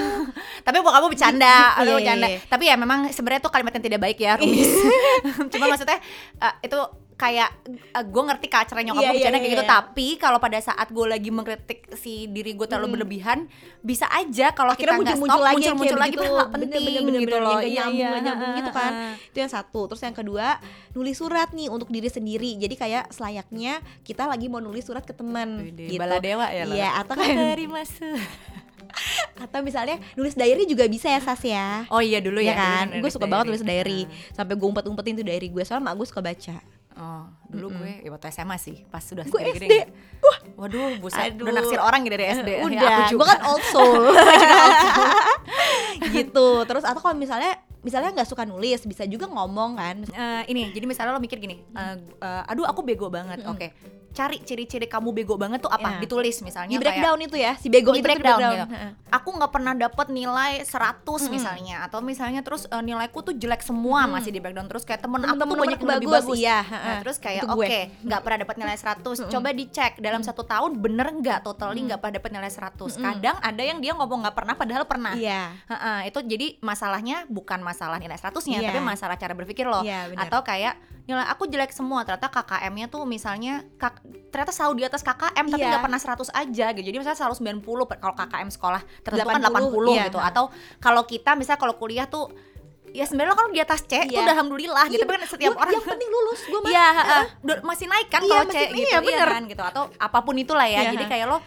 tapi 0.66 0.78
bokap 0.80 1.00
gue 1.04 1.12
bercanda, 1.14 1.56
lu 1.82 1.90
iya, 1.90 1.96
bercanda. 2.00 2.28
Tapi 2.48 2.64
ya 2.68 2.76
memang 2.76 3.00
sebenarnya 3.12 3.42
tuh 3.42 3.52
kalimat 3.52 3.74
yang 3.76 3.86
tidak 3.86 4.00
baik 4.00 4.18
ya, 4.18 4.38
Rumis. 4.38 4.70
Cuma 5.52 5.66
maksudnya 5.68 6.00
eh, 6.40 6.54
itu 6.64 6.80
kayak 7.20 7.52
gue 8.08 8.24
ngerti 8.24 8.48
cara 8.48 8.80
nyokap 8.80 9.04
Iya, 9.04 9.10
gue 9.12 9.16
bercanda 9.20 9.36
iya, 9.36 9.44
kayak 9.44 9.54
gitu. 9.54 9.66
iya. 9.68 9.76
Tapi 9.76 10.08
kalau 10.16 10.40
pada 10.40 10.56
saat 10.58 10.88
gue 10.88 11.04
lagi 11.04 11.30
mengkritik 11.30 11.80
si 12.00 12.32
diri 12.32 12.56
gue 12.56 12.64
terlalu 12.64 12.96
berlebihan, 12.96 13.52
bisa 13.84 14.08
aja 14.08 14.56
kalau 14.56 14.72
kita 14.72 14.96
nggak 14.96 15.20
stop, 15.20 15.44
lagi 15.44 15.68
kayak 15.68 16.00
lagi 16.00 16.16
padahal 16.16 16.32
nggak 16.34 16.50
Bener, 16.50 16.64
penting 16.72 16.84
bener, 16.88 17.04
bener, 17.04 17.20
gitu 17.20 17.36
bener. 17.36 17.44
loh. 17.44 17.60
Yang 17.60 17.68
Iya, 17.70 17.76
nyambung, 17.84 18.00
iya, 18.00 18.20
nyambung 18.24 18.52
gitu 18.56 18.72
kan. 18.72 18.92
Itu 19.28 19.38
yang 19.38 19.52
satu. 19.52 19.82
Terus 19.92 20.02
yang 20.02 20.16
kedua, 20.16 20.48
nulis 20.96 21.16
surat 21.20 21.50
nih 21.52 21.68
untuk 21.68 21.92
diri 21.92 22.08
sendiri. 22.08 22.56
Jadi 22.56 22.76
kayak 22.80 23.04
selayaknya 23.12 23.74
kita 24.02 24.24
lagi 24.24 24.48
mau 24.48 24.64
nulis 24.64 24.88
surat 24.88 25.04
ke 25.04 25.12
teman 25.12 25.60
gitu. 25.68 26.00
Baladewa 26.00 26.48
ya 26.48 26.64
lo. 26.64 26.74
Iya, 26.74 27.04
atau 27.04 27.14
kayak 27.14 27.36
Terima 27.60 27.84
atau 29.46 29.60
misalnya 29.62 30.02
nulis 30.18 30.34
diary 30.34 30.66
juga 30.66 30.88
bisa 30.90 31.08
ya 31.08 31.20
Sas 31.22 31.44
ya. 31.44 31.86
Oh 31.94 32.02
iya 32.02 32.20
dulu 32.20 32.42
Iya 32.42 32.52
ya. 32.52 32.56
dulu 32.56 32.64
kan, 32.64 32.86
gue 33.00 33.12
suka 33.12 33.28
banget 33.28 33.46
nulis 33.52 33.64
diary. 33.64 34.02
Sampai 34.34 34.56
gue 34.58 34.68
umpet-umpetin 34.68 35.20
tuh 35.20 35.26
diary 35.26 35.48
gue 35.48 35.64
soalnya 35.64 35.92
mak 35.92 35.96
gue 36.00 36.08
suka 36.08 36.22
baca. 36.24 36.58
Oh, 37.00 37.24
dulu 37.48 37.72
gue 37.74 38.04
ya 38.04 38.12
waktu 38.12 38.28
SMA 38.28 38.56
sih, 38.56 38.84
pas 38.86 39.00
sudah 39.00 39.24
Gue 39.24 39.40
segede-gede 39.40 39.66
SD. 39.66 39.74
nggak. 39.74 39.88
Waduh, 40.54 41.00
buset, 41.00 41.32
Aduh. 41.32 41.48
udah 41.48 41.54
naksir 41.56 41.80
orang 41.80 42.04
gitu 42.04 42.14
dari 42.14 42.28
SD. 42.30 42.50
Ya, 42.50 42.60
Udah, 42.60 42.76
aku 42.84 43.04
juga. 43.08 43.16
gue 43.16 43.28
kan 43.30 43.40
old 43.50 43.64
soul. 43.66 44.04
gitu. 46.12 46.48
Terus 46.66 46.84
atau 46.84 47.00
kalau 47.00 47.16
misalnya 47.16 47.56
misalnya 47.80 48.12
nggak 48.12 48.28
suka 48.28 48.44
nulis, 48.44 48.84
bisa 48.84 49.04
juga 49.04 49.26
ngomong 49.26 49.72
kan. 49.74 49.96
Eh, 50.06 50.44
ini 50.50 50.70
jadi 50.70 50.84
misalnya 50.84 51.14
lo 51.14 51.20
mikir 51.20 51.38
gini 51.38 51.56
eh, 51.56 51.96
eh, 52.20 52.44
aduh 52.46 52.64
aku 52.64 52.82
bego 52.82 53.08
banget 53.08 53.44
oke. 53.46 53.70
Cari 54.10 54.42
ciri-ciri 54.42 54.90
kamu 54.90 55.14
bego 55.14 55.38
banget 55.38 55.62
tuh 55.62 55.70
apa? 55.70 55.96
Ya. 55.96 55.98
ditulis 56.02 56.42
misalnya 56.42 56.74
di 56.74 56.82
kayak 56.82 56.98
breakdown 56.98 57.20
itu 57.22 57.38
ya 57.38 57.54
si 57.56 57.70
bego 57.70 57.94
di 57.94 58.02
itu 58.02 58.10
breakdown, 58.10 58.42
breakdown, 58.42 58.58
gitu. 58.66 58.66
Aku 59.14 59.30
nggak 59.38 59.52
pernah 59.54 59.74
dapet 59.78 60.08
nilai 60.10 60.66
100 60.66 61.06
misalnya 61.30 61.86
atau 61.86 62.02
misalnya 62.02 62.42
terus 62.42 62.66
eh, 62.66 62.82
nilaiku 62.82 63.22
tuh 63.22 63.38
jelek 63.38 63.62
semua 63.62 64.10
masih 64.10 64.34
di 64.34 64.42
breakdown. 64.42 64.66
Terus 64.66 64.82
kayak 64.82 65.06
temen 65.06 65.22
aku 65.22 65.38
tuh 65.38 65.56
banyak 65.56 65.78
yang 65.78 65.92
lebih 66.02 66.10
bagus, 66.10 66.26
bagus. 66.26 66.38
iya, 66.42 66.60
Nah, 66.66 66.98
terus 67.06 67.18
kayak 67.22 67.44
oke 67.46 67.62
gue. 67.62 67.70
nggak 68.02 68.22
pernah 68.26 68.38
dapat 68.42 68.56
nilai 68.58 68.78
100 68.82 69.30
coba 69.30 69.50
dicek 69.54 69.92
dalam 70.02 70.22
satu 70.26 70.42
tahun 70.42 70.72
bener 70.82 71.08
nggak 71.14 71.40
totally 71.46 71.86
nggak 71.86 72.00
pernah 72.02 72.16
dapat 72.18 72.32
nilai 72.34 72.50
100 72.50 72.98
kadang 72.98 73.38
ada 73.40 73.62
yang 73.62 73.78
dia 73.78 73.94
ngomong 73.94 74.26
nggak 74.26 74.36
pernah 74.36 74.58
padahal 74.58 74.90
pernah. 74.90 75.14
Iya. 75.14 75.54
Heeh, 75.70 76.10
itu 76.10 76.20
jadi 76.26 76.48
masalahnya 76.66 77.30
bukan 77.30 77.62
masalah 77.70 78.02
nilai 78.02 78.18
100-nya 78.18 78.58
Iya. 78.60 78.68
tapi 78.68 78.80
masalah 78.82 79.14
cara 79.14 79.38
berpikir 79.38 79.70
lo 79.70 79.86
Iya, 79.86 80.10
benar. 80.10 80.26
atau 80.26 80.42
kayak 80.42 80.74
nilai 81.06 81.26
aku 81.26 81.46
jelek 81.46 81.70
semua 81.70 82.02
ternyata 82.02 82.30
KKM-nya 82.30 82.86
tuh 82.86 83.02
misalnya 83.06 83.66
kak, 83.78 84.02
ternyata 84.30 84.54
selalu 84.54 84.74
di 84.78 84.86
atas 84.86 85.02
KKM 85.02 85.46
tapi 85.48 85.62
Iya. 85.62 85.70
nggak 85.74 85.84
pernah 85.86 86.02
100 86.02 86.30
aja 86.30 86.66
gitu 86.74 86.86
jadi 86.86 86.98
misalnya 86.98 87.18
selalu 87.18 87.36
90 87.38 87.86
per- 87.86 87.98
kalau 87.98 88.14
KKM 88.14 88.50
sekolah 88.50 88.82
tertentu 89.02 89.30
kan 89.30 89.42
80, 89.42 89.54
80 89.70 89.94
iya. 89.94 90.04
gitu 90.10 90.20
atau 90.20 90.50
kalau 90.78 91.06
kita 91.06 91.34
misalnya 91.34 91.58
kalau 91.58 91.76
kuliah 91.76 92.06
tuh 92.06 92.30
ya 92.92 93.04
sebenarnya 93.04 93.34
kalau 93.34 93.50
di 93.50 93.60
atas 93.60 93.82
C 93.82 93.94
tuh 94.00 94.10
Iya. 94.10 94.20
udah 94.22 94.34
alhamdulillah 94.34 94.86
gitu 94.86 94.96
Iya, 94.96 95.02
tapi 95.02 95.14
kan 95.14 95.22
setiap 95.26 95.52
gua- 95.52 95.62
orang 95.62 95.74
yang 95.74 95.86
penting 95.86 96.10
lulus 96.10 96.40
gue 96.44 96.60
mah 96.60 96.70
Iya, 96.70 96.88
heeh. 96.94 97.24
Udah 97.40 97.56
masih 97.62 97.86
naik 97.86 98.08
kan 98.08 98.22
Iya, 98.22 98.32
kalau 98.32 98.44
C 98.46 98.58
gitu, 98.60 98.76
iya, 98.80 98.98
bener. 99.00 99.28
kan 99.30 99.44
gitu 99.46 99.64
atau 99.64 99.84
apa 99.92 100.20
pun 100.20 100.36
itulah 100.36 100.66
ya. 100.66 100.82
Iya, 100.82 100.92
Jadi 100.92 101.06
kayak 101.06 101.28
lo 101.28 101.38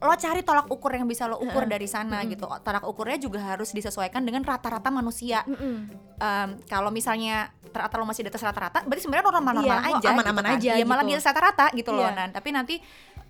lo 0.00 0.14
cari 0.14 0.40
tolak 0.40 0.66
ukur 0.66 0.90
yang 0.90 1.04
bisa 1.04 1.24
lo 1.24 1.36
ukur 1.36 1.64
dari 1.64 1.84
sana 1.84 2.24
gitu. 2.24 2.44
Tolak 2.58 2.82
ukurnya 2.82 3.16
juga 3.16 3.38
harus 3.46 3.70
disesuaikan 3.70 4.20
dengan 4.20 4.40
rata-rata 4.40 4.88
manusia. 4.88 5.44
Em, 5.44 6.48
kalau 6.64 6.88
misalnya 6.88 7.46
ternyata 7.64 7.94
lo 7.94 8.04
masih 8.04 8.22
di 8.22 8.30
atas 8.30 8.40
rata-rata, 8.40 8.80
berarti 8.82 9.02
sebenarnya 9.02 9.26
normal-normal 9.28 9.62
lo 9.78 9.84
aja. 9.92 10.08
aman-aman 10.10 10.24
gitu 10.40 10.48
kan. 10.48 10.58
aja 10.58 10.70
Iya, 10.72 10.84
malah 10.84 11.00
gitu. 11.00 11.08
di 11.08 11.14
atas 11.14 11.26
rata-rata 11.26 11.66
gitu 11.72 11.90
loh. 11.92 12.02
Iya. 12.02 12.16
Nah, 12.16 12.26
tapi 12.28 12.48
nanti 12.50 12.74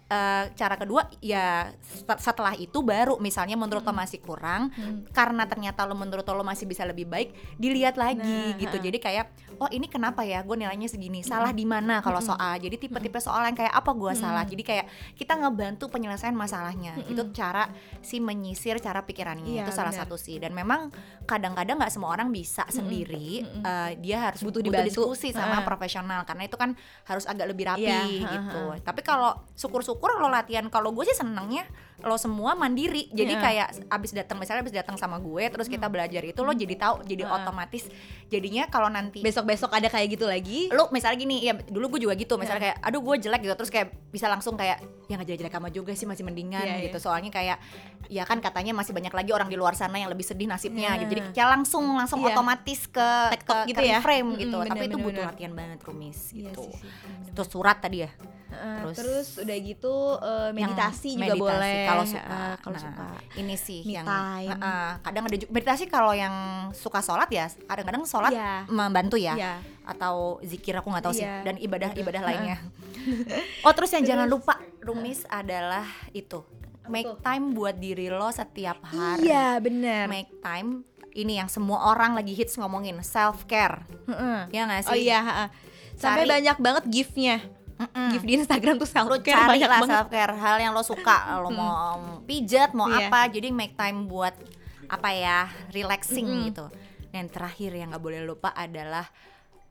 eh, 0.09 0.45
cara 0.53 0.75
kedua 0.75 1.05
ya 1.21 1.69
set- 1.79 2.19
setelah 2.19 2.57
itu 2.57 2.81
baru 2.81 3.17
misalnya 3.19 3.55
menurut 3.55 3.81
lo 3.81 3.93
masih 3.93 4.19
kurang 4.19 4.73
karena 5.11 5.45
ternyata 5.45 5.85
lo 5.85 5.93
menurut 5.93 6.25
lo 6.25 6.41
masih 6.41 6.65
bisa 6.65 6.83
lebih 6.83 7.05
baik 7.05 7.29
dilihat 7.55 7.95
lagi 7.95 8.17
Nah, 8.19 8.57
gitu. 8.57 8.77
ha. 8.77 8.83
jadi 8.83 8.99
kayak 8.99 9.27
oh 9.59 9.67
ini 9.69 9.85
kenapa 9.85 10.23
ya? 10.23 10.41
Gue 10.41 10.55
nilainya 10.55 10.87
segini. 10.87 11.21
Salah 11.21 11.51
di 11.51 11.67
mana 11.67 11.99
kalau 11.99 12.23
soal? 12.23 12.57
Jadi 12.57 12.79
tipe-tipe 12.79 13.19
soal 13.19 13.43
yang 13.43 13.59
kayak 13.59 13.75
apa 13.75 13.91
gue 13.91 14.13
salah? 14.15 14.47
Jadi 14.47 14.63
kayak 14.63 14.87
kita 15.13 15.35
ngebantu 15.35 15.91
penyelesaian 15.91 16.31
masalahnya. 16.33 16.95
Itu 17.05 17.35
cara 17.35 17.67
si 17.99 18.17
menyisir 18.19 18.79
cara 18.79 19.03
pikirannya. 19.03 19.51
Iya, 19.51 19.67
itu 19.67 19.73
salah 19.73 19.91
benar. 19.91 20.07
satu 20.07 20.15
sih. 20.15 20.39
Dan 20.39 20.55
memang 20.55 20.95
kadang-kadang 21.27 21.75
nggak 21.77 21.91
semua 21.91 22.15
orang 22.15 22.31
bisa 22.31 22.63
sendiri. 22.71 23.43
eh, 23.43 23.91
dia 23.99 24.31
harus 24.31 24.39
Butuh 24.41 24.63
butuh, 24.63 24.71
dibantu. 24.79 25.11
diskusi 25.11 25.35
sama 25.35 25.59
Ha. 25.59 25.67
profesional. 25.67 26.23
Karena 26.23 26.47
itu 26.47 26.55
kan 26.55 26.79
harus 27.03 27.27
agak 27.27 27.51
lebih 27.51 27.67
rapi 27.67 27.91
ha, 27.91 28.07
gitu 28.07 28.63
ha. 28.71 28.79
tapi 28.79 29.03
kalau 29.03 29.35
syukur-syukur 29.55 29.98
lo 30.19 30.31
latihan. 30.31 30.71
Kalau 30.71 30.95
gue 30.95 31.03
sih 31.07 31.17
senengnya 31.17 31.67
lo 31.99 32.15
semua 32.15 32.55
mandiri. 32.55 33.11
Jadi 33.11 33.33
Iya. 33.33 33.43
kayak 33.43 33.69
abis 33.91 34.11
datang 34.13 34.39
misalnya 34.39 34.63
abis 34.63 34.71
datang 34.73 34.95
sama 34.95 35.19
gue 35.19 35.45
terus 35.49 35.67
kita 35.67 35.87
belajar 35.87 36.23
itu 36.23 36.39
lo 36.39 36.53
jadi 36.53 36.75
tahu 36.75 37.03
jadi 37.03 37.27
Ha. 37.27 37.43
otomatis. 37.43 37.91
Jadinya 38.27 38.67
kalau 38.67 38.87
nanti 38.87 39.19
besok-besok 39.19 39.73
ada 39.73 39.89
kayak 39.89 40.15
gitu 40.15 40.25
lagi? 40.25 40.71
Lu 40.71 40.87
misalnya 40.89 41.19
gini 41.19 41.43
ya 41.43 41.59
dulu 41.59 41.97
gue 41.97 42.07
juga 42.07 42.15
gitu. 42.15 42.39
Misalnya 42.39 42.71
kayak 42.71 42.79
aduh 42.81 43.03
gue 43.03 43.17
jelek 43.21 43.41
gitu. 43.43 43.55
Terus 43.57 43.69
kayak 43.69 43.89
bisa 44.09 44.27
langsung 44.27 44.55
kayak 44.55 44.79
ya 45.05 45.17
nggak 45.17 45.27
jelek-jelek 45.27 45.51
sama 45.53 45.69
juga 45.69 45.91
sih 45.93 46.05
masih 46.05 46.23
mendingan 46.23 46.63
Iya, 46.63 46.87
gitu. 46.87 46.97
Iya. 46.97 47.03
soalnya 47.03 47.31
kayak 47.31 47.59
ya 48.07 48.23
kan 48.23 48.39
katanya 48.39 48.73
masih 48.73 48.93
banyak 48.93 49.11
lagi 49.11 49.31
orang 49.33 49.49
di 49.49 49.57
luar 49.57 49.75
sana 49.75 49.97
yang 49.97 50.09
lebih 50.09 50.23
sedih 50.23 50.47
nasibnya 50.47 50.95
Iya. 50.95 51.01
gitu. 51.03 51.11
Jadi 51.13 51.35
kayak 51.35 51.51
langsung 51.53 51.85
langsung 51.91 52.21
Iya. 52.21 52.31
otomatis 52.31 52.81
ke 52.87 53.09
Tektok 53.35 53.57
ke, 53.59 53.69
gitu 53.69 53.81
ke 53.81 53.89
ya. 53.89 53.99
frame 53.99 54.29
Mm-mm, 54.29 54.41
gitu. 54.41 54.57
bener, 54.57 54.71
tapi 54.71 54.85
itu 54.85 54.91
bener, 54.93 55.05
butuh 55.05 55.17
bener. 55.19 55.31
latihan 55.35 55.53
banget 55.53 55.79
rumis 55.83 56.19
Iya 56.31 56.43
gitu. 56.47 56.63
sih, 56.63 56.79
sih, 56.79 57.33
terus 57.35 57.49
surat 57.49 57.79
tadi 57.79 57.99
ya? 58.01 58.11
Heeh, 58.49 58.81
Terus- 58.81 58.97
terus, 58.97 59.29
udah 59.45 59.57
gitu 59.61 59.95
Yang 60.17 60.55
meditasi 60.57 61.09
juga 61.11 61.21
meditasi, 61.21 61.41
boleh 61.45 61.77
kalau 61.89 62.05
suka. 62.05 62.29
eh, 62.29 62.55
kalau 62.59 62.75
Nah, 62.75 62.83
suka 62.83 63.07
ini 63.35 63.55
sih 63.55 63.81
Me 63.83 63.93
yang 63.95 64.05
time. 64.05 64.51
Heeh, 64.51 64.89
kadang 65.01 65.23
ada 65.25 65.35
juga 65.35 65.51
meditasi 65.51 65.85
kalau 65.85 66.13
yang 66.13 66.35
suka 66.71 66.99
sholat 66.99 67.29
ya 67.29 67.47
kadang-kadang 67.63 68.05
sholat 68.05 68.31
Iya. 68.31 68.55
membantu 68.67 69.17
ya 69.17 69.35
Iya. 69.35 69.53
atau 69.85 70.15
zikir 70.41 70.75
aku 70.75 70.89
nggak 70.89 71.03
tahu 71.03 71.15
sih 71.15 71.23
Iya. 71.23 71.43
dan 71.43 71.57
ibadah-ibadah 71.57 72.23
lainnya 72.23 72.57
oh 73.67 73.73
terus 73.73 73.91
yang 73.91 74.05
jangan 74.05 74.27
lupa 74.27 74.55
rumis 74.79 75.25
adalah 75.27 75.85
itu 76.11 76.45
make 76.87 77.09
time 77.19 77.53
buat 77.53 77.77
diri 77.77 78.09
lo 78.09 78.29
setiap 78.29 78.81
hari 78.83 79.27
iya 79.27 79.57
bener 79.59 80.07
make 80.07 80.33
time 80.39 80.85
ini 81.11 81.37
yang 81.37 81.47
semua 81.47 81.89
orang 81.89 82.15
lagi 82.15 82.33
hits 82.33 82.55
ngomongin 82.55 82.97
self 83.03 83.45
care 83.45 83.85
Heeh. 84.07 84.41
ya 84.51 84.63
nggak 84.65 84.83
sih 84.85 84.91
oh 84.91 84.99
iya 84.99 85.19
heeh. 85.21 85.49
sampai 85.95 86.23
Cari- 86.23 86.33
banyak 86.33 86.57
banget 86.59 86.85
giftnya 86.87 87.37
Mm-mm. 87.79 88.11
gift 88.11 88.27
di 88.27 88.33
Instagram 88.35 88.75
tuh 88.77 88.87
self 88.87 89.07
care 89.23 89.39
cari 89.39 89.51
banyak 89.55 89.71
lah 89.71 89.79
banget. 89.79 89.95
self 89.95 90.09
care 90.09 90.35
hal 90.35 90.57
yang 90.59 90.73
lo 90.75 90.83
suka. 90.83 91.39
Lo 91.39 91.49
mau 91.49 91.95
pijat 92.23 92.75
mau 92.75 92.87
Iya. 92.87 93.07
apa 93.07 93.31
jadi 93.31 93.49
make 93.49 93.73
time 93.73 94.05
buat 94.05 94.35
apa 94.87 95.09
ya 95.11 95.39
relaxing 95.71 96.27
gitu. 96.51 96.67
Dan 97.09 97.31
terakhir 97.31 97.73
yang 97.73 97.89
nggak 97.89 98.03
boleh 98.03 98.21
lupa 98.21 98.51
adalah 98.51 99.07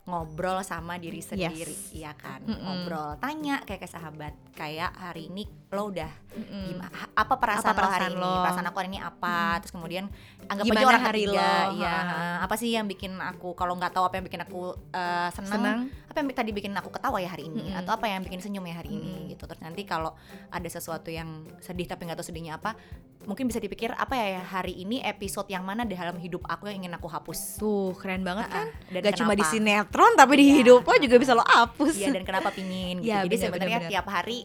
ngobrol 0.03 0.63
sama 0.63 0.95
diri 0.95 1.19
sendiri 1.19 1.75
iya 1.91 2.15
kan? 2.15 2.39
Ngobrol 2.43 3.19
tanya 3.19 3.59
kayak 3.61 3.83
ke 3.83 3.89
sahabat 3.89 4.31
kayak 4.55 4.95
hari 4.95 5.27
ini 5.27 5.43
lo 5.67 5.91
udah 5.91 6.07
gimana 6.31 6.87
apa 7.11 7.33
perasaan, 7.35 7.75
Apa 7.75 7.81
lo 7.81 7.89
hari 7.89 8.07
perasaan 8.07 8.13
ini? 8.15 8.39
perasaan 8.39 8.67
aku 8.69 8.77
hari 8.79 8.89
ini 8.93 8.99
apa? 9.03 9.35
Terus 9.59 9.73
kemudian 9.75 10.05
anggap 10.47 10.63
aja 10.63 10.69
Gimana 10.71 10.87
orang 10.87 11.03
hari 11.03 11.21
ketiga. 11.25 11.43
lo? 11.67 11.75
ya 11.75 11.95
Ha. 11.97 12.17
apa 12.39 12.55
sih 12.55 12.69
yang 12.71 12.85
bikin 12.87 13.11
aku 13.17 13.51
kalau 13.51 13.75
nggak 13.75 13.91
tahu 13.91 14.05
apa 14.05 14.15
yang 14.15 14.25
bikin 14.25 14.41
aku 14.41 14.61
eh, 14.93 15.29
senang, 15.33 15.51
Senang. 15.59 15.79
apa 16.07 16.15
yang 16.15 16.27
tadi 16.31 16.51
bikin 16.51 16.71
aku 16.71 16.87
ketawa 16.87 17.19
ya 17.19 17.27
hari 17.27 17.51
ini? 17.51 17.75
Atau 17.75 17.91
apa 17.91 18.05
yang 18.05 18.23
bikin 18.23 18.39
senyum 18.39 18.63
ya 18.63 18.79
hari 18.79 18.95
ini 18.95 19.27
gitu. 19.27 19.43
Terus 19.43 19.59
nanti 19.59 19.83
kalau 19.83 20.15
ada 20.47 20.69
sesuatu 20.69 21.09
yang 21.09 21.27
sedih 21.59 21.83
tapi 21.83 22.05
nggak 22.05 22.15
tahu 22.15 22.27
sedihnya 22.27 22.55
apa 22.55 22.71
mungkin 23.27 23.43
bisa 23.43 23.59
dipikir 23.59 23.91
apa 23.91 24.15
ya 24.15 24.39
hari 24.39 24.71
ini 24.71 25.03
episode 25.03 25.49
yang 25.49 25.59
mana 25.61 25.83
di 25.83 25.99
dalam 25.99 26.15
hidup 26.15 26.47
aku 26.47 26.71
yang 26.71 26.79
ingin 26.79 26.95
aku 26.95 27.11
hapus. 27.11 27.59
Tuh 27.59 27.91
keren 27.97 28.23
banget 28.23 28.47
kan? 28.47 28.71
Ah, 28.71 28.93
dan 28.93 29.01
gak 29.03 29.19
cuma 29.19 29.33
di 29.33 29.43
sinetron 29.43 30.15
tapi 30.15 30.33
di 30.37 30.45
Iya. 30.47 30.55
hidup 30.63 30.81
lo 30.81 30.95
juga 30.95 31.15
bisa 31.17 31.33
lo 31.33 31.43
hapus. 31.43 31.97
Iya 31.97 32.13
dan 32.13 32.23
kenapa 32.23 32.55
pingin 32.55 33.03
gitu. 33.03 33.09
Iya, 33.09 33.27
Jadi 33.27 33.35
benar, 33.35 33.43
sebenarnya 33.43 33.79
benar, 33.83 33.91
tiap 33.91 34.07
hari 34.07 34.39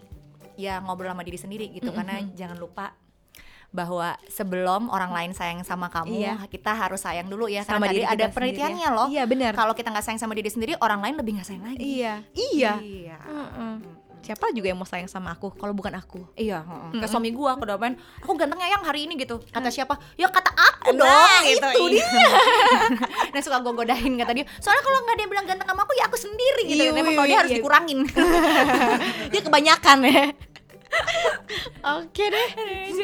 ya 0.62 0.78
ngobrol 0.78 1.10
sama 1.10 1.22
diri 1.22 1.34
sendiri 1.36 1.66
gitu 1.68 1.90
karena 1.90 2.22
jangan 2.32 2.54
lupa 2.56 2.94
bahwa 3.68 4.12
sebelum 4.28 4.86
orang 4.86 5.08
lain 5.10 5.32
sayang 5.32 5.64
sama 5.64 5.88
kamu, 5.88 6.20
Iya. 6.20 6.36
kita 6.44 6.76
harus 6.76 7.00
sayang 7.00 7.24
dulu 7.24 7.48
ya. 7.48 7.64
Sama 7.64 7.80
Karena 7.80 7.88
diri 7.90 8.04
tadi 8.04 8.12
ada 8.12 8.20
sendiri 8.22 8.36
penelitiannya 8.36 8.84
ya. 8.84 8.92
loh. 8.92 9.08
Iya, 9.08 9.24
benar. 9.24 9.52
Kalau 9.54 9.72
kita 9.72 9.88
nggak 9.88 10.04
sayang 10.04 10.20
sama 10.20 10.36
diri 10.36 10.46
sendiri, 10.46 10.76
orang 10.76 11.00
lain 11.00 11.16
lebih 11.16 11.40
nggak 11.40 11.48
sayang 11.48 11.64
lagi. 11.64 11.80
iya 11.80 12.20
iya 12.34 12.72
Iya. 12.78 13.16
Heeh. 13.18 13.74
siapa 14.22 14.54
juga 14.54 14.70
yang 14.70 14.78
mau 14.78 14.86
sayang 14.86 15.08
sama 15.08 15.32
aku 15.32 15.50
kalau 15.50 15.72
bukan 15.72 15.90
aku 15.92 16.22
Iya, 16.36 16.62
heeh. 16.62 16.90
Kayak 16.94 17.10
suami 17.10 17.32
gua 17.32 17.56
aku 17.56 17.64
udah 17.64 17.74
main, 17.74 17.96
aku 18.20 18.30
gantengnya 18.36 18.68
yang 18.68 18.84
hari 18.84 19.02
ini 19.02 19.16
gitu. 19.16 19.40
Kata 19.48 19.66
siapa? 19.66 19.96
Ya 20.14 20.28
kata 20.28 20.52
aku 20.52 20.92
Nah, 20.92 21.02
dong 21.02 21.42
itu 21.48 21.58
gitu. 21.58 21.82
dia. 21.90 22.06
nah 23.32 23.40
suka 23.40 23.58
gue 23.58 23.72
godain 23.72 24.12
kata 24.14 24.32
dia. 24.32 24.46
Soalnya 24.58 24.78
kalau 24.80 24.98
nggak 25.00 25.16
dia 25.16 25.26
bilang 25.26 25.44
ganteng 25.44 25.66
sama 25.66 25.82
aku 25.82 25.96
ya 25.96 26.04
aku 26.06 26.14
sendiri 26.14 26.62
gitu. 26.68 26.82
Iya, 26.82 26.92
Memang 26.92 27.08
iya, 27.08 27.16
kalau 27.16 27.26
dia 27.26 27.38
harus 27.40 27.50
iya. 27.50 27.58
dikurangin. 27.58 27.98
dia 29.32 29.40
kebanyakan 29.40 29.98
ya 30.04 30.24
oke 31.82 32.24
deh 32.24 32.48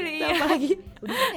Iya. 0.08 0.34
apa 0.34 0.46
lagi 0.50 0.72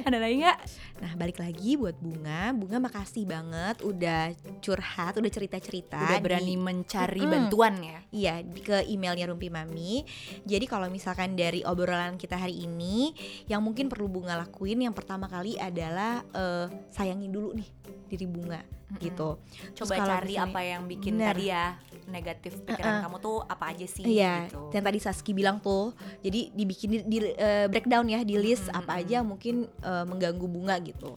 Ada 0.01 0.17
lagi 0.17 0.35
nggak? 0.41 0.57
Nah 0.97 1.11
balik 1.13 1.37
lagi 1.37 1.75
buat 1.75 1.93
Bunga 1.95 2.49
Bunga 2.51 2.77
makasih 2.79 3.25
banget 3.25 3.77
udah 3.81 4.33
curhat, 4.57 5.13
udah 5.15 5.31
cerita-cerita 5.31 6.01
Udah 6.01 6.17
di- 6.17 6.23
berani 6.23 6.55
mencari 6.55 7.21
Mm-mm. 7.21 7.31
bantuan 7.31 7.73
ya. 7.77 7.99
Iya 8.09 8.33
di- 8.41 8.59
ke 8.59 8.85
emailnya 8.85 9.27
Rumpi 9.27 9.47
Mami 9.47 10.01
Jadi 10.43 10.65
kalau 10.65 10.87
misalkan 10.87 11.33
dari 11.33 11.61
obrolan 11.61 12.15
kita 12.15 12.35
hari 12.35 12.57
ini 12.59 13.13
Yang 13.45 13.61
mungkin 13.61 13.85
perlu 13.87 14.07
Bunga 14.07 14.33
lakuin 14.35 14.81
Yang 14.81 14.95
pertama 14.97 15.25
kali 15.25 15.55
adalah 15.55 16.25
eh, 16.27 16.65
Sayangin 16.89 17.29
dulu 17.29 17.53
nih 17.53 17.69
diri 18.07 18.25
Bunga 18.25 18.61
gitu 18.97 19.39
Terus 19.71 19.87
Coba 19.87 19.93
cari 19.99 20.35
misalnya- 20.35 20.49
apa 20.49 20.59
yang 20.61 20.81
bikin 20.83 21.13
Bener. 21.15 21.27
tadi 21.31 21.45
ya 21.47 21.65
negatif 22.12 22.60
pikiran 22.62 23.02
kamu 23.02 23.17
tuh 23.17 23.38
apa 23.41 23.71
aja 23.71 23.86
sih 23.86 24.04
Iya, 24.04 24.45
gitu. 24.45 24.69
yang 24.69 24.84
tadi 24.84 25.00
Saski 25.00 25.32
bilang 25.32 25.58
tuh, 25.58 25.95
jadi 26.19 26.52
dibikin 26.52 26.89
di, 26.91 26.97
di- 27.02 27.34
eh, 27.34 27.65
breakdown 27.65 28.06
ya 28.06 28.21
di 28.21 28.36
list 28.36 28.67
apa 28.69 29.00
aja 29.00 29.19
mungkin 29.21 29.63
eh, 29.65 30.04
mengganggu 30.04 30.43
bunga 30.43 30.76
gitu. 30.78 31.15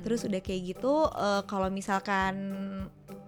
Terus 0.00 0.22
udah 0.22 0.38
kayak 0.38 0.62
gitu, 0.72 0.94
eh, 1.04 1.42
kalau 1.44 1.66
misalkan 1.68 2.34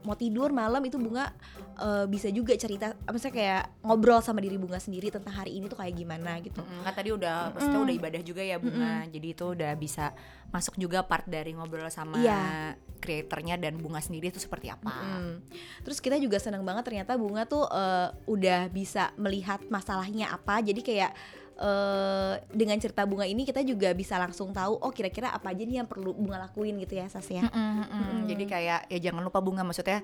mau 0.09 0.17
tidur 0.17 0.49
malam 0.49 0.81
itu 0.81 0.97
bunga 0.97 1.29
eh, 1.77 2.09
bisa 2.09 2.33
juga 2.33 2.57
cerita, 2.57 2.97
maksudnya 3.05 3.35
kayak 3.37 3.63
ngobrol 3.85 4.19
sama 4.19 4.41
diri 4.41 4.57
bunga 4.57 4.81
sendiri 4.81 5.13
tentang 5.13 5.37
hari 5.37 5.55
ini 5.55 5.69
tuh 5.69 5.77
kayak 5.77 5.93
gimana 5.93 6.41
gitu. 6.41 6.59
Mm, 6.59 6.81
kan 6.81 6.93
tadi 6.93 7.13
udah 7.13 7.53
maksudnya 7.53 7.81
udah 7.85 7.95
ibadah 7.95 8.23
juga 8.25 8.41
ya 8.41 8.57
bunga 8.57 9.05
jadi 9.07 9.27
itu 9.29 9.45
udah 9.53 9.73
bisa 9.77 10.17
masuk 10.49 10.75
juga 10.75 11.05
part 11.05 11.29
dari 11.29 11.53
ngobrol 11.53 11.93
sama 11.93 12.17
Iya. 12.17 12.73
kreatornya 12.99 13.61
dan 13.61 13.77
bunga 13.77 14.01
sendiri 14.01 14.33
itu 14.33 14.41
seperti 14.41 14.73
apa 14.73 14.89
Mm. 14.89 15.45
Terus 15.85 16.01
kita 16.01 16.17
juga 16.17 16.41
senang 16.41 16.65
banget 16.65 16.89
ternyata 16.89 17.15
bunga 17.15 17.45
tuh 17.45 17.69
eh, 17.69 18.09
udah 18.25 18.73
bisa 18.73 19.13
melihat 19.15 19.61
masalahnya 19.69 20.33
apa, 20.33 20.65
jadi 20.65 20.81
kayak 20.81 21.13
eh, 21.59 22.35
dengan 22.55 22.79
cerita 22.79 23.03
bunga 23.05 23.27
ini 23.27 23.43
kita 23.43 23.61
juga 23.67 23.91
bisa 23.93 24.17
langsung 24.17 24.55
tahu 24.55 24.79
oh 24.79 24.93
kira-kira 24.95 25.35
apa 25.35 25.51
aja 25.51 25.63
nih 25.67 25.83
yang 25.83 25.89
perlu 25.91 26.15
bunga 26.15 26.39
lakuin 26.49 26.79
gitu 26.79 26.97
ya 26.97 27.07
Sas 27.11 27.27
ya. 27.29 27.43
Mm-mm, 27.43 27.75
mm-mm. 27.85 28.19
jadi 28.31 28.45
kayak 28.47 28.81
ya 28.89 28.99
jangan 29.11 29.27
lupa 29.27 29.43
bunga 29.43 29.67
maksudnya 29.67 30.01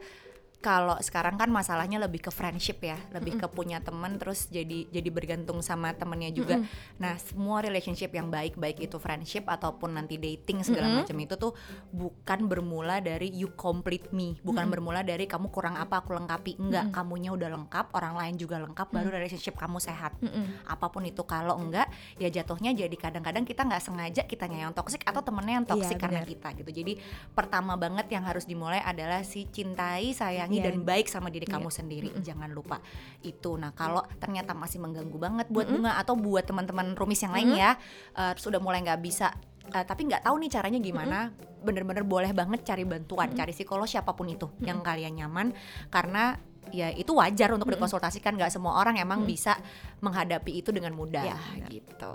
kalau 0.64 0.96
sekarang 1.05 1.37
kan 1.37 1.53
masalahnya 1.53 2.00
lebih 2.00 2.24
ke 2.24 2.33
friendship 2.33 2.81
ya, 2.81 2.96
lebih 3.12 3.37
ke 3.37 3.46
punya 3.53 3.85
temen 3.85 4.16
terus 4.16 4.48
jadi 4.48 4.88
jadi 4.88 5.09
bergantung 5.12 5.61
sama 5.61 5.92
temennya 5.92 6.33
juga. 6.33 6.64
Nah, 6.96 7.20
semua 7.20 7.61
relationship 7.61 8.09
yang 8.16 8.33
baik 8.33 8.57
baik 8.57 8.81
itu 8.81 8.96
friendship 8.96 9.44
ataupun 9.44 10.00
nanti 10.00 10.16
dating 10.16 10.64
segala 10.64 11.05
macam 11.05 11.16
itu 11.20 11.35
tuh 11.37 11.53
bukan 11.92 12.48
bermula 12.48 13.05
dari 13.05 13.29
you 13.31 13.53
complete 13.55 14.09
me, 14.11 14.40
bukan 14.40 14.66
bermula 14.72 15.05
dari 15.05 15.29
kamu 15.29 15.53
kurang 15.53 15.77
apa 15.77 16.00
aku 16.00 16.16
lengkapi. 16.16 16.57
Enggak, 16.57 16.90
kamunya 16.96 17.31
udah 17.37 17.53
lengkap, 17.53 17.92
orang 17.92 18.16
lain 18.16 18.35
juga 18.40 18.57
lengkap, 18.59 18.88
baru 18.88 19.09
relationship 19.12 19.61
kamu 19.61 19.79
sehat. 19.79 20.16
Apa 20.64 20.88
pun 20.88 21.05
itu 21.05 21.20
kalau 21.29 21.61
enggak 21.61 21.87
ya 22.16 22.33
jatuhnya 22.33 22.72
jadi 22.72 22.97
kadang-kadang 22.97 23.45
kita 23.45 23.68
nggak 23.68 23.82
sengaja 23.84 24.22
kitanya 24.24 24.68
yang 24.68 24.72
toksik 24.72 25.05
atau 25.05 25.20
temennya 25.20 25.62
yang 25.62 25.66
toksik 25.68 25.95
Iya, 25.95 26.01
karena 26.01 26.20
kita 26.24 26.49
gitu. 26.57 26.70
Jadi 26.72 26.93
pertama 27.36 27.76
banget 27.76 28.07
yang 28.11 28.24
harus 28.24 28.49
dimulai 28.49 28.80
adalah 28.80 29.22
si 29.22 29.47
cintai, 29.51 30.11
sayangi 30.16 30.53
Iya. 30.61 30.70
dan 30.70 30.84
baik 30.86 31.07
sama 31.11 31.28
diri 31.30 31.46
kamu 31.46 31.68
sendiri. 31.70 32.11
Jangan 32.20 32.50
lupa 32.52 32.78
itu. 33.22 33.57
Nah, 33.57 33.72
kalau 33.72 34.02
ternyata 34.18 34.52
masih 34.52 34.78
mengganggu 34.82 35.18
banget 35.18 35.46
buat 35.50 35.66
bunga 35.66 35.96
atau 35.98 36.14
buat 36.14 36.44
teman-teman 36.44 36.94
rumis 36.94 37.20
yang 37.22 37.34
lain 37.34 37.57
ya, 37.57 37.76
eh, 38.14 38.30
terus 38.36 38.46
udah 38.50 38.61
mulai 38.61 38.82
nggak 38.84 39.00
bisa 39.02 39.32
eh, 39.64 39.80
tapi 39.80 40.05
nggak 40.05 40.28
tahu 40.28 40.36
nih 40.44 40.50
caranya 40.52 40.76
gimana, 40.76 41.32
bener-bener 41.64 42.05
boleh 42.05 42.36
banget 42.36 42.68
cari 42.68 42.84
bantuan, 42.84 43.32
cari 43.32 43.57
psikolog 43.57 43.88
siapa 43.88 44.12
pun 44.12 44.28
itu 44.28 44.52
yang 44.61 44.84
kalian 44.84 45.24
nyaman. 45.24 45.57
Karena 45.88 46.36
ya 46.70 46.88
itu 46.88 47.10
wajar 47.10 47.50
untuk 47.50 47.68
dikonsultasikan 47.68 48.32
nggak 48.32 48.48
semua 48.48 48.76
orang 48.76 48.96
emang 48.96 49.22
bisa 49.22 49.58
menghadapi 49.98 50.52
itu 50.54 50.68
dengan 50.68 50.92
mudah. 50.92 51.24
Ya, 51.24 51.36
benar. 51.36 51.68
gitu. 51.70 52.12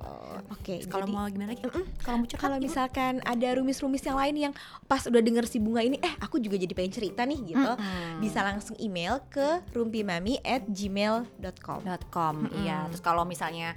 Oke, 0.49 0.73
Kalau 0.85 1.03
jadi- 1.03 1.15
mau 1.15 1.25
gimana 1.25 1.49
lagi? 1.49 1.61
Kalau 1.99 2.17
mau 2.17 2.25
curhat 2.25 2.39
Kalau 2.39 2.57
misalkan 2.57 3.13
ada 3.21 3.47
rumis-rumis 3.51 4.01
yang 4.01 4.15
lain 4.15 4.35
yang 4.39 4.53
pas 4.85 5.01
udah 5.03 5.19
denger 5.19 5.43
si 5.43 5.57
bunga 5.57 5.81
ini, 5.81 5.97
eh 5.97 6.13
aku 6.17 6.37
juga 6.37 6.55
jadi 6.55 6.69
pengen 6.71 6.93
cerita 6.93 7.21
nih 7.23 7.39
gitu, 7.47 7.71
bisa 8.19 8.39
langsung 8.41 8.77
email 8.77 9.17
ke 9.27 9.65
rumpimami 9.71 10.37
at 10.39 10.63
gmail.com. 10.65 11.79
com. 12.09 12.35
Iya. 12.55 12.87
Terus 12.89 13.01
kalau 13.01 13.23
misalnya 13.23 13.73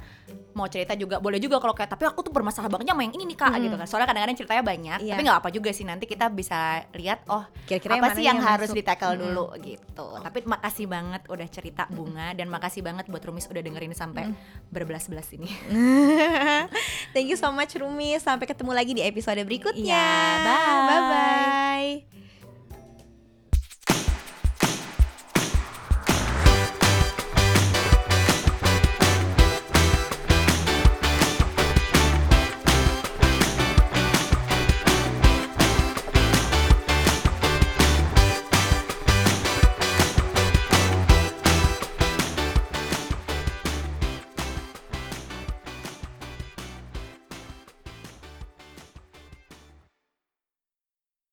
mau 0.52 0.68
cerita 0.68 0.92
juga 0.92 1.16
boleh 1.16 1.36
juga 1.38 1.56
kalau 1.56 1.72
kayak 1.72 1.90
tapi 1.90 2.04
aku 2.04 2.20
tuh 2.22 2.32
bermasalah 2.32 2.68
banget 2.68 2.88
sama 2.88 3.02
yang 3.02 3.14
ini 3.14 3.24
nih 3.26 3.38
kak 3.38 3.52
gitu 3.58 3.74
kan. 3.74 3.86
Soalnya 3.86 4.08
kadang-kadang 4.08 4.36
ceritanya 4.36 4.62
banyak 4.62 4.98
Iya. 5.00 5.12
tapi 5.12 5.22
nggak 5.24 5.38
apa 5.38 5.48
juga 5.48 5.70
sih. 5.70 5.84
Nanti 5.84 6.04
kita 6.04 6.28
bisa 6.28 6.58
lihat 6.92 7.24
oh 7.28 7.44
Kira-kira 7.64 7.96
apa 7.96 8.06
yang 8.06 8.12
sih 8.12 8.24
yang, 8.24 8.36
yang 8.36 8.44
harus 8.46 8.68
masuk? 8.68 8.76
di 8.76 8.84
tackle 8.84 9.16
dulu 9.16 9.44
gitu. 9.58 10.06
Tapi 10.18 10.38
makasih 10.62 10.86
banget 10.86 11.26
udah 11.26 11.48
cerita 11.50 11.90
bunga 11.90 12.38
dan 12.38 12.46
makasih 12.46 12.86
banget 12.86 13.10
buat 13.10 13.18
Rumis 13.18 13.50
udah 13.50 13.66
dengerin 13.66 13.98
sampai 13.98 14.30
berbelas-belas 14.70 15.26
ini 15.34 15.50
Thank 17.12 17.34
you 17.34 17.36
so 17.36 17.50
much 17.50 17.74
Rumi. 17.74 18.16
Sampai 18.22 18.46
ketemu 18.46 18.72
lagi 18.72 18.92
di 18.96 19.02
episode 19.04 19.42
berikutnya. 19.44 19.84
Iya, 19.84 20.44
bye. 20.46 20.86
Bye 20.88 21.00
bye. 21.10 21.61